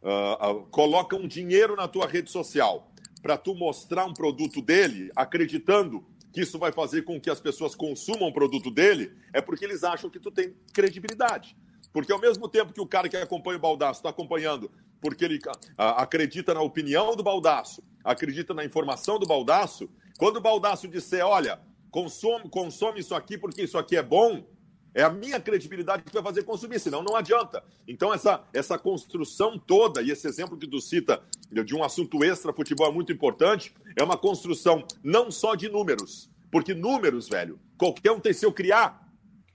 uh, 0.01 0.51
uh, 0.51 0.65
coloca 0.67 1.15
um 1.15 1.27
dinheiro 1.27 1.75
na 1.75 1.87
tua 1.87 2.07
rede 2.07 2.29
social 2.29 2.88
para 3.21 3.37
tu 3.37 3.53
mostrar 3.55 4.05
um 4.05 4.13
produto 4.13 4.61
dele, 4.61 5.11
acreditando 5.15 6.05
que 6.31 6.41
isso 6.41 6.59
vai 6.59 6.71
fazer 6.71 7.03
com 7.03 7.19
que 7.19 7.29
as 7.29 7.39
pessoas 7.39 7.75
consumam 7.75 8.29
o 8.29 8.33
produto 8.33 8.69
dele, 8.69 9.11
é 9.33 9.41
porque 9.41 9.65
eles 9.65 9.83
acham 9.83 10.09
que 10.09 10.19
tu 10.19 10.31
tem 10.31 10.53
credibilidade. 10.73 11.57
Porque 11.91 12.11
ao 12.11 12.19
mesmo 12.19 12.47
tempo 12.47 12.71
que 12.71 12.81
o 12.81 12.85
cara 12.85 13.09
que 13.09 13.17
acompanha 13.17 13.57
o 13.57 13.61
Baldaço 13.61 13.99
está 13.99 14.09
acompanhando 14.09 14.71
porque 15.01 15.25
ele 15.25 15.39
acredita 15.77 16.53
na 16.53 16.61
opinião 16.61 17.15
do 17.15 17.23
Baldaço, 17.23 17.81
acredita 18.03 18.53
na 18.53 18.65
informação 18.65 19.17
do 19.17 19.25
Baldaço, 19.25 19.89
quando 20.17 20.37
o 20.37 20.41
Baldaço 20.41 20.87
disser, 20.87 21.25
olha, 21.25 21.59
consome, 21.89 22.49
consome 22.49 22.99
isso 22.99 23.15
aqui 23.15 23.37
porque 23.37 23.63
isso 23.63 23.77
aqui 23.77 23.95
é 23.95 24.03
bom, 24.03 24.43
é 24.93 25.03
a 25.03 25.09
minha 25.09 25.39
credibilidade 25.39 26.03
que 26.03 26.13
vai 26.13 26.23
fazer 26.23 26.43
consumir, 26.43 26.79
senão 26.79 27.03
não 27.03 27.15
adianta. 27.15 27.63
Então, 27.87 28.13
essa, 28.13 28.43
essa 28.53 28.77
construção 28.77 29.57
toda, 29.57 30.01
e 30.01 30.11
esse 30.11 30.27
exemplo 30.27 30.57
que 30.57 30.67
tu 30.67 30.79
cita 30.81 31.21
de 31.51 31.75
um 31.75 31.83
assunto 31.83 32.23
extra 32.23 32.53
futebol 32.53 32.89
é 32.89 32.91
muito 32.91 33.11
importante, 33.11 33.73
é 33.95 34.03
uma 34.03 34.17
construção 34.17 34.83
não 35.03 35.31
só 35.31 35.55
de 35.55 35.69
números, 35.69 36.29
porque 36.51 36.73
números, 36.73 37.27
velho, 37.27 37.59
qualquer 37.77 38.11
um 38.11 38.19
tem. 38.19 38.33
Se 38.33 38.45
eu 38.45 38.51
criar 38.51 39.07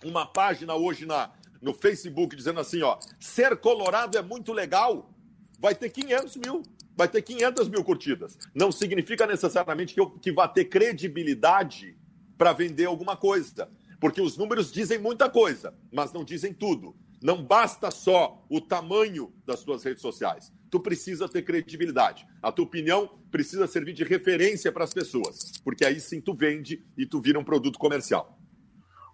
uma 0.04 0.26
página 0.26 0.74
hoje 0.74 1.06
na, 1.06 1.30
no 1.60 1.74
Facebook 1.74 2.36
dizendo 2.36 2.60
assim, 2.60 2.82
ó, 2.82 2.98
ser 3.18 3.56
colorado 3.56 4.16
é 4.16 4.22
muito 4.22 4.52
legal, 4.52 5.10
vai 5.58 5.74
ter 5.74 5.90
500 5.90 6.36
mil, 6.36 6.62
vai 6.96 7.08
ter 7.08 7.22
500 7.22 7.68
mil 7.68 7.82
curtidas. 7.82 8.38
Não 8.54 8.70
significa 8.70 9.26
necessariamente 9.26 9.94
que, 9.94 10.00
eu, 10.00 10.10
que 10.10 10.30
vá 10.30 10.46
ter 10.46 10.66
credibilidade 10.66 11.96
para 12.36 12.52
vender 12.52 12.84
alguma 12.84 13.16
coisa. 13.16 13.68
Porque 14.04 14.20
os 14.20 14.36
números 14.36 14.70
dizem 14.70 14.98
muita 14.98 15.30
coisa, 15.30 15.74
mas 15.90 16.12
não 16.12 16.22
dizem 16.22 16.52
tudo. 16.52 16.94
Não 17.22 17.42
basta 17.42 17.90
só 17.90 18.44
o 18.50 18.60
tamanho 18.60 19.32
das 19.46 19.60
suas 19.60 19.82
redes 19.82 20.02
sociais. 20.02 20.52
Tu 20.70 20.78
precisa 20.78 21.26
ter 21.26 21.40
credibilidade. 21.40 22.26
A 22.42 22.52
tua 22.52 22.66
opinião 22.66 23.18
precisa 23.30 23.66
servir 23.66 23.94
de 23.94 24.04
referência 24.04 24.70
para 24.70 24.84
as 24.84 24.92
pessoas, 24.92 25.52
porque 25.64 25.86
aí 25.86 25.98
sim 26.00 26.20
tu 26.20 26.34
vende 26.34 26.84
e 26.98 27.06
tu 27.06 27.18
vira 27.18 27.38
um 27.38 27.42
produto 27.44 27.78
comercial. 27.78 28.38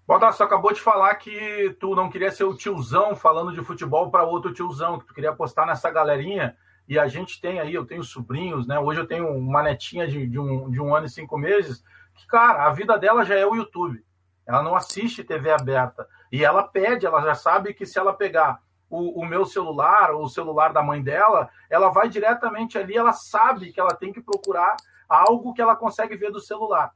Baldasso, 0.09 0.43
acabou 0.43 0.73
de 0.73 0.81
falar 0.81 1.15
que 1.15 1.77
tu 1.79 1.95
não 1.95 2.11
queria 2.11 2.33
ser 2.33 2.43
o 2.43 2.57
tiozão 2.57 3.15
falando 3.15 3.53
de 3.53 3.63
futebol 3.63 4.11
para 4.11 4.25
outro 4.25 4.53
tiozão, 4.53 4.99
que 4.99 5.07
tu 5.07 5.15
queria 5.15 5.31
apostar 5.31 5.69
nessa 5.69 5.89
galerinha. 5.89 6.57
E 6.89 6.99
a 6.99 7.07
gente 7.07 7.41
tem 7.41 7.61
aí, 7.61 7.73
eu 7.73 7.87
tenho 7.87 8.03
sobrinhos, 8.03 8.67
né? 8.67 8.77
Hoje 8.77 8.99
eu 8.99 9.07
tenho 9.07 9.29
uma 9.29 9.63
netinha 9.63 10.09
de, 10.09 10.27
de, 10.27 10.37
um, 10.37 10.69
de 10.69 10.81
um 10.81 10.93
ano 10.93 11.07
e 11.07 11.11
cinco 11.11 11.39
meses, 11.39 11.81
que, 12.17 12.27
cara, 12.27 12.67
a 12.67 12.73
vida 12.73 12.99
dela 12.99 13.25
já 13.25 13.37
é 13.37 13.47
o 13.47 13.55
YouTube. 13.55 14.05
Ela 14.51 14.65
não 14.65 14.75
assiste 14.75 15.23
TV 15.23 15.53
aberta. 15.53 16.09
E 16.33 16.45
ela 16.45 16.65
pede, 16.65 17.07
ela 17.07 17.21
já 17.23 17.37
sabe 17.37 17.73
que 17.73 17.87
se 17.87 18.01
ela 18.01 18.13
pegar 18.13 18.61
o, 18.89 19.21
o, 19.21 19.25
meu 19.25 19.47
celular 19.47 20.11
ou 20.11 20.25
o 20.25 20.29
celular 20.29 20.73
da 20.73 20.83
mãe 20.83 21.01
dela, 21.01 21.49
ela 21.71 21.91
vai 21.91 22.09
diretamente 22.09 22.77
ali, 22.77 22.97
ela 22.97 23.13
sabe 23.13 23.73
que 23.73 23.79
ela 23.79 23.95
tem 23.95 24.13
que 24.13 24.21
procurar 24.21 24.75
algo 25.09 25.55
que 25.55 25.63
ela 25.63 25.77
consegue 25.77 26.17
ver 26.17 26.33
do 26.33 26.41
celular. 26.41 26.93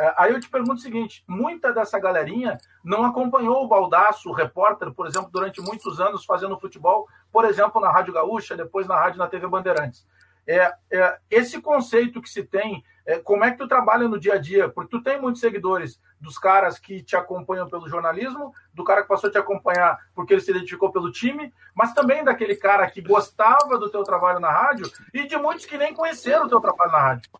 É, 0.00 0.14
aí 0.16 0.32
eu 0.32 0.40
te 0.40 0.48
pergunto 0.48 0.76
o 0.76 0.82
seguinte: 0.82 1.22
muita 1.28 1.74
dessa 1.74 1.98
galerinha 1.98 2.56
não 2.82 3.04
acompanhou 3.04 3.62
o 3.62 3.68
Baldaço, 3.68 4.30
o 4.30 4.32
repórter, 4.32 4.90
por 4.94 5.06
exemplo, 5.06 5.30
durante 5.30 5.60
muitos 5.60 6.00
anos 6.00 6.24
fazendo 6.24 6.58
futebol, 6.58 7.06
por 7.30 7.44
exemplo, 7.44 7.82
na 7.82 7.92
Rádio 7.92 8.14
Gaúcha, 8.14 8.56
depois 8.56 8.86
na 8.86 8.96
Rádio 8.96 9.18
na 9.18 9.28
TV 9.28 9.46
Bandeirantes. 9.46 10.06
É, 10.46 10.72
é, 10.90 11.18
esse 11.30 11.60
conceito 11.60 12.20
que 12.20 12.28
se 12.28 12.42
tem, 12.42 12.82
é, 13.06 13.18
como 13.18 13.44
é 13.44 13.50
que 13.50 13.58
tu 13.58 13.68
trabalha 13.68 14.08
no 14.08 14.18
dia 14.18 14.34
a 14.34 14.38
dia? 14.38 14.68
Porque 14.68 14.96
tu 14.96 15.02
tem 15.02 15.20
muitos 15.20 15.40
seguidores 15.40 16.00
dos 16.24 16.38
caras 16.38 16.78
que 16.78 17.02
te 17.02 17.14
acompanham 17.14 17.68
pelo 17.68 17.86
jornalismo, 17.86 18.52
do 18.72 18.82
cara 18.82 19.02
que 19.02 19.08
passou 19.08 19.28
a 19.28 19.32
te 19.32 19.38
acompanhar 19.38 19.98
porque 20.14 20.32
ele 20.32 20.40
se 20.40 20.50
identificou 20.50 20.90
pelo 20.90 21.12
time, 21.12 21.52
mas 21.74 21.92
também 21.92 22.24
daquele 22.24 22.56
cara 22.56 22.90
que 22.90 23.02
gostava 23.02 23.78
do 23.78 23.90
teu 23.90 24.02
trabalho 24.02 24.40
na 24.40 24.50
rádio 24.50 24.90
e 25.12 25.26
de 25.26 25.36
muitos 25.36 25.66
que 25.66 25.76
nem 25.76 25.92
conheceram 25.92 26.46
o 26.46 26.48
teu 26.48 26.60
trabalho 26.60 26.90
na 26.90 26.98
rádio. 26.98 27.30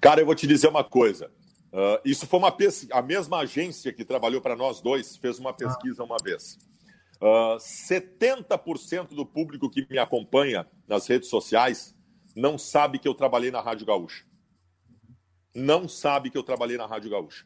Cara, 0.00 0.20
eu 0.20 0.26
vou 0.26 0.36
te 0.36 0.46
dizer 0.46 0.68
uma 0.68 0.84
coisa. 0.84 1.30
Uh, 1.72 1.98
isso 2.04 2.26
foi 2.26 2.38
uma 2.38 2.52
pesquisa. 2.52 2.94
A 2.94 3.02
mesma 3.02 3.40
agência 3.40 3.92
que 3.92 4.04
trabalhou 4.04 4.40
para 4.40 4.54
nós 4.54 4.80
dois 4.80 5.16
fez 5.16 5.38
uma 5.38 5.52
pesquisa 5.52 6.02
ah. 6.02 6.04
uma 6.04 6.16
vez. 6.22 6.58
Uh, 7.20 7.54
ah, 7.54 7.56
70% 7.58 9.14
do 9.14 9.26
público 9.26 9.68
que 9.68 9.86
me 9.90 9.98
acompanha 9.98 10.66
nas 10.86 11.08
redes 11.08 11.28
sociais 11.28 11.94
não 12.36 12.56
sabe 12.56 12.98
que 12.98 13.08
eu 13.08 13.14
trabalhei 13.14 13.50
na 13.50 13.60
Rádio 13.60 13.86
Gaúcha. 13.86 14.24
Não 15.54 15.88
sabe 15.88 16.30
que 16.30 16.38
eu 16.38 16.42
trabalhei 16.42 16.76
na 16.76 16.86
Rádio 16.86 17.10
Gaúcha. 17.10 17.44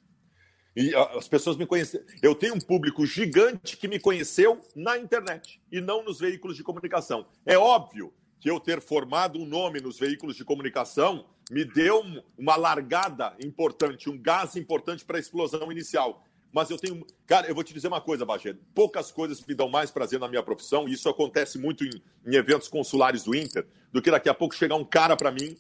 E 0.77 0.95
as 0.95 1.27
pessoas 1.27 1.57
me 1.57 1.67
conhecem. 1.67 2.03
Eu 2.23 2.35
tenho 2.35 2.55
um 2.55 2.61
público 2.61 3.07
gigante 3.07 3.79
que 3.79 3.89
me 3.89 3.99
conheceu 3.99 4.61
na 4.75 4.99
internet 4.99 5.59
e 5.73 5.81
não 5.81 6.05
nos 6.05 6.21
veículos 6.21 6.55
de 6.55 6.63
comunicação. 6.63 7.27
É 7.47 7.57
óbvio 7.57 8.13
que 8.39 8.51
eu 8.51 8.61
ter 8.61 8.83
formado 8.83 9.39
um 9.39 9.47
nome 9.47 9.81
nos 9.81 9.99
veículos 9.99 10.37
de 10.37 10.45
comunicação 10.45 11.25
me 11.51 11.65
deu 11.65 12.03
uma 12.37 12.57
largada 12.57 13.35
importante, 13.41 14.11
um 14.11 14.21
gás 14.21 14.55
importante 14.55 15.05
para 15.05 15.17
a 15.17 15.21
explosão 15.21 15.73
inicial. 15.73 16.23
Mas 16.53 16.71
eu 16.71 16.77
tenho. 16.77 17.07
Cara, 17.27 17.49
eu 17.49 17.55
vou 17.55 17.65
te 17.65 17.73
dizer 17.73 17.89
uma 17.89 18.01
coisa, 18.01 18.25
Bagé. 18.25 18.55
Poucas 18.75 19.11
coisas 19.11 19.45
me 19.45 19.55
dão 19.55 19.69
mais 19.69 19.91
prazer 19.91 20.19
na 20.21 20.29
minha 20.29 20.43
profissão, 20.43 20.89
e 20.89 20.93
isso 20.93 21.09
acontece 21.09 21.59
muito 21.59 21.85
em, 21.85 21.91
em 22.27 22.35
eventos 22.35 22.69
consulares 22.69 23.25
do 23.25 23.35
Inter, 23.35 23.67
do 23.93 24.03
que 24.03 24.11
daqui 24.11 24.29
a 24.29 24.35
pouco 24.35 24.55
chegar 24.55 24.77
um 24.77 24.85
cara 24.85 25.17
para 25.17 25.31
mim 25.31 25.57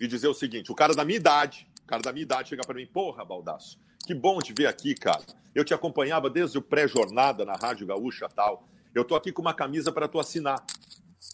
e 0.00 0.06
dizer 0.06 0.28
o 0.28 0.34
seguinte: 0.34 0.70
o 0.70 0.74
cara 0.74 0.94
da 0.94 1.04
minha 1.04 1.16
idade, 1.16 1.66
o 1.82 1.86
cara 1.86 2.02
da 2.02 2.12
minha 2.12 2.22
idade 2.22 2.50
chega 2.50 2.62
para 2.66 2.74
mim, 2.74 2.86
porra, 2.86 3.24
Baldaço, 3.24 3.78
que 4.06 4.14
bom 4.14 4.38
te 4.40 4.54
ver 4.56 4.66
aqui, 4.66 4.94
cara. 4.94 5.22
Eu 5.52 5.64
te 5.64 5.74
acompanhava 5.74 6.30
desde 6.30 6.56
o 6.56 6.62
pré-jornada 6.62 7.44
na 7.44 7.54
Rádio 7.54 7.86
Gaúcha 7.86 8.28
tal. 8.28 8.68
Eu 8.94 9.04
tô 9.04 9.16
aqui 9.16 9.32
com 9.32 9.42
uma 9.42 9.52
camisa 9.52 9.90
para 9.90 10.06
tu 10.06 10.20
assinar. 10.20 10.64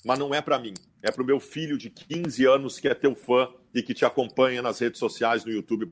Mas 0.04 0.18
não 0.18 0.34
é 0.34 0.40
para 0.40 0.58
mim, 0.58 0.72
é 1.02 1.10
para 1.10 1.22
o 1.22 1.26
meu 1.26 1.38
filho 1.38 1.76
de 1.76 1.90
15 1.90 2.46
anos 2.46 2.80
que 2.80 2.88
é 2.88 2.94
teu 2.94 3.14
fã 3.14 3.48
e 3.74 3.82
que 3.82 3.92
te 3.92 4.04
acompanha 4.04 4.62
nas 4.62 4.78
redes 4.78 4.98
sociais, 4.98 5.44
no 5.44 5.52
YouTube. 5.52 5.90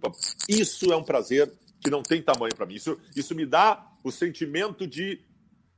Isso 0.49 0.91
é 0.91 0.97
um 0.97 1.05
prazer 1.05 1.53
que 1.81 1.91
não 1.91 2.03
tem 2.03 2.23
tamanho 2.23 2.55
para 2.57 2.67
mim. 2.67 2.75
Isso, 2.75 2.99
isso 3.15 3.35
me 3.35 3.45
dá 3.45 3.87
o 4.03 4.11
sentimento 4.11 4.87
de 4.87 5.21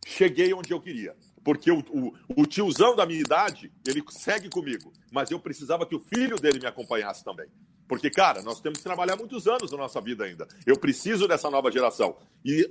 cheguei 0.07 0.55
onde 0.55 0.73
eu 0.73 0.81
queria. 0.81 1.15
Porque 1.45 1.71
o, 1.71 1.81
o, 1.91 2.15
o, 2.37 2.47
tiozão 2.47 2.95
da 2.95 3.05
minha 3.05 3.21
idade, 3.21 3.73
ele 3.87 4.03
segue 4.11 4.49
comigo, 4.49 4.93
mas 5.11 5.31
eu 5.31 5.41
precisava 5.41 5.85
que 5.85 5.95
o 5.95 6.01
filho 6.01 6.37
dele 6.37 6.61
me 6.61 6.67
acompanhasse 6.67 7.25
também. 7.25 7.49
Porque, 7.89 8.11
cara, 8.11 8.43
nós 8.43 8.61
temos 8.61 8.79
que 8.79 8.85
trabalhar 8.85 9.17
muitos 9.17 9.47
anos 9.47 9.71
na 9.71 9.79
nossa 9.79 10.01
vida 10.01 10.25
ainda. 10.25 10.47
Eu 10.65 10.79
preciso 10.79 11.27
dessa 11.27 11.51
nova 11.51 11.71
geração. 11.71 12.17
E 12.45 12.71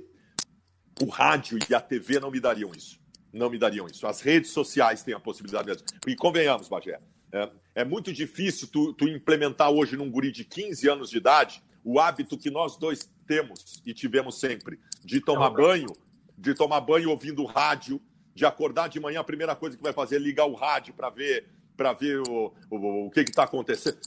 o 1.00 1.06
rádio 1.06 1.58
e 1.68 1.74
a 1.74 1.80
TV 1.80 2.18
não 2.18 2.30
me 2.30 2.40
dariam 2.40 2.70
isso. 2.74 2.98
Não 3.32 3.48
me 3.48 3.58
dariam 3.58 3.86
isso. 3.86 4.06
As 4.06 4.20
redes 4.20 4.50
sociais 4.50 5.02
têm 5.02 5.14
a 5.14 5.20
possibilidade 5.20 5.72
disso. 5.72 5.84
E 6.06 6.16
convenhamos, 6.16 6.68
Bagé, 6.68 6.98
é, 7.32 7.50
é 7.76 7.84
muito 7.84 8.12
difícil 8.12 8.68
tu, 8.68 8.92
tu, 8.92 9.08
implementar 9.08 9.70
hoje 9.70 9.96
num 9.96 10.10
guri 10.10 10.30
de 10.30 10.44
15 10.44 10.88
anos 10.88 11.10
de 11.10 11.16
idade 11.16 11.62
o 11.84 11.98
hábito 11.98 12.36
que 12.36 12.50
nós 12.50 12.76
dois 12.76 13.10
temos 13.26 13.82
e 13.86 13.94
tivemos 13.94 14.38
sempre 14.38 14.78
de 15.04 15.20
tomar 15.20 15.50
banho, 15.50 15.88
de 16.36 16.54
tomar 16.54 16.80
banho 16.80 17.10
ouvindo 17.10 17.44
rádio, 17.44 18.00
de 18.34 18.46
acordar 18.46 18.88
de 18.88 19.00
manhã, 19.00 19.20
a 19.20 19.24
primeira 19.24 19.54
coisa 19.54 19.76
que 19.76 19.82
vai 19.82 19.92
fazer 19.92 20.16
é 20.16 20.18
ligar 20.18 20.46
o 20.46 20.54
rádio 20.54 20.94
para 20.94 21.10
ver 21.10 21.48
para 21.76 21.92
ver 21.92 22.20
o, 22.20 22.52
o, 22.70 23.06
o 23.06 23.10
que 23.10 23.20
está 23.20 23.44
acontecendo. 23.44 23.98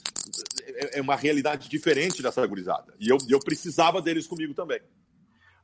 É, 0.76 0.99
é 0.99 1.01
uma 1.01 1.15
realidade 1.15 1.67
diferente 1.67 2.21
dessa 2.21 2.45
gurizada. 2.45 2.93
E 2.99 3.09
eu, 3.09 3.17
eu 3.30 3.39
precisava 3.39 4.01
deles 4.01 4.28
comigo 4.28 4.53
também. 4.53 4.80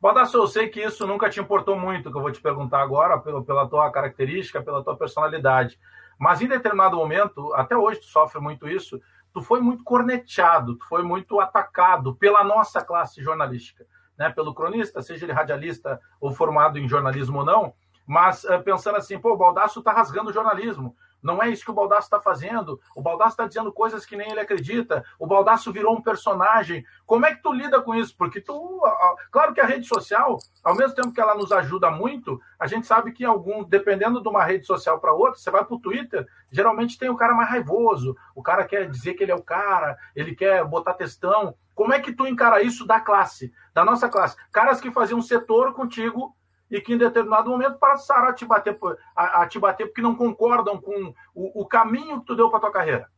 Badasso, 0.02 0.38
eu 0.38 0.48
sei 0.48 0.68
que 0.68 0.82
isso 0.82 1.06
nunca 1.06 1.30
te 1.30 1.40
importou 1.40 1.80
muito, 1.80 2.12
que 2.12 2.18
eu 2.18 2.22
vou 2.22 2.32
te 2.32 2.42
perguntar 2.42 2.82
agora, 2.82 3.20
pelo, 3.20 3.46
pela 3.46 3.68
tua 3.68 3.92
característica, 3.92 4.62
pela 4.62 4.84
tua 4.84 4.98
personalidade. 4.98 5.80
Mas 6.20 6.42
em 6.42 6.48
determinado 6.48 6.98
momento, 6.98 7.54
até 7.54 7.78
hoje 7.78 8.00
tu 8.00 8.08
sofre 8.08 8.42
muito 8.42 8.68
isso, 8.68 9.00
tu 9.32 9.42
foi 9.42 9.62
muito 9.62 9.84
corneteado, 9.84 10.76
tu 10.76 10.88
foi 10.88 11.04
muito 11.04 11.40
atacado 11.40 12.16
pela 12.16 12.44
nossa 12.44 12.84
classe 12.84 13.24
jornalística, 13.24 13.86
né? 14.18 14.30
pelo 14.32 14.54
cronista, 14.54 15.02
seja 15.02 15.26
ele 15.26 15.34
radialista 15.34 16.00
ou 16.20 16.32
formado 16.32 16.80
em 16.80 16.88
jornalismo 16.88 17.40
ou 17.40 17.46
não, 17.46 17.74
mas 18.06 18.44
uh, 18.44 18.62
pensando 18.64 18.98
assim, 18.98 19.20
pô, 19.20 19.34
o 19.34 19.38
Baldasso 19.38 19.80
está 19.80 19.92
rasgando 19.92 20.30
o 20.30 20.34
jornalismo, 20.34 20.96
não 21.22 21.42
é 21.42 21.50
isso 21.50 21.64
que 21.64 21.72
o 21.72 21.76
Baldasso 21.76 22.08
está 22.08 22.20
fazendo. 22.20 22.80
O 22.96 23.02
Baldasso 23.02 23.32
está 23.32 23.46
dizendo 23.46 23.72
coisas 23.72 24.06
que 24.06 24.18
nem 24.18 24.32
ele 24.32 24.40
acredita. 24.40 25.06
O 25.20 25.28
Baldasso 25.28 25.72
virou 25.72 25.96
um 25.96 26.02
personagem. 26.02 26.84
Como 27.06 27.26
é 27.26 27.36
que 27.36 27.44
tu 27.44 27.54
lida 27.54 27.80
com 27.82 27.94
isso? 27.94 28.16
Porque 28.18 28.42
tu, 28.42 28.82
claro 29.30 29.54
que 29.54 29.62
a 29.62 29.66
rede 29.66 29.88
social, 29.88 30.38
ao 30.64 30.76
mesmo 30.76 30.96
tempo 30.96 31.14
que 31.14 31.22
ela 31.22 31.36
nos 31.36 31.52
ajuda 31.52 31.92
muito, 31.92 32.42
a 32.60 32.66
gente 32.66 32.88
sabe 32.88 33.12
que 33.12 33.24
algum, 33.24 33.64
dependendo 33.64 34.22
de 34.22 34.28
uma 34.28 34.44
rede 34.44 34.66
social 34.66 35.00
para 35.00 35.14
outra, 35.14 35.40
você 35.40 35.52
vai 35.52 35.64
para 35.64 35.76
o 35.76 35.80
Twitter, 35.80 36.28
geralmente 36.52 36.98
tem 36.98 37.10
o 37.10 37.18
cara 37.18 37.36
mais 37.36 37.50
raivoso. 37.50 38.16
O 38.34 38.42
cara 38.42 38.66
quer 38.66 38.90
dizer 38.90 39.14
que 39.14 39.24
ele 39.24 39.32
é 39.32 39.36
o 39.36 39.44
cara, 39.44 39.98
ele 40.16 40.36
quer 40.36 40.66
botar 40.66 40.96
textão. 40.96 41.56
Como 41.76 41.94
é 41.94 42.00
que 42.00 42.14
tu 42.14 42.26
encara 42.28 42.62
isso 42.62 42.86
da 42.86 43.00
classe, 43.00 43.54
da 43.74 43.86
nossa 43.86 44.10
classe? 44.10 44.36
Caras 44.52 44.82
que 44.82 44.92
faziam 44.92 45.22
setor 45.22 45.74
contigo 45.74 46.36
e 46.72 46.80
que 46.80 46.94
em 46.94 46.98
determinado 46.98 47.50
momento 47.50 47.78
passaram 47.78 48.30
a 48.30 48.34
te 48.34 48.46
bater, 48.46 48.78
a, 49.16 49.42
a 49.44 49.48
te 49.48 49.60
bater 49.60 49.86
porque 49.88 50.02
não 50.02 50.16
concordam 50.16 50.80
com 50.80 51.14
o, 51.36 51.62
o 51.62 51.66
caminho 51.66 52.22
que 52.22 52.28
tu 52.28 52.36
deu 52.36 52.50
para 52.50 52.62
tua 52.62 52.72
carreira? 52.72 53.10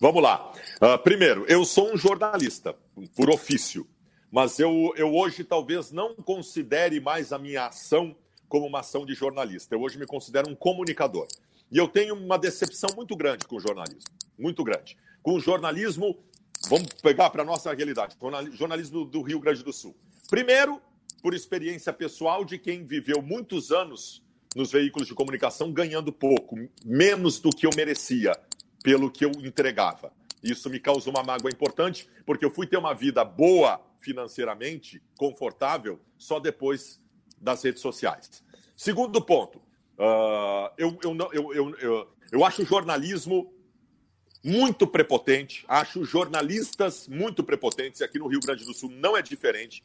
Vamos 0.00 0.22
lá. 0.22 0.50
Uh, 0.82 0.98
primeiro, 1.02 1.44
eu 1.46 1.64
sou 1.64 1.92
um 1.92 1.96
jornalista, 1.96 2.74
por 3.14 3.30
ofício, 3.30 3.86
mas 4.32 4.58
eu, 4.58 4.92
eu 4.96 5.14
hoje 5.14 5.44
talvez 5.44 5.92
não 5.92 6.14
considere 6.16 6.98
mais 6.98 7.32
a 7.32 7.38
minha 7.38 7.66
ação 7.66 8.16
como 8.48 8.66
uma 8.66 8.80
ação 8.80 9.04
de 9.04 9.14
jornalista. 9.14 9.74
Eu 9.74 9.82
hoje 9.82 9.98
me 9.98 10.06
considero 10.06 10.50
um 10.50 10.54
comunicador. 10.54 11.26
E 11.70 11.78
eu 11.78 11.88
tenho 11.88 12.14
uma 12.14 12.38
decepção 12.38 12.90
muito 12.96 13.16
grande 13.16 13.46
com 13.46 13.56
o 13.56 13.60
jornalismo. 13.60 14.10
Muito 14.38 14.64
grande. 14.64 14.96
Com 15.22 15.34
o 15.34 15.40
jornalismo, 15.40 16.18
vamos 16.68 16.88
pegar 17.02 17.30
para 17.30 17.42
a 17.42 17.44
nossa 17.44 17.72
realidade, 17.72 18.16
jornalismo 18.52 19.04
do 19.04 19.22
Rio 19.22 19.40
Grande 19.40 19.62
do 19.62 19.72
Sul. 19.72 19.96
Primeiro, 20.28 20.80
por 21.24 21.32
experiência 21.32 21.90
pessoal 21.90 22.44
de 22.44 22.58
quem 22.58 22.84
viveu 22.84 23.22
muitos 23.22 23.72
anos 23.72 24.22
nos 24.54 24.70
veículos 24.70 25.08
de 25.08 25.14
comunicação 25.14 25.72
ganhando 25.72 26.12
pouco, 26.12 26.54
menos 26.84 27.40
do 27.40 27.48
que 27.48 27.66
eu 27.66 27.70
merecia 27.74 28.38
pelo 28.82 29.10
que 29.10 29.24
eu 29.24 29.30
entregava. 29.38 30.12
Isso 30.42 30.68
me 30.68 30.78
causou 30.78 31.14
uma 31.14 31.22
mágoa 31.22 31.50
importante, 31.50 32.06
porque 32.26 32.44
eu 32.44 32.50
fui 32.50 32.66
ter 32.66 32.76
uma 32.76 32.92
vida 32.92 33.24
boa 33.24 33.80
financeiramente, 34.00 35.02
confortável, 35.16 35.98
só 36.18 36.38
depois 36.38 37.00
das 37.40 37.62
redes 37.62 37.80
sociais. 37.80 38.44
Segundo 38.76 39.18
ponto, 39.22 39.56
uh, 39.98 40.68
eu, 40.76 40.98
eu, 41.02 41.16
eu, 41.32 41.54
eu, 41.54 41.76
eu, 41.78 42.08
eu 42.32 42.44
acho 42.44 42.60
o 42.60 42.66
jornalismo 42.66 43.50
muito 44.44 44.86
prepotente, 44.86 45.64
acho 45.68 46.04
jornalistas 46.04 47.08
muito 47.08 47.42
prepotentes, 47.42 48.02
e 48.02 48.04
aqui 48.04 48.18
no 48.18 48.26
Rio 48.26 48.40
Grande 48.40 48.66
do 48.66 48.74
Sul 48.74 48.90
não 48.90 49.16
é 49.16 49.22
diferente. 49.22 49.82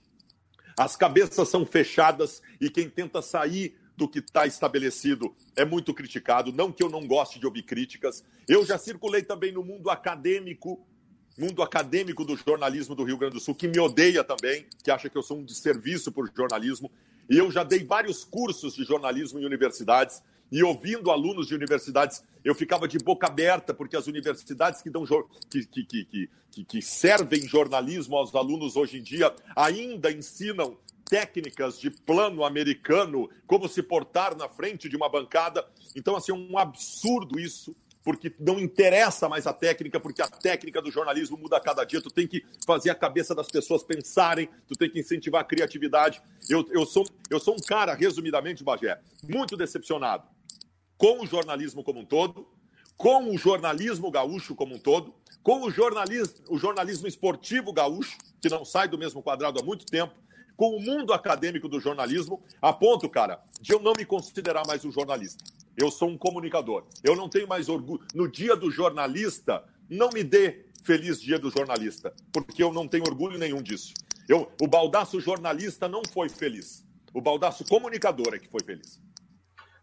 As 0.80 0.96
cabeças 0.96 1.50
são 1.50 1.66
fechadas 1.66 2.42
e 2.58 2.70
quem 2.70 2.90
tenta 2.90 3.22
sair 3.22 3.76
do 3.98 4.08
que 4.08 4.20
está 4.20 4.48
estabelecido 4.48 5.36
é 5.54 5.66
muito 5.66 5.94
criticado. 5.94 6.54
Não 6.54 6.72
que 6.72 6.82
eu 6.82 6.88
não 6.88 7.06
goste 7.06 7.38
de 7.38 7.46
ouvir 7.46 7.64
críticas. 7.64 8.24
Eu 8.48 8.66
já 8.66 8.78
circulei 8.78 9.22
também 9.22 9.52
no 9.52 9.62
mundo 9.62 9.90
acadêmico, 9.90 10.88
mundo 11.38 11.62
acadêmico 11.62 12.24
do 12.24 12.38
jornalismo 12.38 12.96
do 12.96 13.04
Rio 13.04 13.18
Grande 13.18 13.34
do 13.34 13.42
Sul, 13.42 13.56
que 13.56 13.68
me 13.68 13.78
odeia 13.78 14.24
também, 14.24 14.68
que 14.82 14.90
acha 14.90 15.10
que 15.10 15.18
eu 15.18 15.22
sou 15.22 15.40
um 15.40 15.44
desserviço 15.44 16.14
por 16.14 16.32
jornalismo. 16.34 16.90
E 17.30 17.38
eu 17.38 17.52
já 17.52 17.66
dei 17.66 17.84
vários 17.84 18.24
cursos 18.24 18.74
de 18.74 18.86
jornalismo 18.86 19.38
em 19.38 19.46
universidades 19.46 20.24
e 20.52 20.64
ouvindo 20.64 21.12
alunos 21.12 21.48
de 21.48 21.56
universidades, 21.56 22.24
eu 22.44 22.56
ficava 22.56 22.88
de 22.88 22.98
boca 22.98 23.28
aberta, 23.28 23.74
porque 23.74 23.96
as 23.96 24.08
universidades 24.08 24.82
que, 24.82 24.90
dão, 24.90 25.06
que, 25.50 25.66
que, 25.66 25.84
que, 25.86 26.64
que, 26.66 26.82
servem 26.82 27.48
jornalismo 27.48 28.16
aos 28.16 28.34
alunos 28.34 28.76
hoje 28.76 28.98
em 28.98 29.02
dia 29.02 29.34
ainda 29.56 30.12
ensinam 30.12 30.78
técnicas 31.06 31.80
de 31.80 31.90
plano 31.90 32.44
americano, 32.44 33.30
como 33.48 33.68
se 33.68 33.82
portar 33.82 34.36
na 34.36 34.48
frente 34.48 34.88
de 34.88 34.96
uma 34.96 35.10
bancada. 35.10 35.66
Então, 35.96 36.16
assim, 36.16 36.32
é 36.32 36.36
um 36.36 36.58
absurdo 36.58 37.40
isso 37.40 37.76
porque 38.04 38.34
não 38.40 38.60
interessa 38.60 39.28
mais 39.28 39.46
a 39.46 39.54
técnica, 39.54 40.00
porque 40.00 40.22
a 40.22 40.28
técnica 40.28 40.82
do 40.82 40.90
jornalismo 40.90 41.38
muda 41.38 41.58
a 41.58 41.60
cada 41.60 41.84
dia. 41.84 42.02
Tu 42.02 42.10
tem 42.10 42.28
que 42.28 42.44
fazer 42.66 42.90
a 42.90 42.96
cabeça 42.96 43.36
das 43.36 43.48
pessoas 43.48 43.84
pensarem, 43.84 44.50
tu 44.68 44.76
tem 44.76 44.90
que 44.90 45.00
incentivar 45.00 45.42
a 45.42 45.44
criatividade. 45.44 46.22
Eu, 46.50 46.66
eu, 46.72 46.86
sou, 46.86 47.06
eu 47.30 47.40
sou 47.40 47.56
um 47.56 47.60
cara, 47.60 47.94
resumidamente, 47.94 48.64
Bagé, 48.64 49.00
muito 49.24 49.58
decepcionado 49.58 50.24
com 51.00 51.22
o 51.22 51.26
jornalismo 51.26 51.82
como 51.82 52.02
um 52.02 52.06
todo, 52.06 52.46
com 52.98 53.34
o 53.34 53.38
jornalismo 53.38 54.12
gaúcho 54.12 54.54
como 54.54 54.76
um 54.76 54.78
todo, 54.78 55.14
com 55.42 55.62
o 55.64 55.72
jornalismo, 55.72 56.36
o 56.50 56.60
jornalismo 56.60 57.08
esportivo 57.08 57.72
gaúcho, 57.72 58.18
que 58.42 58.50
não 58.50 58.66
sai 58.66 58.90
do 58.90 58.98
mesmo 58.98 59.24
quadrado 59.24 59.62
há 59.62 59.64
muito 59.64 59.86
tempo, 59.86 60.14
com 60.58 60.76
o 60.76 60.82
mundo 60.82 61.14
acadêmico 61.14 61.70
do 61.70 61.80
jornalismo, 61.80 62.44
a 62.62 62.74
ponto, 62.74 63.08
cara, 63.08 63.42
de 63.62 63.72
eu 63.72 63.80
não 63.80 63.94
me 63.94 64.04
considerar 64.04 64.68
mais 64.68 64.84
um 64.84 64.92
jornalista. 64.92 65.42
Eu 65.78 65.90
sou 65.90 66.10
um 66.10 66.18
comunicador. 66.18 66.84
Eu 67.02 67.16
não 67.16 67.30
tenho 67.30 67.48
mais 67.48 67.70
orgulho. 67.70 68.06
No 68.14 68.30
dia 68.30 68.58
do 68.58 68.70
jornalista, 68.70 69.64
não 69.90 70.10
me 70.10 70.22
dê 70.22 70.66
feliz 70.84 71.22
dia 71.22 71.40
do 71.40 71.50
jornalista, 71.50 72.14
porque 72.34 72.62
eu 72.62 72.74
não 72.74 72.90
tenho 72.90 73.06
orgulho 73.06 73.40
nenhum 73.40 73.62
disso. 73.62 73.94
Eu, 74.28 74.52
o 74.60 74.68
baldaço 74.68 75.22
jornalista 75.22 75.88
não 75.88 76.02
foi 76.12 76.28
feliz. 76.28 76.84
O 77.14 77.22
baldaço 77.22 77.64
comunicador 77.64 78.34
é 78.34 78.40
que 78.40 78.50
foi 78.50 78.62
feliz. 78.62 79.00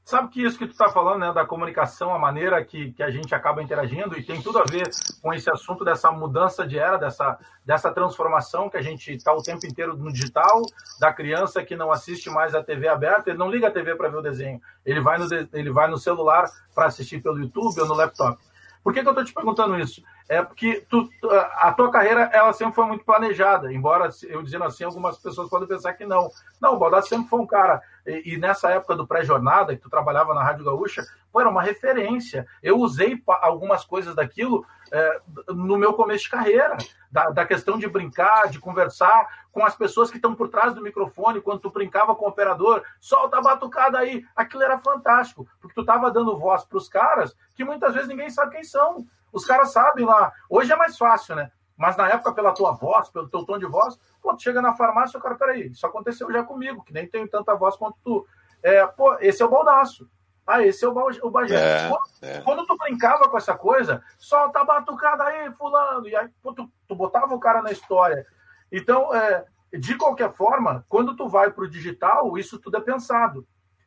Sabe 0.07 0.29
que 0.29 0.41
isso 0.41 0.57
que 0.57 0.67
tu 0.69 0.71
está 0.71 0.89
falando, 0.89 1.19
né, 1.19 1.33
da 1.33 1.45
comunicação, 1.45 2.15
a 2.15 2.19
maneira 2.19 2.65
que, 2.65 2.93
que 2.93 3.03
a 3.03 3.11
gente 3.11 3.35
acaba 3.35 3.61
interagindo, 3.61 4.17
e 4.17 4.23
tem 4.23 4.41
tudo 4.41 4.61
a 4.61 4.63
ver 4.63 4.89
com 5.21 5.35
esse 5.35 5.51
assunto 5.51 5.85
dessa 5.85 6.13
mudança 6.13 6.65
de 6.65 6.79
era, 6.79 6.97
dessa, 6.97 7.37
dessa 7.65 7.91
transformação 7.91 8.71
que 8.71 8.77
a 8.77 8.83
gente 8.83 9.13
está 9.13 9.35
o 9.35 9.43
tempo 9.43 9.67
inteiro 9.67 9.97
no 9.97 10.13
digital, 10.13 10.63
da 11.01 11.13
criança 11.13 11.61
que 11.65 11.75
não 11.75 11.91
assiste 11.91 12.31
mais 12.31 12.55
a 12.55 12.63
TV 12.63 12.87
aberta, 12.87 13.31
ele 13.31 13.39
não 13.39 13.51
liga 13.51 13.67
a 13.67 13.71
TV 13.73 13.97
para 13.97 14.09
ver 14.09 14.19
o 14.19 14.23
desenho, 14.23 14.61
ele 14.85 15.01
vai 15.01 15.19
no, 15.19 15.27
ele 15.53 15.73
vai 15.73 15.89
no 15.91 15.99
celular 15.99 16.49
para 16.73 16.87
assistir 16.87 17.21
pelo 17.21 17.41
YouTube 17.41 17.81
ou 17.81 17.89
no 17.89 17.95
laptop. 17.95 18.41
Por 18.85 18.95
que, 18.95 19.03
que 19.03 19.09
eu 19.09 19.11
estou 19.11 19.25
te 19.25 19.35
perguntando 19.35 19.77
isso? 19.77 20.01
É 20.29 20.41
porque 20.41 20.87
tu, 20.89 21.11
a 21.55 21.73
tua 21.73 21.91
carreira 21.91 22.31
ela 22.33 22.53
sempre 22.53 22.77
foi 22.77 22.87
muito 22.87 23.05
planejada, 23.05 23.73
embora 23.73 24.09
eu 24.23 24.41
dizendo 24.41 24.63
assim, 24.63 24.85
algumas 24.85 25.19
pessoas 25.19 25.51
podem 25.51 25.67
pensar 25.67 25.95
que 25.95 26.07
não. 26.07 26.31
Não, 26.61 26.75
o 26.75 26.79
Baldassi 26.79 27.09
sempre 27.09 27.29
foi 27.29 27.41
um 27.41 27.47
cara 27.47 27.83
e, 28.07 28.37
nessa 28.37 28.71
época 28.71 28.95
do 28.95 29.07
pré-jornada, 29.07 29.75
que 29.75 29.83
tu 29.83 29.91
trabalhava 29.91 30.33
na 30.33 30.43
Rádio 30.43 30.65
Gaúcha, 30.65 31.03
pô, 31.33 31.41
era 31.41 31.51
uma 31.51 31.63
referência. 31.63 32.47
Eu 32.63 32.79
usei 32.79 33.21
algumas 33.43 33.85
coisas 33.85 34.15
daquilo 34.15 34.65
é, 34.93 35.21
no 35.49 35.77
meu 35.77 35.93
começo 35.95 36.25
de 36.25 36.31
carreira, 36.31 36.77
da, 37.11 37.31
da, 37.31 37.45
questão 37.45 37.79
de 37.79 37.89
brincar, 37.89 38.49
de 38.49 38.61
conversar 38.61 39.27
com 39.51 39.65
as 39.65 39.75
pessoas 39.75 40.11
que 40.11 40.17
estão 40.17 40.35
por 40.35 40.49
trás 40.49 40.75
do 40.75 40.83
microfone, 40.83 41.41
quando 41.41 41.61
tu 41.61 41.71
brincava 41.71 42.15
com 42.15 42.25
o 42.25 42.29
operador, 42.29 42.83
solta 43.01 43.39
a 43.39 43.43
batucada 43.43 43.99
aí. 43.99 44.25
Aquilo 44.37 44.63
era 44.63 44.79
fantástico, 44.79 45.49
porque 45.61 45.75
tu 45.75 45.81
estava 45.81 46.11
dando 46.11 46.39
voz 46.39 46.65
para 46.65 46.79
os 46.79 46.89
caras 46.89 47.35
que 47.55 47.65
muitas 47.65 47.95
vezes 47.95 48.09
ninguém 48.09 48.31
sabe 48.31 48.53
quem 48.53 48.65
são. 48.65 49.05
Os 49.33 49.45
caras 49.45 49.73
sabem 49.73 50.05
lá. 50.05 50.33
Hoje 50.49 50.73
é 50.73 50.77
mais 50.77 50.97
fácil, 50.97 51.35
né? 51.35 51.51
Mas 51.77 51.97
na 51.97 52.09
época, 52.09 52.33
pela 52.33 52.53
tua 52.53 52.73
voz, 52.73 53.11
pelo 53.11 53.29
teu 53.29 53.45
tom 53.45 53.59
de 53.59 53.67
voz, 53.67 53.99
pô, 54.27 54.35
tu 54.35 54.43
chega 54.43 54.61
na 54.61 54.75
farmácia, 54.75 55.19
o 55.19 55.23
cara, 55.23 55.37
peraí, 55.37 55.69
isso 55.69 55.87
aconteceu 55.87 56.33
já 56.33 56.43
comigo, 56.43 56.83
que 56.83 56.93
nem 56.93 57.07
tenho 57.07 57.29
tanta 57.29 57.55
voz 57.55 57.77
quanto 57.77 57.97
tu. 58.03 58.27
É, 58.61 58.85
pô, 58.85 59.17
esse 59.21 59.41
é 59.41 59.47
o 59.47 59.51
baldaço. 59.51 60.11
Ah, 60.45 60.65
esse 60.65 60.85
é 60.85 60.89
o, 60.89 60.93
o 61.23 61.31
Bagé. 61.31 61.55
É, 61.55 61.89
quando, 61.89 62.09
é. 62.23 62.41
quando, 62.41 62.67
tu 62.67 62.77
brincava 62.77 63.29
com 63.29 63.37
essa 63.37 63.57
coisa, 63.57 64.03
solta 64.19 64.61
a 64.61 64.65
batucada 64.65 65.25
aí, 65.25 65.53
fulano. 65.53 66.09
E 66.09 66.17
aí 66.17 66.29
pô, 66.43 66.53
tu, 66.53 66.69
tu, 66.89 66.95
botava 66.97 67.33
o 67.35 67.41
cara 67.41 67.63
na 67.63 67.71
história. 67.71 68.27
Então, 68.71 69.15
é, 69.15 69.45
de 69.73 69.97
qualquer 69.97 70.33
forma, 70.33 70.85
quando 70.89 71.15
tu 71.15 71.29
vai 71.29 71.53
para 71.53 71.65
o 71.65 71.71
digital, 71.71 72.37
isso 72.37 72.59
tudo 72.59 72.77
é 72.77 72.81
pensado. 72.81 73.47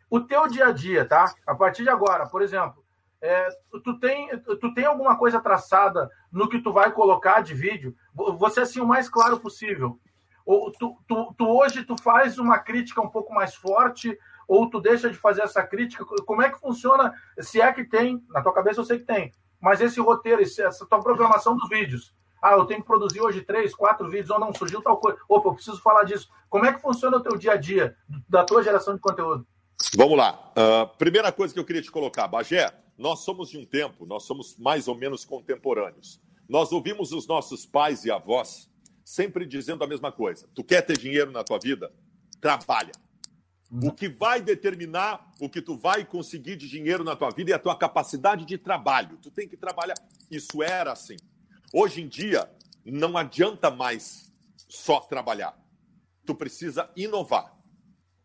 o 0.10 0.22
teu 0.22 0.48
dia 0.48 0.68
a 0.68 0.72
dia, 0.72 1.06
tá? 1.06 1.34
A 1.46 1.56
partir 1.56 1.84
de 1.84 1.90
agora, 1.90 2.28
por 2.28 2.42
exemplo, 2.42 2.84
é, 3.22 3.50
tu, 3.84 4.00
tem, 4.00 4.30
tu 4.40 4.74
tem 4.74 4.86
alguma 4.86 5.18
coisa 5.18 5.42
traçada 5.42 6.10
no 6.32 6.48
que 6.48 6.62
tu 6.62 6.72
vai 6.72 6.92
colocar 6.92 7.42
de 7.42 7.54
vídeo? 7.54 7.94
Você 8.14 8.62
assim 8.62 8.80
o 8.80 8.88
mais 8.88 9.10
claro 9.10 9.40
possível. 9.40 10.00
Ou 10.46 10.72
tu, 10.72 10.98
tu, 11.08 11.34
tu, 11.38 11.48
hoje 11.48 11.84
tu 11.84 11.96
faz 12.02 12.38
uma 12.38 12.60
crítica 12.60 13.02
um 13.02 13.10
pouco 13.10 13.34
mais 13.34 13.56
forte, 13.56 14.18
ou 14.48 14.70
tu 14.70 14.82
deixa 14.82 15.10
de 15.10 15.18
fazer 15.18 15.44
essa 15.44 15.62
crítica? 15.64 16.04
Como 16.26 16.42
é 16.42 16.50
que 16.50 16.60
funciona? 16.60 17.14
Se 17.40 17.62
é 17.62 17.72
que 17.72 17.84
tem, 17.84 18.24
na 18.30 18.42
tua 18.42 18.54
cabeça 18.54 18.80
eu 18.80 18.86
sei 18.86 19.00
que 19.00 19.06
tem, 19.06 19.32
mas 19.62 19.82
esse 19.82 20.00
roteiro, 20.00 20.42
essa 20.42 20.86
tua 20.86 21.00
programação 21.02 21.56
dos 21.56 21.70
vídeos. 21.70 22.14
Ah, 22.42 22.54
eu 22.54 22.66
tenho 22.66 22.80
que 22.82 22.88
produzir 22.88 23.20
hoje 23.20 23.42
três, 23.42 23.76
quatro 23.76 24.10
vídeos, 24.10 24.30
ou 24.30 24.40
não, 24.40 24.54
surgiu 24.54 24.82
tal 24.82 24.98
coisa. 24.98 25.18
Opa, 25.28 25.50
eu 25.50 25.54
preciso 25.54 25.82
falar 25.82 26.04
disso. 26.04 26.30
Como 26.50 26.66
é 26.66 26.74
que 26.74 26.82
funciona 26.82 27.18
o 27.18 27.22
teu 27.22 27.38
dia 27.38 27.52
a 27.52 27.58
dia 27.58 27.96
da 28.30 28.46
tua 28.46 28.64
geração 28.64 28.96
de 28.96 29.02
conteúdo? 29.02 29.46
Vamos 29.96 30.18
lá. 30.18 30.52
Uh, 30.52 30.98
primeira 30.98 31.32
coisa 31.32 31.54
que 31.54 31.60
eu 31.60 31.66
queria 31.66 31.82
te 31.82 31.92
colocar, 31.92 32.28
Bagé, 32.28 32.74
nós 32.98 33.20
somos 33.20 33.50
de 33.50 33.58
um 33.58 33.66
tempo, 33.66 34.06
nós 34.06 34.24
somos 34.24 34.58
mais 34.58 34.88
ou 34.88 34.96
menos 34.96 35.26
contemporâneos. 35.26 36.22
Nós 36.48 36.72
ouvimos 36.72 37.12
os 37.12 37.28
nossos 37.28 37.66
pais 37.66 38.06
e 38.06 38.12
avós 38.12 38.70
sempre 39.10 39.44
dizendo 39.44 39.84
a 39.84 39.88
mesma 39.88 40.12
coisa. 40.12 40.48
Tu 40.54 40.64
quer 40.64 40.84
ter 40.84 40.96
dinheiro 40.96 41.32
na 41.32 41.44
tua 41.44 41.58
vida? 41.58 41.92
Trabalha. 42.40 42.92
O 43.72 43.92
que 43.92 44.08
vai 44.08 44.40
determinar 44.40 45.32
o 45.40 45.50
que 45.50 45.64
tu 45.64 45.76
vai 45.76 46.06
conseguir 46.06 46.56
de 46.56 46.70
dinheiro 46.70 47.04
na 47.04 47.16
tua 47.16 47.32
vida 47.32 47.52
é 47.52 47.56
a 47.56 47.60
tua 47.60 47.76
capacidade 47.76 48.46
de 48.46 48.56
trabalho. 48.56 49.18
Tu 49.18 49.32
tem 49.32 49.48
que 49.48 49.58
trabalhar. 49.58 49.96
Isso 50.30 50.62
era 50.62 50.92
assim. 50.92 51.18
Hoje 51.74 52.04
em 52.04 52.08
dia, 52.08 52.48
não 52.86 53.18
adianta 53.18 53.72
mais 53.72 54.32
só 54.68 55.00
trabalhar. 55.00 55.60
Tu 56.24 56.36
precisa 56.36 56.88
inovar. 56.96 57.58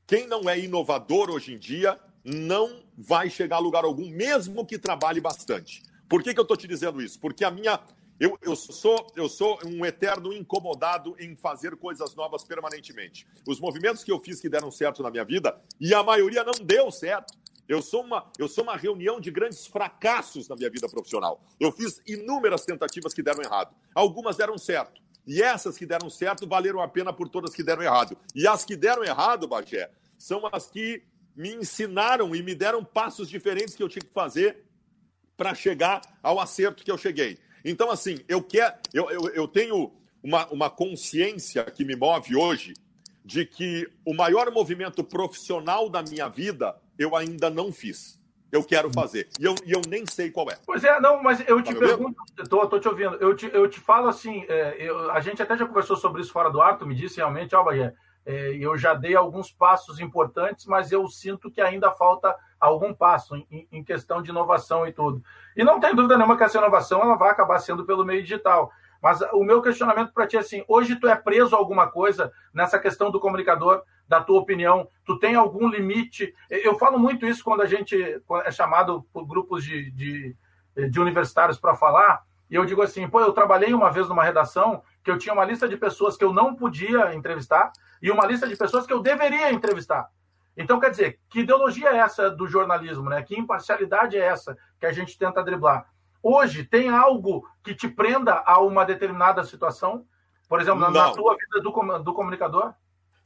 Quem 0.07 0.27
não 0.27 0.51
é 0.51 0.59
inovador 0.59 1.31
hoje 1.31 1.55
em 1.55 1.59
dia 1.59 1.99
não 2.23 2.85
vai 2.95 3.31
chegar 3.31 3.57
a 3.57 3.61
lugar 3.61 3.85
algum, 3.85 4.11
mesmo 4.11 4.67
que 4.67 4.79
trabalhe 4.79 5.21
bastante. 5.21 5.83
Por 6.07 6.23
que, 6.23 6.35
que 6.35 6.41
eu 6.41 6.43
estou 6.43 6.59
te 6.59 6.69
dizendo 6.69 7.01
isso? 7.01 7.19
Porque 7.19 7.43
a 7.43 7.51
minha. 7.51 7.81
Eu, 8.19 8.39
eu, 8.43 8.55
sou, 8.55 9.13
eu 9.17 9.29
sou 9.29 9.59
um 9.67 9.85
eterno 9.85 10.33
incomodado 10.33 11.17
em 11.19 11.35
fazer 11.35 11.77
coisas 11.77 12.15
novas 12.15 12.45
permanentemente. 12.45 13.27
Os 13.47 13.59
movimentos 13.59 14.05
que 14.05 14.13
eu 14.13 14.21
fiz 14.21 14.41
que 14.41 14.49
deram 14.49 14.71
certo 14.71 15.03
na 15.03 15.11
minha 15.11 15.25
vida, 15.25 15.61
e 15.81 15.93
a 15.93 16.03
maioria 16.03 16.45
não 16.45 16.53
deu 16.65 16.91
certo. 16.93 17.35
Eu 17.67 17.83
sou 17.83 18.03
uma, 18.05 18.31
eu 18.39 18.47
sou 18.47 18.63
uma 18.63 18.77
reunião 18.77 19.19
de 19.19 19.31
grandes 19.31 19.67
fracassos 19.67 20.49
na 20.49 20.55
minha 20.55 20.71
vida 20.71 20.89
profissional. 20.89 21.43
Eu 21.59 21.73
fiz 21.73 22.01
inúmeras 22.07 22.65
tentativas 22.65 23.13
que 23.13 23.23
deram 23.23 23.43
errado. 23.43 23.75
Algumas 23.95 24.37
deram 24.37 24.57
certo. 24.59 25.03
E 25.27 25.43
essas 25.43 25.77
que 25.77 25.87
deram 25.87 26.11
certo 26.11 26.47
valeram 26.47 26.81
a 26.81 26.87
pena 26.87 27.13
por 27.13 27.29
todas 27.29 27.55
que 27.55 27.63
deram 27.63 27.83
errado. 27.83 28.17
E 28.35 28.47
as 28.47 28.65
que 28.65 28.77
deram 28.77 29.03
errado, 29.03 29.49
Bagé, 29.49 29.91
são 30.19 30.49
as 30.53 30.69
que 30.69 31.03
me 31.35 31.55
ensinaram 31.55 32.37
e 32.37 32.43
me 32.43 32.55
deram 32.55 32.85
passos 32.85 33.29
diferentes 33.29 33.75
que 33.75 33.83
eu 33.83 33.89
tinha 33.89 34.05
que 34.05 34.13
fazer 34.13 34.65
para 35.37 35.55
chegar 35.55 36.01
ao 36.23 36.39
acerto 36.39 36.85
que 36.85 36.91
eu 36.91 36.99
cheguei. 36.99 37.39
Então, 37.65 37.91
assim, 37.91 38.19
eu, 38.29 38.43
quero, 38.43 38.75
eu, 38.93 39.11
eu, 39.11 39.29
eu 39.31 39.49
tenho 39.49 39.93
uma, 40.23 40.47
uma 40.49 40.71
consciência 40.71 41.65
que 41.65 41.85
me 41.85 41.97
move 41.97 42.37
hoje 42.37 42.75
de 43.25 43.47
que 43.47 43.89
o 44.05 44.15
maior 44.15 44.51
movimento 44.51 45.03
profissional 45.03 45.89
da 45.89 46.03
minha 46.03 46.29
vida 46.29 46.77
eu 46.99 47.17
ainda 47.17 47.49
não 47.49 47.73
fiz. 47.73 48.21
Eu 48.53 48.63
quero 48.63 48.93
fazer. 48.93 49.29
E 49.41 49.45
eu, 49.45 49.55
e 49.67 49.73
eu 49.73 49.81
nem 49.89 50.07
sei 50.07 50.31
qual 50.31 50.49
é. 50.49 50.57
Pois 50.65 50.85
é, 50.85 51.01
não, 51.01 51.21
mas 51.23 51.43
eu 51.49 51.61
te 51.61 51.73
tá 51.73 51.79
pergunto, 51.79 52.17
tô, 52.49 52.67
tô 52.69 52.79
te 52.79 52.87
ouvindo, 52.87 53.17
eu 53.17 53.35
te, 53.35 53.51
eu 53.53 53.69
te 53.69 53.81
falo 53.81 54.07
assim, 54.07 54.45
é, 54.49 54.77
eu, 54.79 55.11
a 55.11 55.21
gente 55.21 55.43
até 55.43 55.57
já 55.57 55.67
conversou 55.67 55.97
sobre 55.97 56.23
isso 56.23 56.31
fora 56.31 56.51
do 56.51 56.63
ar, 56.63 56.79
tu 56.79 56.87
me 56.87 56.95
disse 56.95 57.17
realmente, 57.17 57.55
ó, 57.57 57.63
oh, 57.63 57.65
Bahia, 57.65 57.97
é, 58.27 58.57
eu 58.57 58.77
já 58.77 58.95
dei 58.95 59.15
alguns 59.15 59.53
passos 59.53 60.01
importantes, 60.01 60.67
mas 60.67 60.91
eu 60.91 61.07
sinto 61.09 61.51
que 61.51 61.61
ainda 61.61 61.91
falta 61.91 62.35
algum 62.59 62.95
passo 62.95 63.37
em, 63.37 63.69
em, 63.71 63.85
questão 63.85 64.23
de 64.23 64.31
inovação 64.31 64.87
e 64.87 64.93
tudo. 64.93 65.23
E 65.55 65.63
não 65.63 65.79
tem 65.79 65.95
dúvida 65.95 66.17
nenhuma 66.17 66.37
que 66.37 66.45
essa 66.45 66.57
inovação 66.57 67.03
ela 67.03 67.17
vai 67.17 67.31
acabar 67.31 67.59
sendo 67.59 67.85
pelo 67.85 68.05
meio 68.05 68.23
digital. 68.23 68.73
Mas 69.03 69.21
o 69.33 69.45
meu 69.45 69.61
questionamento 69.61 70.15
para 70.15 70.27
ti 70.27 70.37
é 70.37 70.41
assim: 70.41 70.65
hoje 70.67 70.97
tu 70.97 71.07
é 71.07 71.15
preso 71.15 71.55
a 71.55 71.59
alguma 71.59 71.87
coisa 71.87 72.33
nessa 72.55 72.79
questão 72.79 73.11
do 73.11 73.21
comunicador, 73.21 73.83
da 74.09 74.23
tua 74.23 74.41
opinião? 74.41 74.89
Tu 75.05 75.19
tem 75.19 75.35
algum 75.35 75.69
limite? 75.69 76.35
Eu 76.51 76.79
falo 76.79 76.99
muito 76.99 77.27
isso 77.27 77.45
quando 77.45 77.61
a 77.61 77.67
gente 77.67 77.95
é 78.47 78.51
chamado 78.51 79.03
por 79.13 79.27
grupos 79.27 79.63
de, 79.63 79.91
de, 79.91 80.37
de 80.91 81.01
universitários 81.01 81.59
para 81.59 81.75
falar. 81.75 82.23
E 82.51 82.55
eu 82.55 82.65
digo 82.65 82.83
assim: 82.83 83.09
pô, 83.09 83.21
eu 83.21 83.33
trabalhei 83.33 83.73
uma 83.73 83.91
vez 83.91 84.09
numa 84.09 84.25
redação 84.25 84.83
que 85.03 85.11
eu 85.11 85.19
tinha 85.19 85.33
uma 85.33 85.45
lista 85.45 85.69
de 85.69 85.77
pessoas 85.77 86.17
que 86.17 86.25
eu 86.25 86.33
não 86.33 86.55
podia 86.55 87.15
entrevistar 87.15 87.73
e 88.01 88.11
uma 88.11 88.27
lista 88.27 88.47
de 88.47 88.57
pessoas 88.57 88.87
que 88.87 88.93
eu 88.93 89.01
deveria 89.01 89.53
entrevistar. 89.53 90.09
Então, 90.57 90.79
quer 90.79 90.91
dizer, 90.91 91.19
que 91.29 91.41
ideologia 91.41 91.89
é 91.89 91.97
essa 91.97 92.31
do 92.31 92.47
jornalismo, 92.47 93.09
né? 93.09 93.23
Que 93.23 93.39
imparcialidade 93.39 94.17
é 94.17 94.21
essa 94.21 94.57
que 94.79 94.87
a 94.87 94.93
gente 94.93 95.19
tenta 95.19 95.43
driblar? 95.43 95.87
Hoje, 96.23 96.65
tem 96.65 96.89
algo 96.89 97.47
que 97.63 97.75
te 97.75 97.89
prenda 97.89 98.43
a 98.47 98.61
uma 98.61 98.85
determinada 98.85 99.43
situação? 99.45 100.07
Por 100.49 100.61
exemplo, 100.61 100.81
na, 100.81 100.91
na 100.91 101.11
tua 101.13 101.37
vida 101.37 101.61
do, 101.61 101.99
do 102.03 102.15
comunicador? 102.15 102.73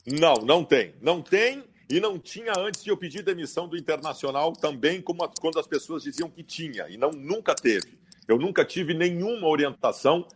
Não, 0.06 0.34
não 0.36 0.64
tem. 0.64 0.94
Não 1.02 1.20
tem 1.20 1.64
e 1.90 2.00
não 2.00 2.18
tinha 2.18 2.52
antes 2.58 2.84
de 2.84 2.90
eu 2.90 2.96
pedir 2.96 3.22
demissão 3.22 3.66
do 3.66 3.76
Internacional 3.76 4.52
também, 4.52 5.00
como 5.00 5.26
quando 5.40 5.58
as 5.58 5.66
pessoas 5.66 6.02
diziam 6.02 6.28
que 6.28 6.42
tinha, 6.42 6.86
e 6.88 6.96
não 6.98 7.10
nunca 7.10 7.54
teve. 7.54 7.97
Eu 8.29 8.39
nunca 8.39 8.62
tive 8.62 8.93
nenhuma 8.93 9.49
orientação 9.49 10.29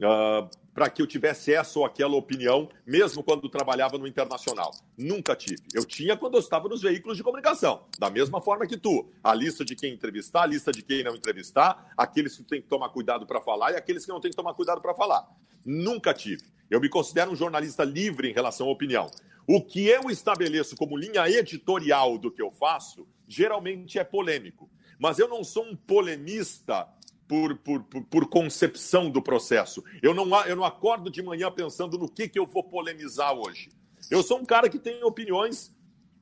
uh, 0.00 0.50
para 0.74 0.90
que 0.90 1.00
eu 1.00 1.06
tivesse 1.06 1.54
essa 1.54 1.78
ou 1.78 1.86
aquela 1.86 2.16
opinião, 2.16 2.68
mesmo 2.84 3.22
quando 3.22 3.48
trabalhava 3.48 3.96
no 3.96 4.06
internacional. 4.06 4.72
Nunca 4.98 5.36
tive. 5.36 5.62
Eu 5.72 5.84
tinha 5.84 6.16
quando 6.16 6.34
eu 6.34 6.40
estava 6.40 6.68
nos 6.68 6.82
veículos 6.82 7.16
de 7.16 7.22
comunicação, 7.22 7.86
da 7.98 8.10
mesma 8.10 8.40
forma 8.40 8.66
que 8.66 8.76
tu. 8.76 9.08
A 9.22 9.32
lista 9.32 9.64
de 9.64 9.76
quem 9.76 9.94
entrevistar, 9.94 10.42
a 10.42 10.46
lista 10.46 10.72
de 10.72 10.82
quem 10.82 11.04
não 11.04 11.14
entrevistar, 11.14 11.92
aqueles 11.96 12.36
que 12.36 12.42
tem 12.42 12.60
que 12.60 12.68
tomar 12.68 12.88
cuidado 12.88 13.24
para 13.26 13.40
falar 13.40 13.72
e 13.72 13.76
aqueles 13.76 14.04
que 14.04 14.10
não 14.10 14.20
tem 14.20 14.30
que 14.30 14.36
tomar 14.36 14.52
cuidado 14.52 14.82
para 14.82 14.92
falar. 14.92 15.26
Nunca 15.64 16.12
tive. 16.12 16.42
Eu 16.68 16.80
me 16.80 16.88
considero 16.88 17.30
um 17.30 17.36
jornalista 17.36 17.84
livre 17.84 18.28
em 18.28 18.34
relação 18.34 18.66
à 18.66 18.70
opinião. 18.70 19.06
O 19.46 19.62
que 19.62 19.86
eu 19.86 20.10
estabeleço 20.10 20.74
como 20.74 20.96
linha 20.96 21.30
editorial 21.30 22.18
do 22.18 22.30
que 22.30 22.42
eu 22.42 22.50
faço, 22.50 23.06
geralmente 23.28 23.98
é 23.98 24.02
polêmico. 24.02 24.68
Mas 24.98 25.18
eu 25.18 25.28
não 25.28 25.44
sou 25.44 25.64
um 25.64 25.76
polemista 25.76 26.88
por, 27.28 27.56
por, 27.56 27.82
por, 27.82 28.28
concepção 28.28 29.10
do 29.10 29.20
processo. 29.20 29.82
Eu 30.00 30.14
não, 30.14 30.28
eu 30.44 30.56
não 30.56 30.64
acordo 30.64 31.10
de 31.10 31.22
manhã 31.22 31.50
pensando 31.50 31.98
no 31.98 32.08
que, 32.08 32.28
que 32.28 32.38
eu 32.38 32.46
vou 32.46 32.62
polemizar 32.62 33.34
hoje. 33.34 33.70
Eu 34.10 34.22
sou 34.22 34.38
um 34.38 34.44
cara 34.44 34.68
que 34.68 34.78
tem 34.78 35.02
opiniões 35.02 35.74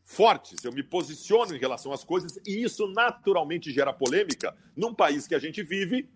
fortes, 0.03 0.63
eu 0.65 0.73
me 0.73 0.83
posiciono 0.83 1.55
em 1.55 1.59
relação 1.59 1.93
às 1.93 2.05
coisas 2.05 2.39
e 2.47 2.63
isso 2.63 2.87
naturalmente 2.89 3.73
gera 3.73 3.93
polêmica 3.93 4.55
num 4.77 4.95
país 4.95 5.27
que 5.27 5.35
a 5.35 5.39
gente 5.39 5.63
vive, 5.63 6.09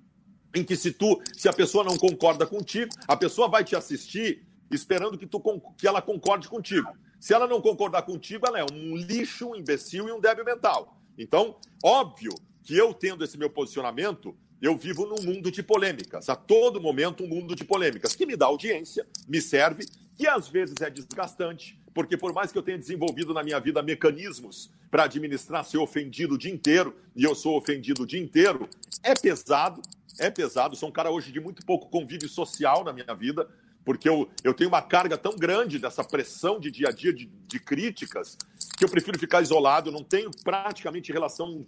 em 0.54 0.64
que 0.64 0.76
se 0.76 0.92
tu, 0.92 1.20
se 1.36 1.48
a 1.48 1.52
pessoa 1.52 1.84
não 1.84 1.96
concorda 1.96 2.46
contigo, 2.46 2.90
a 3.06 3.16
pessoa 3.16 3.48
vai 3.48 3.64
te 3.64 3.76
assistir 3.76 4.46
esperando 4.70 5.16
que, 5.16 5.26
tu, 5.26 5.42
que 5.76 5.86
ela 5.86 6.02
concorde 6.02 6.48
contigo. 6.48 6.88
Se 7.18 7.34
ela 7.34 7.46
não 7.46 7.60
concordar 7.60 8.02
contigo, 8.02 8.46
ela 8.46 8.58
é 8.58 8.64
um 8.70 8.96
lixo, 8.96 9.48
um 9.48 9.56
imbecil 9.56 10.08
e 10.08 10.12
um 10.12 10.20
débil 10.20 10.44
mental. 10.44 10.98
Então, 11.16 11.56
óbvio 11.82 12.32
que 12.62 12.76
eu 12.76 12.94
tendo 12.94 13.24
esse 13.24 13.36
meu 13.36 13.50
posicionamento, 13.50 14.36
eu 14.60 14.76
vivo 14.76 15.06
num 15.06 15.22
mundo 15.22 15.50
de 15.50 15.62
polêmicas, 15.62 16.28
a 16.28 16.36
todo 16.36 16.80
momento 16.80 17.24
um 17.24 17.28
mundo 17.28 17.54
de 17.54 17.64
polêmicas, 17.64 18.14
que 18.14 18.26
me 18.26 18.36
dá 18.36 18.46
audiência, 18.46 19.06
me 19.26 19.40
serve, 19.40 19.86
que 20.16 20.26
às 20.26 20.48
vezes 20.48 20.74
é 20.80 20.90
desgastante, 20.90 21.78
porque 21.94 22.16
por 22.16 22.32
mais 22.32 22.50
que 22.50 22.58
eu 22.58 22.62
tenha 22.62 22.78
desenvolvido 22.78 23.32
na 23.32 23.42
minha 23.42 23.60
vida 23.60 23.82
mecanismos 23.82 24.70
para 24.90 25.04
administrar 25.04 25.64
ser 25.64 25.78
ofendido 25.78 26.34
o 26.34 26.38
dia 26.38 26.52
inteiro, 26.52 26.96
e 27.14 27.24
eu 27.24 27.34
sou 27.34 27.56
ofendido 27.56 28.02
o 28.02 28.06
dia 28.06 28.20
inteiro, 28.20 28.68
é 29.02 29.14
pesado, 29.14 29.80
é 30.18 30.30
pesado. 30.30 30.74
Sou 30.74 30.88
um 30.88 30.92
cara 30.92 31.10
hoje 31.10 31.30
de 31.30 31.40
muito 31.40 31.64
pouco 31.64 31.88
convívio 31.88 32.28
social 32.28 32.82
na 32.82 32.92
minha 32.92 33.14
vida, 33.14 33.48
porque 33.84 34.08
eu, 34.08 34.28
eu 34.42 34.52
tenho 34.52 34.68
uma 34.68 34.82
carga 34.82 35.16
tão 35.16 35.36
grande 35.36 35.78
dessa 35.78 36.02
pressão 36.02 36.58
de 36.58 36.70
dia 36.70 36.88
a 36.88 36.92
dia 36.92 37.12
de, 37.12 37.26
de 37.26 37.60
críticas 37.60 38.36
que 38.78 38.84
eu 38.84 38.88
prefiro 38.88 39.18
ficar 39.18 39.42
isolado, 39.42 39.90
não 39.90 40.04
tenho 40.04 40.30
praticamente 40.44 41.12
relação 41.12 41.66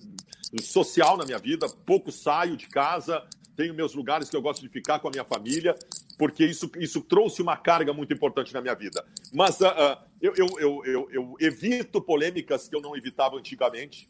social 0.62 1.16
na 1.16 1.24
minha 1.24 1.38
vida, 1.38 1.68
pouco 1.84 2.12
saio 2.12 2.56
de 2.56 2.68
casa, 2.68 3.22
tenho 3.56 3.74
meus 3.74 3.94
lugares 3.94 4.30
que 4.30 4.36
eu 4.36 4.40
gosto 4.40 4.62
de 4.62 4.68
ficar 4.68 5.00
com 5.00 5.08
a 5.08 5.10
minha 5.10 5.24
família, 5.24 5.74
porque 6.16 6.44
isso, 6.44 6.70
isso 6.78 7.00
trouxe 7.00 7.42
uma 7.42 7.56
carga 7.56 7.92
muito 7.92 8.14
importante 8.14 8.54
na 8.54 8.60
minha 8.60 8.74
vida. 8.74 9.04
Mas 9.32 9.60
uh, 9.60 9.66
uh, 9.66 9.96
eu, 10.20 10.34
eu, 10.36 10.84
eu, 10.84 11.08
eu, 11.10 11.36
evito 11.40 12.00
polêmicas 12.00 12.68
que 12.68 12.76
eu 12.76 12.80
não 12.80 12.96
evitava 12.96 13.36
antigamente 13.36 14.08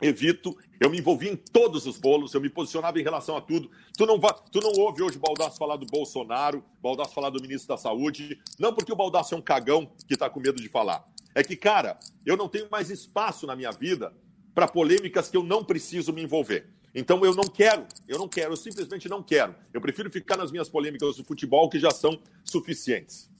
evito, 0.00 0.56
eu 0.80 0.90
me 0.90 0.98
envolvi 0.98 1.28
em 1.28 1.36
todos 1.36 1.86
os 1.86 1.96
bolos, 1.96 2.34
eu 2.34 2.40
me 2.40 2.50
posicionava 2.50 2.98
em 2.98 3.04
relação 3.04 3.36
a 3.36 3.40
tudo. 3.40 3.70
Tu 3.96 4.04
não, 4.04 4.18
tu 4.18 4.60
não 4.60 4.72
ouve 4.82 5.00
hoje 5.00 5.16
o 5.16 5.20
Baldasso 5.20 5.56
falar 5.56 5.76
do 5.76 5.86
Bolsonaro, 5.86 6.64
Baldasso 6.82 7.14
falar 7.14 7.30
do 7.30 7.40
ministro 7.40 7.68
da 7.68 7.76
Saúde, 7.76 8.36
não 8.58 8.74
porque 8.74 8.92
o 8.92 8.96
Baldasso 8.96 9.34
é 9.34 9.38
um 9.38 9.42
cagão 9.42 9.92
que 10.08 10.14
está 10.14 10.28
com 10.28 10.40
medo 10.40 10.60
de 10.60 10.68
falar. 10.68 11.04
É 11.34 11.42
que, 11.42 11.56
cara, 11.56 11.98
eu 12.24 12.36
não 12.36 12.48
tenho 12.48 12.68
mais 12.70 12.90
espaço 12.90 13.46
na 13.46 13.56
minha 13.56 13.72
vida 13.72 14.12
para 14.54 14.68
polêmicas 14.68 15.30
que 15.30 15.36
eu 15.36 15.42
não 15.42 15.64
preciso 15.64 16.12
me 16.12 16.22
envolver. 16.22 16.68
Então 16.94 17.24
eu 17.24 17.34
não 17.34 17.44
quero, 17.44 17.86
eu 18.06 18.18
não 18.18 18.28
quero, 18.28 18.52
eu 18.52 18.56
simplesmente 18.56 19.08
não 19.08 19.22
quero. 19.22 19.54
Eu 19.72 19.80
prefiro 19.80 20.10
ficar 20.10 20.36
nas 20.36 20.50
minhas 20.50 20.68
polêmicas 20.68 21.16
do 21.16 21.24
futebol 21.24 21.68
que 21.70 21.78
já 21.78 21.90
são 21.90 22.20
suficientes. 22.44 23.30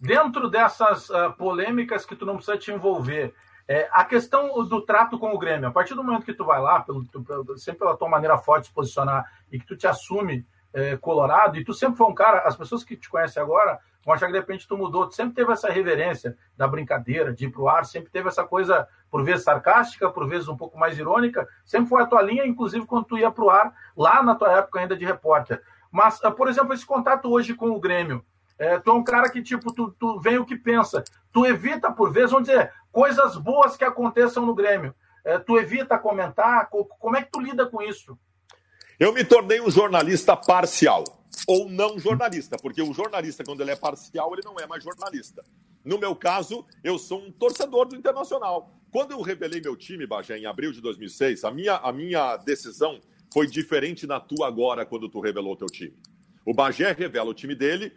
Dentro 0.00 0.48
dessas 0.48 1.10
uh, 1.10 1.32
polêmicas 1.36 2.06
que 2.06 2.14
tu 2.14 2.24
não 2.24 2.36
precisa 2.36 2.56
te 2.56 2.70
envolver, 2.70 3.34
É, 3.70 3.86
a 3.92 4.02
questão 4.02 4.64
do 4.66 4.80
trato 4.80 5.18
com 5.18 5.30
o 5.34 5.38
Grêmio, 5.38 5.68
a 5.68 5.70
partir 5.70 5.94
do 5.94 6.02
momento 6.02 6.24
que 6.24 6.32
tu 6.32 6.42
vai 6.42 6.58
lá, 6.58 6.80
pelo, 6.80 7.04
pelo, 7.04 7.58
sempre 7.58 7.80
pela 7.80 7.98
tua 7.98 8.08
maneira 8.08 8.38
forte 8.38 8.62
de 8.62 8.68
se 8.68 8.74
posicionar 8.74 9.30
e 9.52 9.58
que 9.60 9.66
tu 9.66 9.76
te 9.76 9.86
assume 9.86 10.46
é, 10.72 10.96
colorado, 10.96 11.58
e 11.58 11.62
tu 11.62 11.74
sempre 11.74 11.98
foi 11.98 12.06
um 12.06 12.14
cara, 12.14 12.48
as 12.48 12.56
pessoas 12.56 12.82
que 12.82 12.96
te 12.96 13.10
conhecem 13.10 13.42
agora 13.42 13.78
achar 14.12 14.26
que 14.26 14.32
de 14.32 14.38
repente 14.38 14.66
tu 14.66 14.76
mudou, 14.76 15.06
tu 15.06 15.14
sempre 15.14 15.34
teve 15.34 15.52
essa 15.52 15.68
reverência 15.68 16.36
da 16.56 16.66
brincadeira, 16.66 17.32
de 17.32 17.46
ir 17.46 17.50
pro 17.50 17.68
ar, 17.68 17.84
sempre 17.84 18.10
teve 18.10 18.28
essa 18.28 18.44
coisa, 18.44 18.86
por 19.10 19.24
vezes 19.24 19.44
sarcástica, 19.44 20.10
por 20.10 20.28
vezes 20.28 20.48
um 20.48 20.56
pouco 20.56 20.78
mais 20.78 20.98
irônica, 20.98 21.46
sempre 21.64 21.88
foi 21.88 22.02
a 22.02 22.06
tua 22.06 22.22
linha, 22.22 22.46
inclusive 22.46 22.86
quando 22.86 23.04
tu 23.04 23.18
ia 23.18 23.30
pro 23.30 23.50
ar, 23.50 23.72
lá 23.96 24.22
na 24.22 24.34
tua 24.34 24.52
época 24.52 24.80
ainda 24.80 24.96
de 24.96 25.04
repórter. 25.04 25.62
Mas, 25.90 26.22
ah, 26.22 26.30
por 26.30 26.48
exemplo, 26.48 26.74
esse 26.74 26.86
contato 26.86 27.30
hoje 27.30 27.54
com 27.54 27.70
o 27.70 27.80
Grêmio, 27.80 28.24
é, 28.58 28.78
tu 28.78 28.90
é 28.90 28.94
um 28.94 29.04
cara 29.04 29.30
que, 29.30 29.42
tipo, 29.42 29.72
tu, 29.72 29.94
tu 29.98 30.20
vem 30.20 30.38
o 30.38 30.44
que 30.44 30.56
pensa. 30.56 31.04
Tu 31.32 31.46
evita, 31.46 31.92
por 31.92 32.12
vezes, 32.12 32.32
vamos 32.32 32.48
dizer, 32.48 32.72
coisas 32.90 33.36
boas 33.36 33.76
que 33.76 33.84
aconteçam 33.84 34.44
no 34.44 34.54
Grêmio. 34.54 34.94
É, 35.24 35.38
tu 35.38 35.56
evita 35.58 35.98
comentar. 35.98 36.68
Como 36.68 37.16
é 37.16 37.22
que 37.22 37.30
tu 37.30 37.40
lida 37.40 37.66
com 37.66 37.80
isso? 37.80 38.18
Eu 38.98 39.12
me 39.12 39.24
tornei 39.24 39.60
um 39.60 39.70
jornalista 39.70 40.36
parcial. 40.36 41.04
Ou 41.46 41.68
não 41.68 41.98
jornalista, 41.98 42.56
porque 42.56 42.82
o 42.82 42.92
jornalista, 42.92 43.44
quando 43.44 43.60
ele 43.60 43.70
é 43.70 43.76
parcial, 43.76 44.32
ele 44.32 44.42
não 44.44 44.56
é 44.58 44.66
mais 44.66 44.82
jornalista. 44.82 45.44
No 45.84 45.98
meu 45.98 46.14
caso, 46.14 46.64
eu 46.82 46.98
sou 46.98 47.20
um 47.20 47.30
torcedor 47.30 47.86
do 47.86 47.96
Internacional. 47.96 48.74
Quando 48.90 49.12
eu 49.12 49.20
revelei 49.20 49.60
meu 49.60 49.76
time, 49.76 50.06
Bagé, 50.06 50.38
em 50.38 50.46
abril 50.46 50.72
de 50.72 50.80
2006, 50.80 51.44
a 51.44 51.50
minha, 51.50 51.76
a 51.76 51.92
minha 51.92 52.36
decisão 52.36 53.00
foi 53.32 53.46
diferente 53.46 54.06
da 54.06 54.18
tua 54.18 54.48
agora, 54.48 54.84
quando 54.84 55.08
tu 55.08 55.20
revelou 55.20 55.56
teu 55.56 55.68
time. 55.68 55.94
O 56.44 56.54
Bagé 56.54 56.92
revela 56.92 57.30
o 57.30 57.34
time 57.34 57.54
dele 57.54 57.92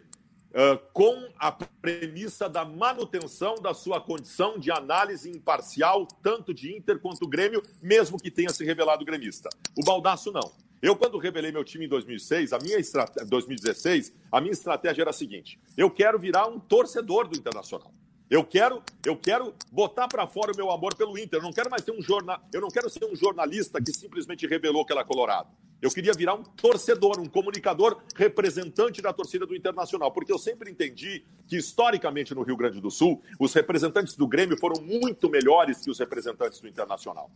uh, 0.50 0.78
com 0.92 1.28
a 1.38 1.50
premissa 1.50 2.48
da 2.48 2.64
manutenção 2.64 3.54
da 3.54 3.72
sua 3.72 4.00
condição 4.00 4.58
de 4.58 4.70
análise 4.70 5.30
imparcial, 5.30 6.06
tanto 6.22 6.52
de 6.52 6.76
Inter 6.76 6.98
quanto 6.98 7.26
Grêmio, 7.26 7.62
mesmo 7.82 8.18
que 8.18 8.30
tenha 8.30 8.50
se 8.50 8.64
revelado 8.64 9.04
gremista. 9.04 9.48
O 9.76 9.84
Baldaço 9.84 10.30
não. 10.30 10.52
Eu, 10.82 10.96
quando 10.96 11.16
revelei 11.16 11.52
meu 11.52 11.62
time 11.62 11.86
em 11.86 11.88
2006, 11.88 12.52
a 12.52 12.58
minha 12.58 12.76
estrate... 12.76 13.24
2016, 13.24 14.12
a 14.32 14.40
minha 14.40 14.52
estratégia 14.52 15.02
era 15.02 15.10
a 15.10 15.12
seguinte: 15.12 15.60
eu 15.76 15.88
quero 15.88 16.18
virar 16.18 16.48
um 16.48 16.58
torcedor 16.58 17.28
do 17.28 17.38
Internacional. 17.38 17.94
Eu 18.32 18.42
quero, 18.42 18.82
eu 19.04 19.14
quero 19.14 19.54
botar 19.70 20.08
para 20.08 20.26
fora 20.26 20.52
o 20.52 20.56
meu 20.56 20.70
amor 20.70 20.94
pelo 20.94 21.18
Inter. 21.18 21.38
Eu 21.38 21.42
não 21.42 21.52
quero 21.52 21.68
mais 21.68 21.82
ter 21.82 21.92
um 21.92 22.00
jornal, 22.00 22.40
eu 22.50 22.62
não 22.62 22.70
quero 22.70 22.88
ser 22.88 23.04
um 23.04 23.14
jornalista 23.14 23.78
que 23.78 23.92
simplesmente 23.92 24.46
revelou 24.46 24.86
que 24.86 24.92
ela 24.92 25.02
é 25.02 25.04
colorado. 25.04 25.50
Eu 25.82 25.90
queria 25.90 26.14
virar 26.14 26.32
um 26.32 26.42
torcedor, 26.42 27.20
um 27.20 27.26
comunicador 27.26 28.00
representante 28.16 29.02
da 29.02 29.12
torcida 29.12 29.44
do 29.44 29.54
Internacional, 29.54 30.10
porque 30.10 30.32
eu 30.32 30.38
sempre 30.38 30.70
entendi 30.70 31.26
que 31.46 31.58
historicamente 31.58 32.34
no 32.34 32.40
Rio 32.40 32.56
Grande 32.56 32.80
do 32.80 32.90
Sul, 32.90 33.22
os 33.38 33.52
representantes 33.52 34.16
do 34.16 34.26
Grêmio 34.26 34.56
foram 34.56 34.80
muito 34.80 35.28
melhores 35.28 35.80
que 35.80 35.90
os 35.90 35.98
representantes 35.98 36.58
do 36.58 36.66
Internacional. 36.66 37.30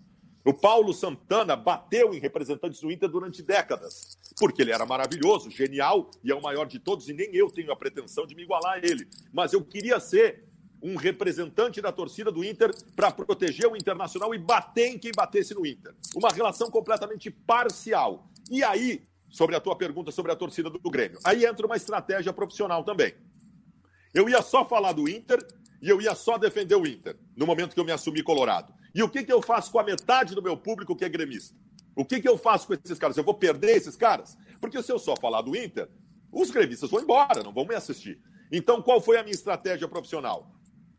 O 0.47 0.55
Paulo 0.55 0.95
Santana 0.95 1.57
bateu 1.57 2.15
em 2.15 2.21
representantes 2.21 2.81
do 2.81 2.89
Inter 2.89 3.09
durante 3.09 3.43
décadas, 3.43 4.17
porque 4.39 4.63
ele 4.63 4.71
era 4.71 4.87
maravilhoso, 4.87 5.51
genial 5.51 6.09
e 6.23 6.31
é 6.31 6.35
o 6.37 6.41
maior 6.41 6.67
de 6.67 6.79
todos, 6.79 7.09
e 7.09 7.13
nem 7.13 7.35
eu 7.35 7.51
tenho 7.51 7.73
a 7.73 7.77
pretensão 7.77 8.25
de 8.25 8.35
me 8.37 8.45
igualar 8.45 8.75
a 8.75 8.79
ele. 8.79 9.09
Mas 9.33 9.53
eu 9.53 9.65
queria 9.65 9.99
ser 9.99 10.46
um 10.87 10.95
representante 10.95 11.81
da 11.81 11.91
torcida 11.91 12.31
do 12.31 12.45
Inter 12.45 12.71
para 12.95 13.11
proteger 13.11 13.67
o 13.67 13.77
Internacional 13.77 14.33
e 14.33 14.39
bater 14.39 14.87
em 14.87 14.99
quem 14.99 15.11
batesse 15.11 15.53
no 15.53 15.67
Inter. 15.67 15.93
Uma 16.15 16.29
relação 16.29 16.71
completamente 16.71 17.29
parcial. 17.29 18.25
E 18.49 18.63
aí, 18.63 19.03
sobre 19.29 19.57
a 19.57 19.61
tua 19.61 19.75
pergunta 19.75 20.13
sobre 20.13 20.31
a 20.31 20.37
torcida 20.37 20.71
do 20.71 20.91
Grêmio, 20.91 21.19
aí 21.25 21.45
entra 21.45 21.67
uma 21.67 21.75
estratégia 21.75 22.33
profissional 22.33 22.85
também. 22.85 23.15
Eu 24.15 24.29
ia 24.29 24.41
só 24.43 24.65
falar 24.65 24.93
do 24.93 25.09
Inter 25.09 25.45
e 25.83 25.89
eu 25.89 26.01
ia 26.01 26.15
só 26.15 26.39
defender 26.39 26.77
o 26.77 26.87
Inter 26.87 27.17
no 27.37 27.47
momento 27.47 27.75
que 27.75 27.81
eu 27.81 27.85
me 27.85 27.91
assumi 27.91 28.23
colorado. 28.23 28.73
E 28.95 29.03
o 29.03 29.09
que, 29.09 29.25
que 29.25 29.33
eu 29.33 29.43
faço 29.43 29.73
com 29.73 29.81
a 29.81 29.85
metade 29.85 30.37
do 30.37 30.43
meu 30.43 30.57
público 30.57 30.95
que 30.95 31.05
é 31.05 31.09
gremista? 31.09 31.57
O 31.97 32.05
que, 32.05 32.21
que 32.21 32.29
eu 32.29 32.39
faço 32.39 32.69
com 32.69 32.75
esses 32.75 32.99
caras? 32.99 33.17
Eu 33.17 33.25
vou 33.25 33.35
perder 33.35 33.77
esses 33.77 33.97
caras? 33.97 34.39
Porque 34.61 34.81
se 34.81 34.93
eu 34.93 35.01
só 35.01 35.17
falar 35.17 35.43
do 35.43 35.57
Inter, 35.57 35.89
os 36.31 36.51
gremistas 36.53 36.91
vão 36.91 37.01
embora, 37.01 37.43
não 37.43 37.53
vão 37.53 37.67
me 37.67 37.75
assistir. 37.75 38.21
Então, 38.53 38.81
qual 38.81 39.01
foi 39.01 39.19
a 39.19 39.25
minha 39.25 39.35
estratégia 39.35 39.89
profissional? 39.89 40.56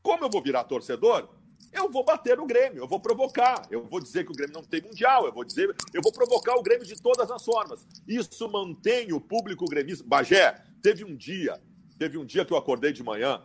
Como 0.07 0.23
eu 0.23 0.29
vou 0.29 0.41
virar 0.41 0.63
torcedor, 0.63 1.27
eu 1.73 1.91
vou 1.91 2.01
bater 2.01 2.37
no 2.37 2.45
Grêmio, 2.45 2.81
eu 2.81 2.87
vou 2.87 2.97
provocar, 2.97 3.67
eu 3.69 3.83
vou 3.83 3.99
dizer 3.99 4.23
que 4.23 4.31
o 4.31 4.33
Grêmio 4.33 4.53
não 4.53 4.63
tem 4.63 4.81
mundial, 4.81 5.25
eu 5.25 5.33
vou 5.33 5.43
dizer, 5.43 5.75
eu 5.93 6.01
vou 6.01 6.13
provocar 6.13 6.55
o 6.55 6.63
Grêmio 6.63 6.85
de 6.85 6.95
todas 6.95 7.29
as 7.29 7.43
formas. 7.43 7.85
Isso 8.07 8.49
mantém 8.49 9.11
o 9.11 9.19
público 9.19 9.65
gremista. 9.65 10.05
Bagé, 10.07 10.63
teve 10.81 11.03
um 11.03 11.13
dia, 11.13 11.61
teve 11.99 12.17
um 12.17 12.23
dia 12.23 12.45
que 12.45 12.53
eu 12.53 12.57
acordei 12.57 12.93
de 12.93 13.03
manhã 13.03 13.41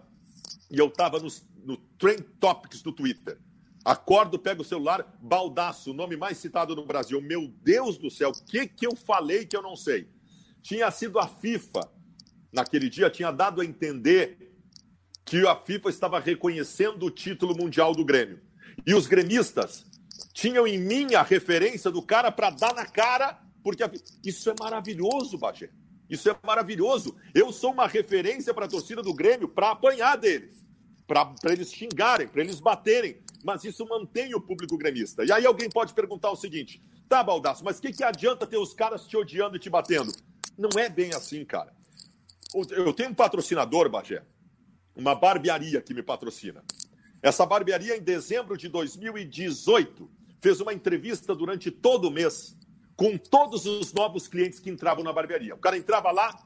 e 0.71 0.79
eu 0.79 0.87
estava 0.87 1.19
no, 1.19 1.27
no 1.65 1.77
Trend 1.99 2.23
Topics 2.39 2.81
do 2.81 2.93
Twitter. 2.93 3.41
Acordo, 3.85 4.39
pego 4.39 4.63
o 4.63 4.65
celular, 4.65 5.19
Baldaço, 5.21 5.91
o 5.91 5.95
nome 5.95 6.17
mais 6.17 6.39
citado 6.39 6.77
no 6.77 6.87
Brasil. 6.87 7.21
Meu 7.21 7.49
Deus 7.65 7.99
do 7.99 8.09
céu, 8.09 8.31
o 8.31 8.45
que, 8.45 8.69
que 8.69 8.87
eu 8.87 8.95
falei 8.95 9.45
que 9.45 9.57
eu 9.57 9.63
não 9.63 9.75
sei? 9.75 10.09
Tinha 10.63 10.89
sido 10.93 11.19
a 11.19 11.27
FIFA, 11.27 11.91
naquele 12.53 12.89
dia, 12.89 13.11
tinha 13.11 13.33
dado 13.33 13.61
a 13.61 13.65
entender 13.65 14.52
que 15.33 15.49
a 15.49 15.57
FIFA 15.57 15.89
estava 15.89 16.21
reconhecendo 16.21 17.07
o 17.07 17.11
título 17.11 17.57
mundial 17.57 17.95
do 17.95 18.05
Grêmio. 18.05 18.39
E 18.87 18.93
os 18.93 19.07
gremistas 19.07 19.83
tinham 20.35 20.67
em 20.67 20.77
mim 20.77 21.15
a 21.15 21.23
referência 21.23 21.91
do 21.91 22.03
cara 22.03 22.31
para 22.31 22.51
dar 22.51 22.75
na 22.75 22.85
cara, 22.85 23.41
porque 23.65 23.83
a... 23.83 23.91
isso 24.23 24.51
é 24.51 24.55
maravilhoso, 24.61 25.39
Bagé. 25.39 25.71
Isso 26.11 26.29
é 26.29 26.37
maravilhoso. 26.45 27.17
Eu 27.35 27.51
sou 27.51 27.73
uma 27.73 27.87
referência 27.87 28.53
para 28.53 28.67
a 28.67 28.69
torcida 28.69 29.03
do 29.03 29.15
Grêmio 29.15 29.49
para 29.49 29.71
apanhar 29.71 30.17
deles, 30.17 30.63
para 31.07 31.35
eles 31.47 31.73
xingarem, 31.73 32.29
para 32.29 32.43
eles 32.43 32.61
baterem. 32.61 33.17
Mas 33.43 33.65
isso 33.65 33.89
mantém 33.89 34.35
o 34.35 34.41
público 34.41 34.77
gremista. 34.77 35.25
E 35.25 35.33
aí 35.33 35.47
alguém 35.47 35.71
pode 35.71 35.95
perguntar 35.95 36.31
o 36.31 36.37
seguinte: 36.37 36.79
tá, 37.09 37.25
Baldaço, 37.25 37.65
mas 37.65 37.79
o 37.79 37.81
que, 37.81 37.91
que 37.91 38.05
adianta 38.05 38.47
ter 38.47 38.59
os 38.59 38.75
caras 38.75 39.07
te 39.07 39.17
odiando 39.17 39.57
e 39.57 39.59
te 39.59 39.71
batendo? 39.71 40.13
Não 40.59 40.79
é 40.79 40.91
bem 40.91 41.15
assim, 41.15 41.43
cara. 41.43 41.73
Eu 42.71 42.93
tenho 42.93 43.09
um 43.09 43.15
patrocinador, 43.15 43.89
Bagé, 43.89 44.23
uma 44.95 45.15
barbearia 45.15 45.81
que 45.81 45.95
me 45.95 46.03
patrocina. 46.03 46.63
Essa 47.23 47.47
barbearia, 47.47 47.97
em 47.97 48.03
dezembro 48.03 48.57
de 48.57 48.69
2018, 48.69 50.11
fez 50.41 50.61
uma 50.61 50.75
entrevista 50.75 51.35
durante 51.35 51.71
todo 51.71 52.09
o 52.09 52.11
mês 52.11 52.57
com 52.97 53.17
todos 53.17 53.65
os 53.65 53.93
novos 53.93 54.29
clientes 54.29 54.59
que 54.59 54.71
entravam 54.71 55.05
na 55.05 55.13
barbearia. 55.13 55.55
O 55.55 55.59
cara 55.59 55.77
entrava 55.77 56.11
lá, 56.11 56.37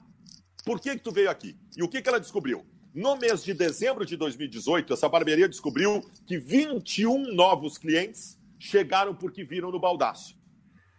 por 0.64 0.80
que, 0.80 0.96
que 0.96 1.02
tu 1.02 1.10
veio 1.10 1.30
aqui? 1.30 1.56
E 1.76 1.82
o 1.82 1.88
que, 1.88 2.00
que 2.00 2.08
ela 2.08 2.20
descobriu? 2.20 2.64
No 2.94 3.16
mês 3.16 3.44
de 3.44 3.52
dezembro 3.52 4.06
de 4.06 4.16
2018, 4.16 4.92
essa 4.92 5.08
barbearia 5.08 5.48
descobriu 5.48 6.02
que 6.26 6.38
21 6.38 7.34
novos 7.34 7.76
clientes 7.76 8.38
chegaram 8.58 9.14
porque 9.14 9.44
viram 9.44 9.70
no 9.70 9.78
baldaço. 9.78 10.34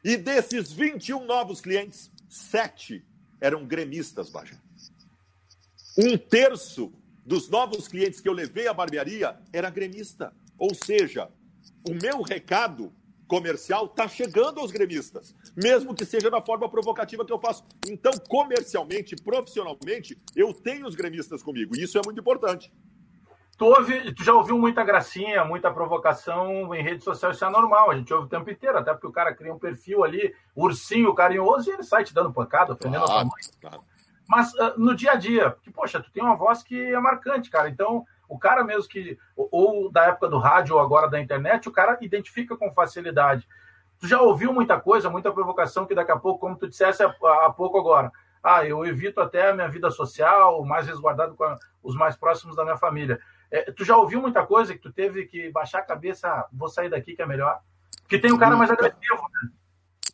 E 0.03 0.15
desses 0.15 0.71
21 0.71 1.25
novos 1.25 1.59
clientes, 1.59 2.11
sete 2.29 3.03
eram 3.41 3.65
gremistas, 3.65 4.29
Baja. 4.29 4.61
Um 5.97 6.17
terço 6.17 6.93
dos 7.27 7.49
novos 7.49 7.89
clientes 7.89 8.21
que 8.21 8.29
eu 8.29 8.33
levei 8.33 8.69
à 8.69 8.73
barbearia 8.73 9.37
era 9.51 9.69
gremista. 9.69 10.33
Ou 10.57 10.73
seja, 10.73 11.29
o 11.85 11.93
meu 11.93 12.21
recado 12.21 12.93
comercial 13.27 13.85
está 13.85 14.07
chegando 14.07 14.61
aos 14.61 14.71
gremistas, 14.71 15.35
mesmo 15.53 15.93
que 15.93 16.05
seja 16.05 16.31
da 16.31 16.41
forma 16.41 16.69
provocativa 16.69 17.25
que 17.25 17.33
eu 17.33 17.37
faço. 17.37 17.65
Então, 17.85 18.13
comercialmente, 18.29 19.17
profissionalmente, 19.17 20.17
eu 20.33 20.53
tenho 20.53 20.87
os 20.87 20.95
gremistas 20.95 21.43
comigo, 21.43 21.75
e 21.75 21.83
isso 21.83 21.97
é 21.97 22.01
muito 22.05 22.21
importante. 22.21 22.71
Tu, 23.57 23.65
ouve, 23.65 24.13
tu 24.13 24.23
já 24.23 24.33
ouviu 24.33 24.57
muita 24.57 24.81
gracinha, 24.83 25.43
muita 25.43 25.69
provocação 25.69 26.73
em 26.73 26.81
rede 26.81 27.03
social, 27.03 27.31
isso 27.31 27.43
é 27.43 27.49
normal, 27.49 27.91
a 27.91 27.97
gente 27.97 28.13
ouve 28.13 28.27
o 28.27 28.29
tempo 28.29 28.49
inteiro, 28.49 28.77
até 28.77 28.93
porque 28.93 29.07
o 29.07 29.11
cara 29.11 29.35
cria 29.35 29.53
um 29.53 29.59
perfil 29.59 30.05
ali, 30.05 30.33
ursinho 30.55 31.13
carinhoso, 31.13 31.69
e 31.69 31.73
ele 31.73 31.83
sai 31.83 32.05
te 32.05 32.13
dando 32.13 32.31
pancada, 32.31 32.71
ofendendo 32.71 33.03
claro, 33.03 33.11
a 33.11 33.21
sua 33.21 33.25
mãe. 33.25 33.43
Claro. 33.59 33.83
Mas 34.27 34.53
uh, 34.53 34.73
no 34.77 34.95
dia 34.95 35.13
a 35.13 35.15
dia, 35.15 35.55
que, 35.61 35.71
poxa, 35.71 36.01
tu 36.01 36.11
tem 36.11 36.23
uma 36.23 36.35
voz 36.35 36.61
que 36.63 36.93
é 36.93 36.99
marcante, 36.99 37.49
cara. 37.49 37.69
Então, 37.69 38.05
o 38.27 38.37
cara 38.37 38.63
mesmo 38.63 38.89
que, 38.89 39.17
ou 39.35 39.91
da 39.91 40.05
época 40.05 40.27
do 40.27 40.37
rádio 40.37 40.75
ou 40.75 40.81
agora 40.81 41.09
da 41.09 41.19
internet, 41.19 41.69
o 41.69 41.71
cara 41.71 41.97
identifica 42.01 42.55
com 42.57 42.73
facilidade. 42.73 43.47
Tu 43.99 44.07
já 44.07 44.21
ouviu 44.21 44.53
muita 44.53 44.79
coisa, 44.79 45.09
muita 45.09 45.31
provocação 45.31 45.85
que 45.85 45.95
daqui 45.95 46.11
a 46.11 46.17
pouco, 46.17 46.39
como 46.39 46.57
tu 46.57 46.67
dissesse 46.67 47.01
há, 47.03 47.07
há 47.07 47.51
pouco 47.51 47.79
agora, 47.79 48.11
ah, 48.43 48.65
eu 48.65 48.85
evito 48.85 49.19
até 49.19 49.49
a 49.49 49.53
minha 49.53 49.67
vida 49.67 49.89
social, 49.89 50.63
mais 50.63 50.87
resguardado 50.87 51.35
com 51.35 51.43
a, 51.43 51.57
os 51.81 51.95
mais 51.95 52.15
próximos 52.15 52.55
da 52.55 52.63
minha 52.63 52.77
família. 52.77 53.19
É, 53.49 53.71
tu 53.71 53.83
já 53.85 53.97
ouviu 53.97 54.21
muita 54.21 54.45
coisa 54.45 54.73
que 54.73 54.79
tu 54.79 54.91
teve 54.91 55.25
que 55.25 55.49
baixar 55.51 55.79
a 55.79 55.85
cabeça, 55.85 56.27
ah, 56.27 56.47
vou 56.51 56.67
sair 56.67 56.89
daqui 56.89 57.15
que 57.15 57.21
é 57.21 57.25
melhor? 57.25 57.59
Porque 58.01 58.19
tem 58.19 58.31
um 58.31 58.37
cara 58.37 58.51
Nunca. 58.51 58.67
mais 58.67 58.71
agressivo, 58.71 59.21
né? 59.33 59.49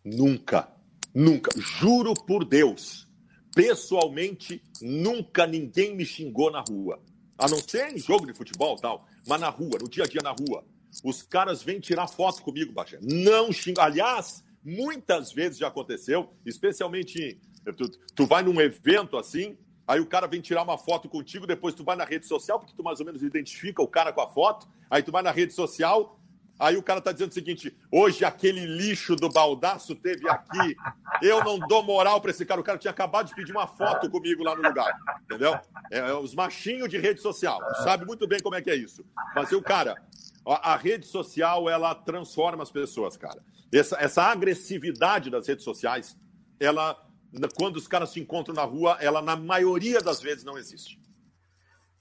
Nunca, 0.06 0.68
nunca, 1.14 1.52
juro 1.58 2.14
por 2.14 2.44
Deus 2.44 3.08
pessoalmente, 3.54 4.62
nunca 4.82 5.46
ninguém 5.46 5.96
me 5.96 6.06
xingou 6.06 6.52
na 6.52 6.64
rua. 6.68 7.00
A 7.38 7.48
não 7.48 7.60
ser 7.60 7.94
em 7.94 7.98
jogo 7.98 8.26
de 8.26 8.34
futebol 8.34 8.76
tal, 8.76 9.08
mas 9.28 9.40
na 9.40 9.50
rua, 9.50 9.78
no 9.82 9.90
dia 9.90 10.04
a 10.04 10.08
dia 10.08 10.22
na 10.22 10.32
rua. 10.32 10.64
Os 11.04 11.24
caras 11.24 11.64
vêm 11.64 11.80
tirar 11.80 12.08
foto 12.08 12.42
comigo, 12.44 12.72
Baixa. 12.72 13.00
Não 13.02 13.52
xingam. 13.52 13.84
Aliás, 13.84 14.44
muitas 14.64 15.32
vezes 15.32 15.58
já 15.58 15.68
aconteceu, 15.68 16.30
especialmente 16.46 17.40
tu, 17.76 17.90
tu 18.16 18.26
vai 18.26 18.44
num 18.44 18.60
evento 18.60 19.18
assim, 19.18 19.58
aí 19.88 20.00
o 20.00 20.06
cara 20.06 20.28
vem 20.28 20.42
tirar 20.42 20.64
uma 20.64 20.78
foto 20.78 21.10
contigo, 21.10 21.48
depois 21.48 21.74
tu 21.74 21.84
vai 21.84 21.96
na 21.96 22.06
rede 22.06 22.28
social, 22.28 22.60
porque 22.60 22.76
tu 22.76 22.84
mais 22.84 23.00
ou 23.00 23.06
menos 23.06 23.24
identifica 23.24 23.82
o 23.82 23.88
cara 23.88 24.12
com 24.12 24.22
a 24.22 24.28
foto, 24.28 24.68
aí 24.90 25.02
tu 25.02 25.12
vai 25.12 25.24
na 25.24 25.32
rede 25.32 25.54
social, 25.54 26.20
Aí 26.64 26.78
o 26.78 26.82
cara 26.82 27.02
tá 27.02 27.12
dizendo 27.12 27.32
o 27.32 27.34
seguinte: 27.34 27.76
hoje 27.92 28.24
aquele 28.24 28.66
lixo 28.66 29.18
do 29.18 29.28
baldaço 29.28 29.94
teve 29.96 30.30
aqui. 30.30 30.78
Eu 31.22 31.44
não 31.44 31.60
dou 31.60 31.84
moral 31.84 32.22
para 32.22 32.32
esse 32.32 32.46
cara. 32.46 32.62
O 32.62 32.64
cara 32.64 32.78
tinha 32.78 32.92
acabado 32.92 33.28
de 33.28 33.36
pedir 33.36 33.52
uma 33.52 33.68
foto 33.68 34.10
comigo 34.10 34.44
lá 34.44 34.56
no 34.56 34.62
lugar. 34.62 34.98
Entendeu? 35.24 35.60
É, 35.92 35.98
é 35.98 36.14
os 36.14 36.34
machinhos 36.34 36.88
de 36.88 36.98
rede 36.98 37.20
social. 37.20 37.60
Sabe 37.84 38.06
muito 38.06 38.26
bem 38.26 38.40
como 38.40 38.56
é 38.56 38.62
que 38.62 38.70
é 38.70 38.76
isso. 38.76 39.04
Mas 39.36 39.52
o 39.52 39.62
cara, 39.62 40.02
a, 40.48 40.72
a 40.72 40.78
rede 40.78 41.06
social, 41.06 41.70
ela 41.70 41.94
transforma 41.94 42.64
as 42.64 42.72
pessoas, 42.72 43.18
cara. 43.18 43.44
Essa, 43.70 43.98
essa 44.00 44.24
agressividade 44.24 45.30
das 45.30 45.46
redes 45.46 45.66
sociais, 45.66 46.16
ela, 46.62 46.98
quando 47.58 47.76
os 47.76 47.90
caras 47.90 48.12
se 48.12 48.22
encontram 48.22 48.56
na 48.56 48.64
rua, 48.64 48.98
ela, 49.02 49.22
na 49.22 49.36
maioria 49.36 50.00
das 50.00 50.22
vezes, 50.22 50.46
não 50.46 50.58
existe. 50.58 50.98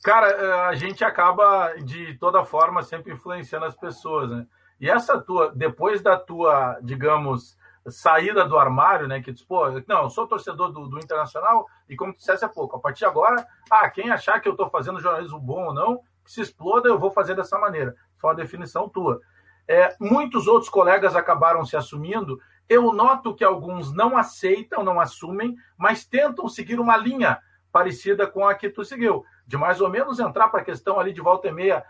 Cara, 0.03 0.29
é, 0.29 0.53
a 0.69 0.75
gente 0.75 1.05
acaba 1.05 1.75
de 1.75 2.15
toda 2.19 2.45
forma 2.45 2.83
sempre 2.83 3.13
influenciando 3.13 3.67
as 3.67 3.77
pessoas, 3.77 4.29
né? 4.31 4.47
E 4.81 4.91
essa 4.91 5.21
tua, 5.21 5.53
depois 5.55 6.03
da 6.03 6.19
tua, 6.19 6.77
digamos, 6.83 7.57
saída 7.87 8.45
do 8.45 8.59
armário, 8.59 9.07
né? 9.07 9.23
Que 9.23 9.33
tu, 9.33 9.47
pô, 9.47 9.63
não, 9.87 10.03
eu 10.03 10.11
sou 10.11 10.27
torcedor 10.27 10.73
do, 10.73 10.89
do 10.89 10.99
Internacional 10.99 11.69
e 11.89 11.95
como 11.95 12.13
tu 12.13 12.19
dissesse 12.19 12.45
há 12.45 12.49
pouco, 12.49 12.77
a 12.77 12.81
partir 12.81 13.01
de 13.01 13.05
agora, 13.05 13.47
ah, 13.71 13.89
quem 13.89 14.11
achar 14.11 14.41
que 14.41 14.49
eu 14.49 14.53
estou 14.53 14.69
fazendo 14.69 14.99
jornalismo 14.99 15.39
bom 15.39 15.67
ou 15.67 15.75
não, 15.75 16.01
se 16.27 16.41
exploda, 16.41 16.89
eu 16.89 16.99
vou 16.99 17.13
fazer 17.13 17.37
dessa 17.37 17.57
maneira. 17.57 17.95
Só 18.21 18.31
a 18.31 18.35
definição 18.35 18.89
tua. 18.89 19.21
É, 19.69 19.95
muitos 20.01 20.49
outros 20.49 20.69
colegas 20.69 21.15
acabaram 21.15 21.65
se 21.65 21.77
assumindo. 21.77 22.41
Eu 22.69 22.93
noto 22.93 23.37
que 23.37 23.45
alguns 23.45 23.93
não 23.93 24.17
aceitam, 24.17 24.83
não 24.83 25.01
assumem, 25.01 25.57
mas 25.77 26.05
tentam 26.05 26.49
seguir 26.49 26.81
uma 26.81 26.97
linha 26.97 27.39
parecida 27.73 28.27
com 28.27 28.47
a 28.47 28.55
que 28.55 28.69
tu 28.69 28.85
seguiu 28.85 29.25
de 29.47 29.57
mais 29.57 29.81
ou 29.81 29.91
menos 29.91 30.21
entrar 30.21 30.49
para 30.49 30.61
a 30.61 30.65
questão 30.65 30.99
ali 31.01 31.13
de 31.13 31.21
volta 31.21 31.49
e 31.49 31.53
meia, 31.53 31.85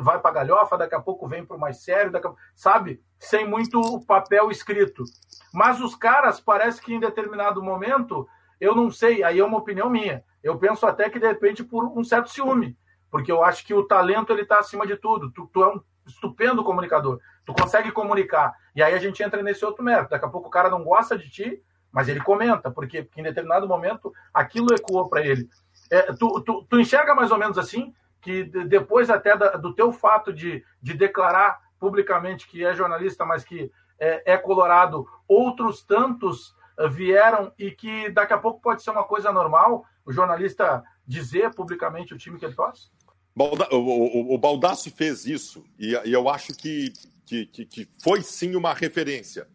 vai 0.00 0.20
para 0.20 0.30
galhofa, 0.30 0.78
daqui 0.78 0.94
a 0.94 1.00
pouco 1.00 1.26
vem 1.26 1.44
para 1.44 1.56
o 1.56 1.60
mais 1.60 1.82
sério, 1.82 2.16
a, 2.16 2.34
sabe? 2.54 3.02
Sem 3.18 3.46
muito 3.46 4.00
papel 4.06 4.50
escrito. 4.50 5.04
Mas 5.52 5.80
os 5.80 5.94
caras, 5.94 6.40
parece 6.40 6.80
que 6.80 6.94
em 6.94 7.00
determinado 7.00 7.62
momento, 7.62 8.26
eu 8.60 8.74
não 8.74 8.90
sei, 8.90 9.22
aí 9.22 9.40
é 9.40 9.44
uma 9.44 9.58
opinião 9.58 9.90
minha. 9.90 10.24
Eu 10.42 10.58
penso 10.58 10.86
até 10.86 11.10
que 11.10 11.18
de 11.18 11.26
repente 11.26 11.62
por 11.62 11.84
um 11.86 12.04
certo 12.04 12.30
ciúme, 12.30 12.78
porque 13.10 13.30
eu 13.30 13.44
acho 13.44 13.66
que 13.66 13.74
o 13.74 13.84
talento 13.84 14.32
ele 14.32 14.42
está 14.42 14.58
acima 14.58 14.86
de 14.86 14.96
tudo. 14.96 15.30
Tu, 15.32 15.46
tu, 15.52 15.62
é 15.62 15.68
um 15.68 15.80
estupendo 16.06 16.64
comunicador, 16.64 17.20
tu 17.44 17.52
consegue 17.52 17.92
comunicar. 17.92 18.54
E 18.74 18.82
aí 18.82 18.94
a 18.94 18.98
gente 18.98 19.22
entra 19.22 19.42
nesse 19.42 19.64
outro 19.64 19.84
mérito. 19.84 20.10
Daqui 20.10 20.24
a 20.24 20.28
pouco 20.28 20.48
o 20.48 20.50
cara 20.50 20.70
não 20.70 20.82
gosta 20.82 21.18
de 21.18 21.28
ti, 21.28 21.62
mas 21.92 22.08
ele 22.08 22.20
comenta, 22.20 22.70
porque, 22.70 23.02
porque 23.02 23.20
em 23.20 23.24
determinado 23.24 23.68
momento 23.68 24.12
aquilo 24.32 24.74
ecoou 24.74 25.08
para 25.08 25.24
ele. 25.24 25.48
É, 25.90 26.12
tu, 26.14 26.40
tu, 26.40 26.66
tu, 26.68 26.80
enxerga 26.80 27.14
mais 27.14 27.30
ou 27.30 27.38
menos 27.38 27.58
assim, 27.58 27.94
que 28.20 28.44
depois 28.44 29.10
até 29.10 29.36
da, 29.36 29.50
do 29.56 29.74
teu 29.74 29.92
fato 29.92 30.32
de, 30.32 30.64
de 30.80 30.94
declarar 30.94 31.60
publicamente 31.78 32.48
que 32.48 32.64
é 32.64 32.74
jornalista, 32.74 33.24
mas 33.26 33.44
que 33.44 33.70
é, 33.98 34.34
é 34.34 34.36
colorado, 34.38 35.06
outros 35.28 35.82
tantos 35.82 36.56
uh, 36.78 36.88
vieram 36.88 37.52
e 37.58 37.70
que 37.70 38.08
daqui 38.10 38.32
a 38.32 38.38
pouco 38.38 38.60
pode 38.60 38.82
ser 38.82 38.90
uma 38.90 39.04
coisa 39.04 39.32
normal 39.32 39.84
o 40.04 40.12
jornalista 40.12 40.82
dizer 41.06 41.54
publicamente 41.54 42.14
o 42.14 42.18
time 42.18 42.38
que 42.38 42.44
ele 42.44 42.54
torce? 42.54 42.88
Balda, 43.34 43.68
o, 43.72 43.76
o, 43.76 44.34
o 44.34 44.38
Baldasso 44.38 44.90
fez 44.90 45.24
isso 45.26 45.64
e, 45.78 45.92
e 46.04 46.12
eu 46.12 46.28
acho 46.28 46.54
que, 46.54 46.92
que, 47.26 47.46
que, 47.46 47.64
que, 47.64 47.88
foi 48.02 48.22
sim 48.22 48.54
uma 48.56 48.74
referência, 48.74 49.48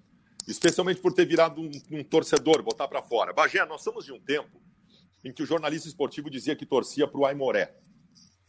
especialmente 0.47 1.01
por 1.01 1.13
ter 1.13 1.25
virado 1.25 1.61
um, 1.61 1.69
um 1.91 2.03
torcedor, 2.03 2.63
botar 2.63 2.87
para 2.87 3.01
fora. 3.01 3.33
Bagé, 3.33 3.65
nós 3.65 3.83
somos 3.83 4.05
de 4.05 4.13
um 4.13 4.19
tempo 4.19 4.61
em 5.23 5.31
que 5.31 5.43
o 5.43 5.45
jornalista 5.45 5.87
esportivo 5.87 6.29
dizia 6.29 6.55
que 6.55 6.65
torcia 6.65 7.07
para 7.07 7.19
o 7.19 7.25
Aimoré. 7.25 7.75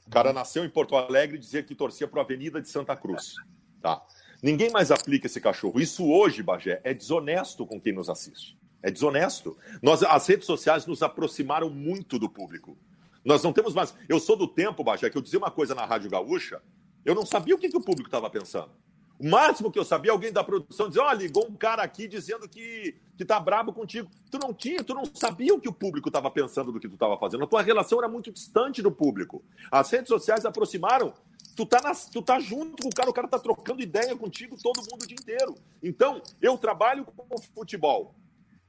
O 0.07 0.11
cara 0.11 0.33
nasceu 0.33 0.65
em 0.65 0.71
Porto 0.71 0.97
Alegre 0.97 1.37
e 1.37 1.41
dizia 1.41 1.63
que 1.63 1.75
torcia 1.75 2.07
para 2.07 2.21
a 2.21 2.25
Avenida 2.25 2.63
de 2.63 2.69
Santa 2.69 2.97
Cruz. 2.97 3.35
Tá? 3.81 4.01
Ninguém 4.43 4.71
mais 4.71 4.91
aplica 4.91 5.27
esse 5.27 5.41
cachorro. 5.41 5.81
Isso 5.81 6.09
hoje, 6.09 6.43
Bagé, 6.43 6.81
é 6.85 6.95
desonesto 6.95 7.67
com 7.67 7.81
quem 7.81 7.93
nos 7.93 8.09
assiste. 8.09 8.57
É 8.83 8.91
desonesto. 8.91 9.59
Nós, 9.83 10.03
as 10.03 10.27
redes 10.27 10.47
sociais 10.47 10.87
nos 10.87 11.03
aproximaram 11.03 11.69
muito 11.69 12.19
do 12.19 12.31
público. 12.31 12.79
Nós 13.25 13.43
não 13.43 13.53
temos 13.53 13.75
mais. 13.75 13.93
Eu 14.09 14.21
sou 14.21 14.37
do 14.37 14.47
tempo, 14.47 14.85
Bagé, 14.85 15.11
que 15.11 15.19
eu 15.19 15.23
dizia 15.23 15.39
uma 15.39 15.51
coisa 15.51 15.75
na 15.75 15.85
Rádio 15.85 16.09
Gaúcha, 16.09 16.63
eu 17.05 17.15
não 17.15 17.27
sabia 17.27 17.55
o 17.55 17.59
que, 17.59 17.69
que 17.69 17.77
o 17.77 17.83
público 17.83 18.09
estava 18.09 18.31
pensando. 18.31 18.71
O 19.19 19.29
máximo 19.29 19.73
que 19.73 19.79
eu 19.79 19.85
sabia, 19.85 20.13
alguém 20.13 20.33
da 20.33 20.45
produção 20.45 20.89
dizer, 20.89 21.01
ó, 21.01 21.11
oh, 21.11 21.13
ligou 21.13 21.45
um 21.49 21.57
cara 21.57 21.83
aqui 21.83 22.07
dizendo 22.07 22.49
que, 22.49 22.95
que 23.17 23.25
tá 23.25 23.41
brabo 23.41 23.73
contigo. 23.73 24.09
Tu 24.31 24.39
não 24.39 24.55
tinha, 24.55 24.85
tu 24.85 24.95
não 24.95 25.05
sabia 25.13 25.53
o 25.53 25.61
que 25.61 25.69
o 25.69 25.73
público 25.73 26.09
estava 26.09 26.31
pensando 26.31 26.71
do 26.71 26.79
que 26.79 26.89
tu 26.89 26.95
estava 26.95 27.19
fazendo. 27.19 27.43
A 27.43 27.47
tua 27.47 27.61
relação 27.61 27.99
era 27.99 28.09
muito 28.09 28.31
distante 28.31 28.81
do 28.81 28.93
público. 28.93 29.43
As 29.73 29.91
redes 29.91 30.09
sociais 30.09 30.45
aproximaram. 30.45 31.13
Tu 31.57 31.67
tá, 31.67 31.81
na, 31.83 31.93
tu 31.93 32.23
tá 32.23 32.39
junto 32.39 32.81
com 32.81 32.89
o 32.89 32.95
cara, 32.95 33.11
o 33.11 33.13
cara 33.13 33.27
tá 33.27 33.41
trocando 33.41 33.83
ideia 33.83 34.17
contigo 34.17 34.57
todo 34.63 34.79
mundo 34.89 35.03
o 35.03 35.07
dia 35.07 35.17
inteiro. 35.21 35.57
Então, 35.83 36.23
eu 36.41 36.57
trabalho 36.57 37.05
com 37.05 37.39
futebol. 37.57 38.15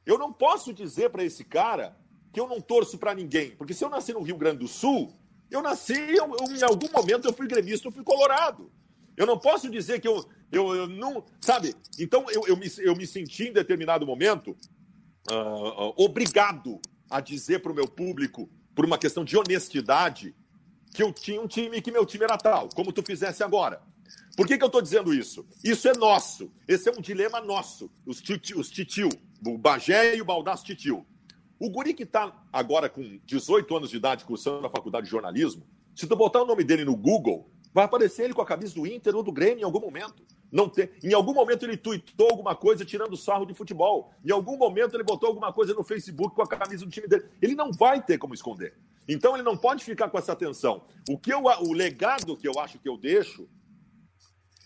Eu 0.03 0.17
não 0.17 0.33
posso 0.33 0.73
dizer 0.73 1.11
para 1.11 1.23
esse 1.23 1.43
cara 1.43 1.95
que 2.33 2.39
eu 2.39 2.47
não 2.47 2.59
torço 2.59 2.97
para 2.97 3.13
ninguém, 3.13 3.51
porque 3.51 3.75
se 3.75 3.83
eu 3.83 3.89
nasci 3.89 4.13
no 4.13 4.23
Rio 4.23 4.37
Grande 4.37 4.59
do 4.59 4.67
Sul, 4.67 5.13
eu 5.51 5.61
nasci, 5.61 5.93
eu, 5.93 6.25
eu, 6.25 6.55
em 6.55 6.63
algum 6.63 6.91
momento 6.91 7.27
eu 7.27 7.33
fui 7.33 7.47
gremista, 7.47 7.87
eu 7.87 7.91
fui 7.91 8.03
colorado. 8.03 8.71
Eu 9.15 9.25
não 9.25 9.37
posso 9.37 9.69
dizer 9.69 9.99
que 9.99 10.07
eu, 10.07 10.25
eu, 10.51 10.75
eu 10.75 10.87
não. 10.87 11.23
Sabe? 11.41 11.75
Então 11.97 12.25
eu, 12.29 12.47
eu, 12.47 12.57
me, 12.57 12.71
eu 12.79 12.95
me 12.95 13.05
senti 13.05 13.49
em 13.49 13.53
determinado 13.53 14.05
momento 14.05 14.55
uh, 15.29 15.89
uh, 15.89 15.93
obrigado 15.97 16.79
a 17.09 17.19
dizer 17.19 17.61
para 17.61 17.71
o 17.71 17.75
meu 17.75 17.87
público, 17.87 18.49
por 18.75 18.85
uma 18.85 18.97
questão 18.97 19.23
de 19.23 19.37
honestidade, 19.37 20.35
que 20.93 21.03
eu 21.03 21.11
tinha 21.11 21.41
um 21.41 21.47
time 21.47 21.81
que 21.81 21.91
meu 21.91 22.05
time 22.05 22.23
era 22.23 22.37
tal, 22.37 22.69
como 22.69 22.91
tu 22.91 23.03
fizesse 23.03 23.43
agora. 23.43 23.81
Por 24.35 24.47
que, 24.47 24.57
que 24.57 24.63
eu 24.63 24.67
estou 24.67 24.81
dizendo 24.81 25.13
isso? 25.13 25.45
Isso 25.63 25.87
é 25.89 25.93
nosso. 25.93 26.51
Esse 26.67 26.87
é 26.89 26.91
um 26.91 27.01
dilema 27.01 27.41
nosso. 27.41 27.91
Os, 28.05 28.21
titi, 28.21 28.57
os 28.57 28.71
o 29.45 29.57
Bagé 29.57 30.15
e 30.15 30.21
o 30.21 30.25
Baldaço 30.25 30.63
Titio. 30.63 31.05
O 31.59 31.69
guri 31.69 31.93
que 31.93 32.03
está 32.03 32.33
agora 32.51 32.89
com 32.89 33.19
18 33.25 33.75
anos 33.75 33.89
de 33.89 33.97
idade, 33.97 34.23
cursando 34.23 34.61
na 34.61 34.69
faculdade 34.69 35.05
de 35.05 35.11
jornalismo, 35.11 35.67
se 35.93 36.07
tu 36.07 36.15
botar 36.15 36.41
o 36.41 36.45
nome 36.45 36.63
dele 36.63 36.85
no 36.85 36.95
Google, 36.95 37.51
vai 37.73 37.83
aparecer 37.83 38.23
ele 38.23 38.33
com 38.33 38.41
a 38.41 38.45
camisa 38.45 38.73
do 38.73 38.87
Inter 38.87 39.13
ou 39.13 39.21
do 39.21 39.31
Grêmio 39.31 39.59
em 39.59 39.65
algum 39.65 39.81
momento. 39.81 40.23
Não 40.51 40.67
tem, 40.67 40.89
em 41.03 41.13
algum 41.13 41.33
momento 41.33 41.63
ele 41.63 41.77
tuitou 41.77 42.29
alguma 42.31 42.55
coisa 42.55 42.83
tirando 42.83 43.15
sarro 43.15 43.45
de 43.45 43.53
futebol. 43.53 44.11
Em 44.25 44.31
algum 44.31 44.57
momento 44.57 44.95
ele 44.95 45.03
botou 45.03 45.27
alguma 45.27 45.53
coisa 45.53 45.73
no 45.73 45.83
Facebook 45.83 46.35
com 46.35 46.41
a 46.41 46.47
camisa 46.47 46.85
do 46.85 46.91
time 46.91 47.07
dele. 47.07 47.25
Ele 47.41 47.55
não 47.55 47.71
vai 47.71 48.01
ter 48.01 48.17
como 48.17 48.33
esconder. 48.33 48.73
Então 49.07 49.35
ele 49.35 49.43
não 49.43 49.57
pode 49.57 49.83
ficar 49.83 50.09
com 50.09 50.17
essa 50.17 50.33
atenção. 50.33 50.83
O 51.09 51.17
que 51.17 51.31
eu, 51.31 51.43
o 51.43 51.73
legado 51.73 52.35
que 52.35 52.47
eu 52.47 52.59
acho 52.59 52.79
que 52.79 52.89
eu 52.89 52.97
deixo 52.97 53.47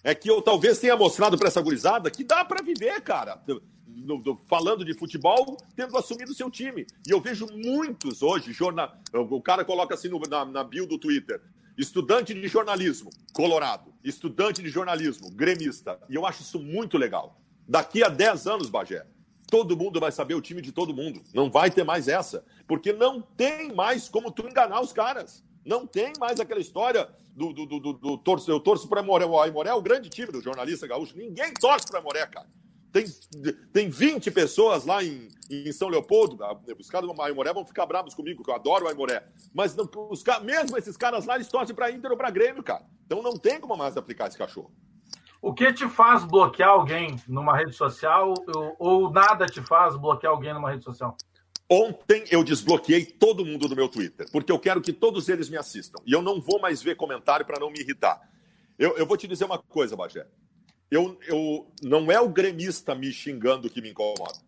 é 0.03 0.13
que 0.13 0.29
eu 0.29 0.41
talvez 0.41 0.79
tenha 0.79 0.97
mostrado 0.97 1.38
para 1.38 1.47
essa 1.47 1.61
gurizada 1.61 2.11
que 2.11 2.23
dá 2.23 2.43
para 2.43 2.61
viver, 2.61 3.01
cara. 3.01 3.41
falando 4.47 4.84
de 4.84 4.93
futebol, 4.93 5.57
tendo 5.75 5.97
assumido 5.97 6.31
o 6.31 6.36
seu 6.36 6.51
time. 6.51 6.86
E 7.07 7.11
eu 7.11 7.21
vejo 7.21 7.47
muitos 7.51 8.21
hoje, 8.21 8.51
jornal, 8.51 8.93
o 9.13 9.41
cara 9.41 9.63
coloca 9.63 9.93
assim 9.95 10.09
no, 10.09 10.19
na, 10.29 10.43
na 10.43 10.63
bio 10.63 10.86
do 10.86 10.97
Twitter, 10.97 11.41
estudante 11.78 12.34
de 12.34 12.47
jornalismo, 12.47 13.09
colorado, 13.34 13.93
estudante 14.03 14.61
de 14.61 14.69
jornalismo, 14.69 15.32
gremista. 15.32 15.99
E 16.09 16.15
eu 16.15 16.26
acho 16.26 16.41
isso 16.41 16.59
muito 16.59 16.97
legal. 16.97 17.39
Daqui 17.67 18.03
a 18.03 18.09
10 18.09 18.47
anos, 18.47 18.69
Bagé, 18.69 19.05
todo 19.49 19.78
mundo 19.78 19.99
vai 19.99 20.11
saber 20.11 20.36
o 20.36 20.41
time 20.41 20.61
de 20.61 20.71
todo 20.71 20.93
mundo. 20.93 21.21
Não 21.34 21.49
vai 21.49 21.71
ter 21.71 21.84
mais 21.84 22.07
essa. 22.07 22.43
Porque 22.67 22.91
não 22.91 23.21
tem 23.21 23.74
mais 23.74 24.09
como 24.09 24.32
tu 24.32 24.47
enganar 24.47 24.82
os 24.82 24.91
caras. 24.91 25.43
Não 25.65 25.88
tem 25.88 26.11
mais 26.19 26.39
aquela 26.39 26.59
história 26.59 27.07
do, 27.36 27.53
do, 27.53 27.65
do, 27.65 27.80
do, 27.80 27.93
do 27.93 28.17
torço, 28.17 28.51
eu 28.51 28.59
torço 28.59 28.88
para 28.88 29.01
Aimoré. 29.01 29.26
O 29.26 29.39
Aimoré 29.39 29.69
é 29.69 29.74
o 29.74 29.82
grande 29.82 30.09
time 30.09 30.32
do 30.32 30.41
jornalista 30.41 30.88
gaúcho. 30.88 31.17
Ninguém 31.17 31.53
torce 31.53 31.88
para 31.88 31.99
Aimoré, 31.99 32.26
cara. 32.28 32.47
Tem, 32.91 33.05
tem 33.71 33.89
20 33.89 34.30
pessoas 34.32 34.86
lá 34.86 35.03
em, 35.03 35.28
em 35.68 35.72
São 35.72 35.89
Leopoldo. 35.89 36.38
Os 36.80 36.89
caras 36.89 37.10
do 37.10 37.22
Aimoré 37.22 37.54
vão 37.54 37.66
ficar 37.66 37.86
bravos 37.86 38.14
comigo, 38.14 38.43
que 38.43 38.49
eu 38.49 38.56
adoro 38.56 38.86
o 38.86 38.88
Aimoré. 38.88 39.26
Mas 39.54 39.76
não, 39.76 39.89
os, 40.10 40.24
mesmo 40.43 40.78
esses 40.78 40.97
caras 40.97 41.26
lá, 41.26 41.36
eles 41.36 41.47
torcem 41.47 41.76
para 41.76 41.91
Inter 41.91 42.12
ou 42.12 42.18
para 42.18 42.30
Grêmio, 42.30 42.64
cara. 42.64 42.86
Então 43.06 43.22
não 43.22 43.38
tem 43.38 43.60
como 43.60 43.76
mais 43.76 43.97
aplicar 43.97 44.28
esse 44.28 44.38
cachorro. 44.38 44.72
O 45.41 45.54
que 45.54 45.72
te 45.74 45.88
faz 45.89 46.24
bloquear 46.24 46.70
alguém 46.70 47.18
numa 47.28 47.56
rede 47.56 47.74
social 47.74 48.34
ou, 48.56 48.76
ou 48.80 49.12
nada 49.12 49.45
te 49.45 49.62
faz 49.62 49.95
bloquear 49.95 50.32
alguém 50.32 50.54
numa 50.54 50.72
rede 50.72 50.84
social? 50.84 51.18
Ontem 51.70 52.24
eu 52.30 52.43
desbloqueei 52.43 53.06
todo 53.06 53.45
mundo 53.45 53.68
do 53.68 53.76
meu 53.76 53.89
Twitter, 53.89 54.28
porque 54.32 54.51
eu 54.51 54.60
quero 54.60 54.82
que 54.82 54.93
todos 54.93 55.28
eles 55.28 55.49
me 55.49 55.58
assistam. 55.58 56.01
E 56.06 56.14
eu 56.14 56.22
não 56.22 56.39
vou 56.39 56.60
mais 56.60 56.82
ver 56.82 56.95
comentário 56.95 57.45
para 57.45 57.60
não 57.60 57.70
me 57.70 57.80
irritar. 57.80 58.22
Eu, 58.78 58.97
eu, 58.97 59.06
vou 59.06 59.18
te 59.18 59.28
dizer 59.28 59.45
uma 59.45 59.58
coisa, 59.58 59.95
Bagé 59.95 60.26
eu, 60.93 61.18
eu 61.28 61.68
não 61.82 62.12
é 62.12 62.20
o 62.20 62.30
gremista 62.30 62.93
me 62.93 63.12
xingando 63.12 63.70
que 63.70 63.82
me 63.82 63.89
incomoda. 63.89 64.39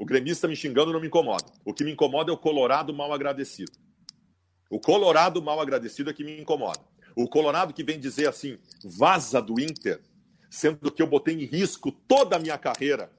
O 0.00 0.06
gremista 0.06 0.48
me 0.48 0.56
xingando 0.56 0.94
não 0.94 0.98
me 0.98 1.08
incomoda. 1.08 1.44
O 1.62 1.74
que 1.74 1.84
me 1.84 1.92
incomoda 1.92 2.30
é 2.30 2.34
o 2.34 2.38
colorado 2.38 2.94
mal 2.94 3.12
agradecido. 3.12 3.72
O 4.70 4.80
colorado 4.80 5.42
mal 5.42 5.60
agradecido 5.60 6.08
é 6.08 6.14
que 6.14 6.24
me 6.24 6.40
incomoda. 6.40 6.80
O 7.14 7.28
colorado 7.28 7.74
que 7.74 7.84
vem 7.84 8.00
dizer 8.00 8.26
assim, 8.26 8.58
vaza 8.82 9.42
do 9.42 9.60
Inter, 9.60 10.00
sendo 10.48 10.90
que 10.90 11.02
eu 11.02 11.06
botei 11.06 11.34
em 11.34 11.44
risco 11.44 11.92
toda 11.92 12.36
a 12.36 12.38
minha 12.38 12.56
carreira 12.56 13.12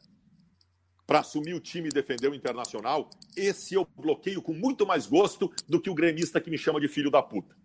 para 1.05 1.19
assumir 1.19 1.53
o 1.53 1.59
time 1.59 1.89
e 1.89 1.91
defender 1.91 2.32
o 2.32 2.34
Internacional, 2.34 3.11
esse 3.38 3.75
eu 3.75 3.88
bloqueio 3.95 4.41
com 4.41 4.53
muito 4.53 4.84
mais 4.84 5.05
gosto 5.05 5.53
do 5.67 5.79
que 5.79 5.89
o 5.89 5.93
gremista 5.93 6.41
que 6.41 6.49
me 6.49 6.57
chama 6.57 6.82
de 6.82 6.88
filho 6.88 7.11
da 7.11 7.21
puta. 7.21 7.55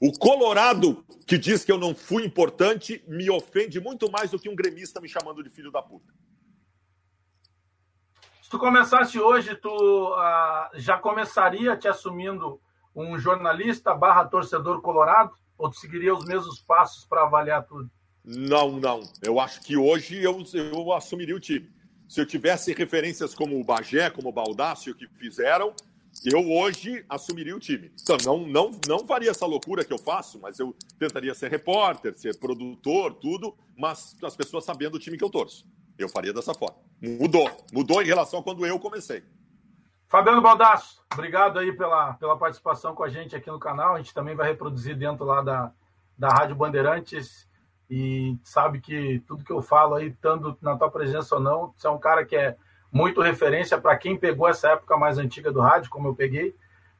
O 0.00 0.12
Colorado, 0.16 1.04
que 1.26 1.36
diz 1.36 1.64
que 1.64 1.72
eu 1.72 1.78
não 1.78 1.92
fui 1.92 2.24
importante, 2.24 3.02
me 3.08 3.28
ofende 3.28 3.80
muito 3.80 4.08
mais 4.12 4.30
do 4.30 4.38
que 4.38 4.48
um 4.48 4.54
gremista 4.54 5.00
me 5.00 5.08
chamando 5.08 5.42
de 5.42 5.50
filho 5.50 5.72
da 5.72 5.82
puta. 5.82 6.14
Se 8.52 8.58
tu 8.58 8.60
começasse 8.60 9.18
hoje, 9.18 9.56
tu 9.56 9.70
uh, 9.70 10.68
já 10.74 10.98
começaria 10.98 11.74
te 11.74 11.88
assumindo 11.88 12.60
um 12.94 13.18
jornalista 13.18 13.94
barra 13.94 14.26
torcedor 14.26 14.82
colorado? 14.82 15.32
Ou 15.56 15.70
tu 15.70 15.76
seguiria 15.76 16.14
os 16.14 16.26
mesmos 16.26 16.60
passos 16.60 17.06
para 17.06 17.22
avaliar 17.22 17.64
tudo? 17.64 17.90
Não, 18.22 18.72
não. 18.72 19.00
Eu 19.22 19.40
acho 19.40 19.62
que 19.62 19.74
hoje 19.74 20.22
eu, 20.22 20.44
eu 20.52 20.92
assumiria 20.92 21.34
o 21.34 21.40
time. 21.40 21.70
Se 22.06 22.20
eu 22.20 22.26
tivesse 22.26 22.74
referências 22.74 23.34
como 23.34 23.58
o 23.58 23.64
Bagé, 23.64 24.10
como 24.10 24.28
o 24.28 24.32
Baldácio, 24.32 24.94
que 24.94 25.08
fizeram, 25.08 25.72
eu 26.22 26.52
hoje 26.52 27.06
assumiria 27.08 27.56
o 27.56 27.58
time. 27.58 27.90
Então, 28.02 28.18
não, 28.22 28.46
não, 28.46 28.78
não 28.86 29.06
faria 29.06 29.30
essa 29.30 29.46
loucura 29.46 29.82
que 29.82 29.94
eu 29.94 29.98
faço, 29.98 30.38
mas 30.38 30.58
eu 30.58 30.76
tentaria 30.98 31.34
ser 31.34 31.50
repórter, 31.50 32.12
ser 32.18 32.38
produtor, 32.38 33.14
tudo, 33.14 33.56
mas 33.78 34.14
as 34.22 34.36
pessoas 34.36 34.62
sabendo 34.62 34.96
o 34.96 34.98
time 34.98 35.16
que 35.16 35.24
eu 35.24 35.30
torço. 35.30 35.66
Eu 35.98 36.08
faria 36.08 36.32
dessa 36.32 36.54
forma. 36.54 36.78
Mudou. 37.00 37.50
Mudou 37.72 38.02
em 38.02 38.06
relação 38.06 38.40
a 38.40 38.42
quando 38.42 38.66
eu 38.66 38.78
comecei. 38.78 39.24
Fabiano 40.08 40.42
Baldasso, 40.42 41.02
obrigado 41.10 41.58
aí 41.58 41.72
pela, 41.72 42.12
pela 42.14 42.36
participação 42.36 42.94
com 42.94 43.02
a 43.02 43.08
gente 43.08 43.34
aqui 43.34 43.50
no 43.50 43.58
canal. 43.58 43.94
A 43.94 43.98
gente 43.98 44.12
também 44.12 44.34
vai 44.34 44.48
reproduzir 44.48 44.94
dentro 44.94 45.24
lá 45.24 45.40
da, 45.40 45.72
da 46.18 46.28
Rádio 46.28 46.54
Bandeirantes. 46.54 47.48
E 47.88 48.38
sabe 48.44 48.80
que 48.80 49.22
tudo 49.26 49.44
que 49.44 49.52
eu 49.52 49.62
falo 49.62 49.94
aí, 49.94 50.08
estando 50.08 50.56
na 50.60 50.76
tua 50.76 50.90
presença 50.90 51.34
ou 51.36 51.40
não, 51.40 51.72
você 51.76 51.86
é 51.86 51.90
um 51.90 51.98
cara 51.98 52.24
que 52.24 52.36
é 52.36 52.56
muito 52.92 53.22
referência 53.22 53.80
para 53.80 53.96
quem 53.96 54.16
pegou 54.16 54.46
essa 54.46 54.72
época 54.72 54.98
mais 54.98 55.16
antiga 55.16 55.50
do 55.50 55.60
rádio, 55.60 55.90
como 55.90 56.08
eu 56.08 56.14
peguei. 56.14 56.54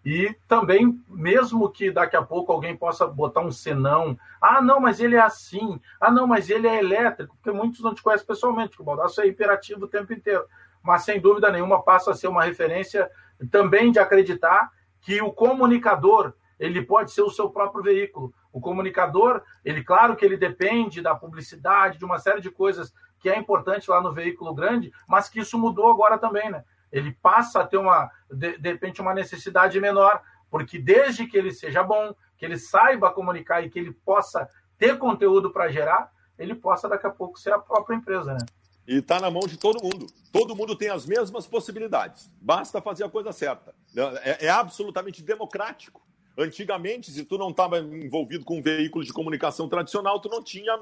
E 0.05 0.34
também, 0.48 1.00
mesmo 1.09 1.70
que 1.70 1.90
daqui 1.90 2.16
a 2.16 2.22
pouco 2.22 2.53
alguém 2.53 2.76
possa 2.76 3.07
botar 3.07 3.40
um 3.40 3.53
senão, 3.53 4.18
ah, 4.40 4.61
não, 4.61 4.80
mas 4.80 4.98
ele 4.98 5.14
é 5.14 5.20
assim, 5.20 5.80
ah, 6.00 6.11
não, 6.11 6.26
mas 6.26 6.50
ele 6.50 6.66
é 6.66 6.78
elétrico, 6.78 7.36
porque 7.36 7.57
muitos 7.57 7.80
não 7.80 7.94
te 7.94 8.03
conhecem 8.03 8.26
pessoalmente, 8.26 8.80
o 8.80 8.84
Baldasso 8.84 9.20
é 9.20 9.28
hiperativo 9.28 9.84
o 9.84 9.88
tempo 9.88 10.12
inteiro 10.12 10.44
mas 10.82 11.05
sem 11.05 11.20
dúvida 11.20 11.50
nenhuma 11.50 11.82
passa 11.82 12.11
a 12.11 12.14
ser 12.14 12.26
uma 12.26 12.42
referência 12.42 13.11
também 13.50 13.92
de 13.92 13.98
acreditar 13.98 14.70
que 15.00 15.22
o 15.22 15.32
comunicador 15.32 16.32
ele 16.59 16.82
pode 16.82 17.12
ser 17.12 17.22
o 17.22 17.30
seu 17.30 17.50
próprio 17.50 17.82
veículo. 17.82 18.32
O 18.53 18.61
comunicador, 18.61 19.42
ele 19.64 19.82
claro 19.82 20.14
que 20.14 20.24
ele 20.24 20.36
depende 20.36 21.00
da 21.00 21.14
publicidade, 21.14 21.98
de 21.98 22.05
uma 22.05 22.18
série 22.18 22.40
de 22.40 22.50
coisas 22.50 22.92
que 23.18 23.28
é 23.28 23.36
importante 23.36 23.90
lá 23.90 24.00
no 24.00 24.12
veículo 24.12 24.55
grande, 24.55 24.92
mas 25.09 25.28
que 25.28 25.40
isso 25.40 25.59
mudou 25.59 25.90
agora 25.90 26.18
também, 26.18 26.50
né? 26.50 26.64
Ele 26.93 27.12
passa 27.22 27.61
a 27.61 27.66
ter 27.66 27.78
uma 27.78 28.11
de, 28.30 28.59
de 28.59 28.72
repente 28.72 29.01
uma 29.01 29.14
necessidade 29.14 29.80
menor, 29.80 30.22
porque 30.51 30.78
desde 30.78 31.26
que 31.26 31.36
ele 31.36 31.51
seja 31.51 31.82
bom, 31.82 32.14
que 32.36 32.45
ele 32.45 32.59
saiba 32.59 33.11
comunicar 33.11 33.64
e 33.64 33.70
que 33.70 33.78
ele 33.78 33.93
possa 33.93 34.49
ter 34.76 34.99
conteúdo 34.99 35.51
para 35.51 35.70
gerar, 35.70 36.12
ele 36.38 36.55
possa 36.55 36.88
daqui 36.88 37.07
a 37.07 37.11
pouco 37.11 37.38
ser 37.38 37.53
a 37.53 37.59
própria 37.59 37.95
empresa, 37.97 38.34
né? 38.34 38.45
E 38.86 38.97
está 38.97 39.20
na 39.20 39.30
mão 39.30 39.43
de 39.47 39.57
todo 39.57 39.82
mundo. 39.82 40.07
Todo 40.32 40.57
mundo 40.57 40.76
tem 40.76 40.90
as 40.90 41.07
mesmas 41.07 41.47
possibilidades. 41.47 42.28
Basta 42.40 42.82
fazer 42.82 43.05
a 43.05 43.09
coisa 43.09 43.32
certa. 43.32 43.74
É, 44.22 44.47
é 44.47 44.51
absolutamente 44.51 45.22
democrático. 45.22 46.03
Antigamente, 46.37 47.11
se 47.11 47.24
tu 47.24 47.37
não 47.37 47.51
estava 47.51 47.78
envolvido 47.78 48.45
com 48.45 48.59
um 48.59 48.62
veículo 48.62 49.05
de 49.05 49.12
comunicação 49.12 49.68
tradicional, 49.68 50.18
tu 50.18 50.28
não 50.30 50.43
tinha. 50.43 50.80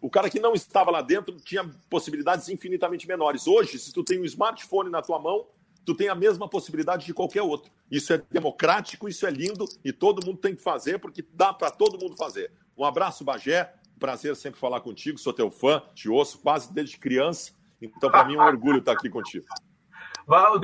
O 0.00 0.10
cara 0.10 0.28
que 0.28 0.40
não 0.40 0.54
estava 0.54 0.90
lá 0.90 1.00
dentro 1.00 1.36
tinha 1.36 1.68
possibilidades 1.88 2.48
infinitamente 2.48 3.06
menores. 3.06 3.46
Hoje, 3.46 3.78
se 3.78 3.92
tu 3.92 4.02
tem 4.02 4.20
um 4.20 4.24
smartphone 4.24 4.90
na 4.90 5.00
tua 5.00 5.20
mão, 5.20 5.46
tu 5.84 5.94
tem 5.94 6.08
a 6.08 6.14
mesma 6.16 6.48
possibilidade 6.48 7.06
de 7.06 7.14
qualquer 7.14 7.42
outro. 7.42 7.70
Isso 7.88 8.12
é 8.12 8.20
democrático, 8.30 9.08
isso 9.08 9.24
é 9.24 9.30
lindo 9.30 9.66
e 9.84 9.92
todo 9.92 10.26
mundo 10.26 10.38
tem 10.38 10.56
que 10.56 10.62
fazer 10.62 10.98
porque 10.98 11.24
dá 11.32 11.52
para 11.52 11.70
todo 11.70 12.02
mundo 12.02 12.16
fazer. 12.16 12.50
Um 12.76 12.84
abraço, 12.84 13.24
Bagé. 13.24 13.72
Prazer 13.98 14.34
sempre 14.36 14.60
falar 14.60 14.80
contigo, 14.80 15.16
sou 15.16 15.32
teu 15.32 15.50
fã, 15.50 15.82
te 15.94 16.06
ouço 16.08 16.38
quase 16.40 16.70
desde 16.70 16.98
criança, 16.98 17.52
então 17.80 18.10
para 18.10 18.24
mim 18.24 18.34
é 18.34 18.38
um 18.38 18.44
orgulho 18.44 18.80
estar 18.80 18.92
aqui 18.92 19.08
contigo. 19.08 19.46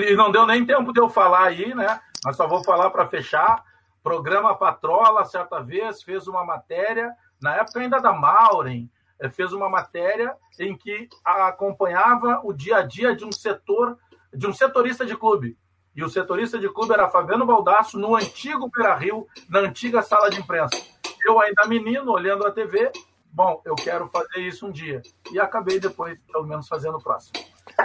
E 0.00 0.16
não 0.16 0.32
deu 0.32 0.44
nem 0.44 0.66
tempo 0.66 0.92
de 0.92 1.00
eu 1.00 1.08
falar 1.08 1.44
aí, 1.44 1.72
né? 1.72 2.00
Mas 2.24 2.36
só 2.36 2.48
vou 2.48 2.64
falar 2.64 2.90
para 2.90 3.06
fechar. 3.06 3.64
Programa 4.02 4.54
Patrola, 4.56 5.24
certa 5.24 5.60
vez, 5.60 6.02
fez 6.02 6.26
uma 6.26 6.44
matéria, 6.44 7.12
na 7.40 7.56
época 7.56 7.80
ainda 7.80 8.00
da 8.00 8.12
Maureen, 8.12 8.90
eh, 9.20 9.30
fez 9.30 9.52
uma 9.52 9.68
matéria 9.68 10.36
em 10.58 10.76
que 10.76 11.08
acompanhava 11.24 12.40
o 12.42 12.52
dia 12.52 12.78
a 12.78 12.82
dia 12.82 13.14
de 13.14 13.24
um 13.24 13.30
setor, 13.30 13.96
de 14.34 14.46
um 14.46 14.52
setorista 14.52 15.06
de 15.06 15.16
clube. 15.16 15.56
E 15.94 16.02
o 16.02 16.08
setorista 16.08 16.58
de 16.58 16.68
clube 16.68 16.92
era 16.92 17.08
Fabiano 17.08 17.46
Baldasso, 17.46 17.98
no 17.98 18.16
antigo 18.16 18.70
Beira 18.74 18.94
Rio, 18.94 19.26
na 19.48 19.60
antiga 19.60 20.02
sala 20.02 20.30
de 20.30 20.40
imprensa. 20.40 20.76
Eu 21.24 21.38
ainda 21.40 21.66
menino, 21.66 22.10
olhando 22.10 22.46
a 22.46 22.50
TV, 22.50 22.90
bom, 23.30 23.62
eu 23.64 23.74
quero 23.74 24.08
fazer 24.08 24.40
isso 24.40 24.66
um 24.66 24.72
dia. 24.72 25.02
E 25.30 25.38
acabei 25.38 25.78
depois, 25.78 26.18
pelo 26.32 26.46
menos, 26.46 26.66
fazendo 26.66 26.96
o 26.96 27.02
próximo. 27.02 27.34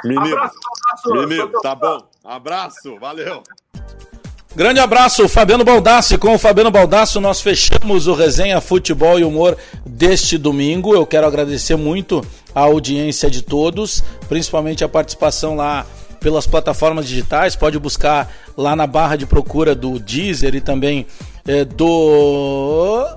Menino, 0.03 0.36
abraço, 0.36 0.57
abraço, 0.88 1.13
menino 1.13 1.61
tá 1.61 1.76
bom. 1.76 2.09
Abraço, 2.24 2.97
valeu. 2.97 3.43
Grande 4.57 4.79
abraço, 4.79 5.29
Fabiano 5.29 5.63
Baldassi. 5.63 6.17
Com 6.17 6.33
o 6.33 6.39
Fabiano 6.39 6.71
Baldassi, 6.71 7.19
nós 7.19 7.39
fechamos 7.41 8.07
o 8.07 8.15
Resenha 8.15 8.59
Futebol 8.59 9.19
e 9.19 9.23
Humor 9.23 9.55
deste 9.85 10.35
domingo. 10.35 10.95
Eu 10.95 11.05
quero 11.05 11.27
agradecer 11.27 11.75
muito 11.75 12.25
a 12.55 12.61
audiência 12.61 13.29
de 13.29 13.43
todos, 13.43 14.03
principalmente 14.27 14.83
a 14.83 14.89
participação 14.89 15.55
lá 15.55 15.85
pelas 16.19 16.47
plataformas 16.47 17.07
digitais. 17.07 17.55
Pode 17.55 17.77
buscar 17.77 18.33
lá 18.57 18.75
na 18.75 18.87
barra 18.87 19.15
de 19.15 19.27
procura 19.27 19.75
do 19.75 19.99
Deezer 19.99 20.55
e 20.55 20.59
também 20.59 21.05
é, 21.47 21.63
do 21.63 23.15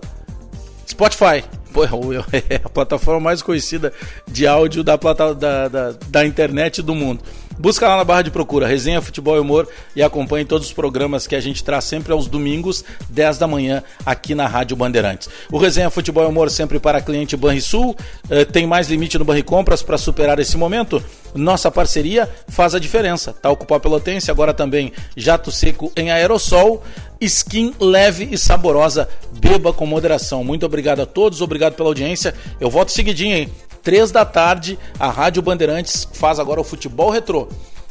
Spotify. 0.87 1.43
Pô, 1.73 1.85
é 2.51 2.57
a 2.63 2.69
plataforma 2.69 3.19
mais 3.19 3.41
conhecida 3.41 3.95
de 4.31 4.47
áudio 4.47 4.85
da, 4.85 4.99
plata, 4.99 5.35
da, 5.35 5.69
da, 5.69 5.95
da 6.07 6.27
internet 6.27 6.83
do 6.83 6.95
mundo. 6.95 7.25
Busca 7.61 7.87
lá 7.87 7.99
na 7.99 8.05
barra 8.05 8.23
de 8.23 8.31
procura, 8.31 8.67
Resenha 8.67 9.03
Futebol 9.03 9.37
e 9.37 9.39
Humor 9.39 9.69
e 9.95 10.03
acompanhe 10.03 10.47
todos 10.47 10.69
os 10.69 10.73
programas 10.73 11.27
que 11.27 11.37
a 11.37 11.41
gente 11.41 11.63
traz 11.63 11.85
sempre 11.85 12.11
aos 12.11 12.27
domingos, 12.27 12.83
10 13.11 13.37
da 13.37 13.47
manhã, 13.47 13.83
aqui 14.07 14.35
na 14.35 14.47
Rádio 14.47 14.75
Bandeirantes. 14.75 15.29
O 15.53 15.59
Resenha 15.59 15.91
Futebol 15.91 16.25
e 16.25 16.27
Humor 16.27 16.49
sempre 16.49 16.81
para 16.81 17.03
cliente 17.03 17.37
Banrisul. 17.37 17.95
Eh, 18.31 18.47
tem 18.47 18.67
mais 18.67 18.89
limite 18.89 19.19
no 19.19 19.27
Banri 19.27 19.43
Compras 19.43 19.83
para 19.83 19.99
superar 19.99 20.39
esse 20.39 20.57
momento? 20.57 21.05
Nossa 21.35 21.71
parceria 21.71 22.27
faz 22.49 22.75
a 22.75 22.79
diferença. 22.79 23.35
Talco 23.35 23.67
Pó 23.67 23.79
Pelotense, 23.79 24.31
agora 24.31 24.55
também 24.55 24.91
jato 25.15 25.53
seco 25.53 25.93
em 25.95 26.11
aerossol. 26.11 26.83
Skin 27.21 27.75
leve 27.79 28.31
e 28.33 28.39
saborosa, 28.39 29.07
beba 29.39 29.71
com 29.71 29.85
moderação. 29.85 30.43
Muito 30.43 30.65
obrigado 30.65 31.01
a 31.01 31.07
todos, 31.07 31.43
obrigado 31.43 31.75
pela 31.75 31.91
audiência. 31.91 32.35
Eu 32.59 32.71
volto 32.71 32.91
seguidinho, 32.91 33.37
hein? 33.37 33.53
Três 33.83 34.11
da 34.11 34.25
tarde, 34.25 34.79
a 34.99 35.11
Rádio 35.11 35.43
Bandeirantes 35.43 36.07
faz 36.13 36.39
agora 36.39 36.61
o 36.61 36.65
futebol 36.65 37.11
retrô 37.11 37.49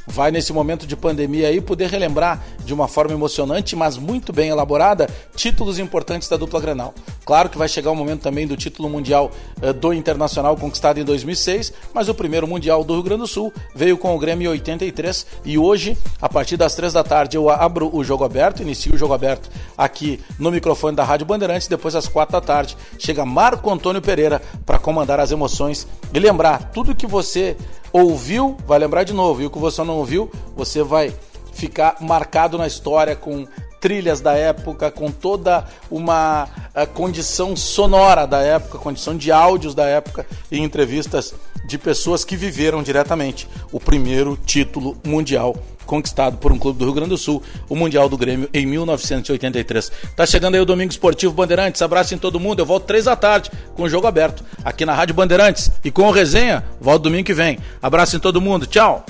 vai 0.09 0.31
nesse 0.31 0.51
momento 0.51 0.87
de 0.87 0.95
pandemia 0.95 1.47
aí 1.47 1.61
poder 1.61 1.89
relembrar 1.89 2.43
de 2.65 2.73
uma 2.73 2.87
forma 2.87 3.13
emocionante, 3.13 3.75
mas 3.75 3.97
muito 3.97 4.33
bem 4.33 4.49
elaborada, 4.49 5.09
títulos 5.35 5.79
importantes 5.79 6.27
da 6.27 6.35
dupla 6.35 6.59
Granal. 6.59 6.93
Claro 7.25 7.49
que 7.49 7.57
vai 7.57 7.67
chegar 7.67 7.91
o 7.91 7.95
momento 7.95 8.21
também 8.21 8.47
do 8.47 8.57
título 8.57 8.89
mundial 8.89 9.31
uh, 9.61 9.71
do 9.71 9.93
Internacional 9.93 10.57
conquistado 10.57 10.99
em 10.99 11.03
2006, 11.03 11.71
mas 11.93 12.09
o 12.09 12.15
primeiro 12.15 12.47
mundial 12.47 12.83
do 12.83 12.93
Rio 12.93 13.03
Grande 13.03 13.21
do 13.21 13.27
Sul 13.27 13.53
veio 13.75 13.97
com 13.97 14.15
o 14.15 14.19
Grêmio 14.19 14.49
em 14.49 14.53
83 14.53 15.27
e 15.45 15.57
hoje, 15.57 15.97
a 16.21 16.27
partir 16.27 16.57
das 16.57 16.75
três 16.75 16.93
da 16.93 17.03
tarde, 17.03 17.37
eu 17.37 17.49
abro 17.49 17.95
o 17.95 18.03
jogo 18.03 18.23
aberto, 18.23 18.61
inicio 18.61 18.93
o 18.93 18.97
jogo 18.97 19.13
aberto 19.13 19.49
aqui 19.77 20.19
no 20.37 20.51
microfone 20.51 20.95
da 20.95 21.03
Rádio 21.03 21.25
Bandeirantes, 21.25 21.67
depois 21.67 21.95
às 21.95 22.07
quatro 22.07 22.33
da 22.33 22.41
tarde 22.41 22.75
chega 22.97 23.25
Marco 23.25 23.69
Antônio 23.69 24.01
Pereira 24.01 24.41
para 24.65 24.79
comandar 24.79 25.19
as 25.19 25.31
emoções 25.31 25.87
e 26.13 26.19
lembrar 26.19 26.71
tudo 26.71 26.95
que 26.95 27.05
você 27.05 27.55
ouviu, 27.91 28.57
vai 28.65 28.79
lembrar 28.79 29.03
de 29.03 29.13
novo, 29.13 29.41
e 29.41 29.45
o 29.45 29.49
que 29.49 29.59
você 29.59 29.83
não 29.83 29.97
ouviu, 29.97 30.29
você 30.55 30.83
vai 30.83 31.13
ficar 31.53 31.97
marcado 32.01 32.57
na 32.57 32.67
história 32.67 33.15
com 33.15 33.47
trilhas 33.79 34.21
da 34.21 34.33
época, 34.33 34.91
com 34.91 35.11
toda 35.11 35.65
uma 35.89 36.47
eh, 36.73 36.85
condição 36.85 37.55
sonora 37.55 38.25
da 38.25 38.39
época, 38.39 38.77
condição 38.77 39.15
de 39.15 39.31
áudios 39.31 39.73
da 39.73 39.85
época 39.85 40.25
e 40.51 40.59
entrevistas 40.59 41.33
de 41.65 41.77
pessoas 41.77 42.25
que 42.25 42.35
viveram 42.35 42.81
diretamente 42.81 43.47
o 43.71 43.79
primeiro 43.79 44.37
título 44.45 44.97
mundial 45.05 45.55
conquistado 45.89 46.37
por 46.37 46.51
um 46.51 46.59
clube 46.59 46.77
do 46.77 46.85
Rio 46.85 46.93
Grande 46.93 47.09
do 47.09 47.17
Sul, 47.17 47.41
o 47.67 47.75
Mundial 47.75 48.07
do 48.07 48.15
Grêmio 48.15 48.47
em 48.53 48.63
1983. 48.63 49.91
Tá 50.15 50.23
chegando 50.23 50.53
aí 50.53 50.61
o 50.61 50.65
Domingo 50.65 50.91
Esportivo 50.91 51.33
Bandeirantes. 51.33 51.81
Abraço 51.81 52.13
em 52.13 52.17
todo 52.17 52.39
mundo. 52.39 52.59
Eu 52.59 52.65
volto 52.65 52.85
três 52.85 53.05
da 53.05 53.15
tarde 53.15 53.49
com 53.75 53.83
o 53.83 53.89
jogo 53.89 54.05
aberto 54.05 54.43
aqui 54.63 54.85
na 54.85 54.93
Rádio 54.93 55.15
Bandeirantes 55.15 55.71
e 55.83 55.89
com 55.89 56.03
o 56.03 56.11
resenha. 56.11 56.63
Volto 56.79 57.03
domingo 57.03 57.23
que 57.23 57.33
vem. 57.33 57.57
Abraço 57.81 58.15
em 58.15 58.19
todo 58.19 58.39
mundo. 58.39 58.67
Tchau. 58.67 59.03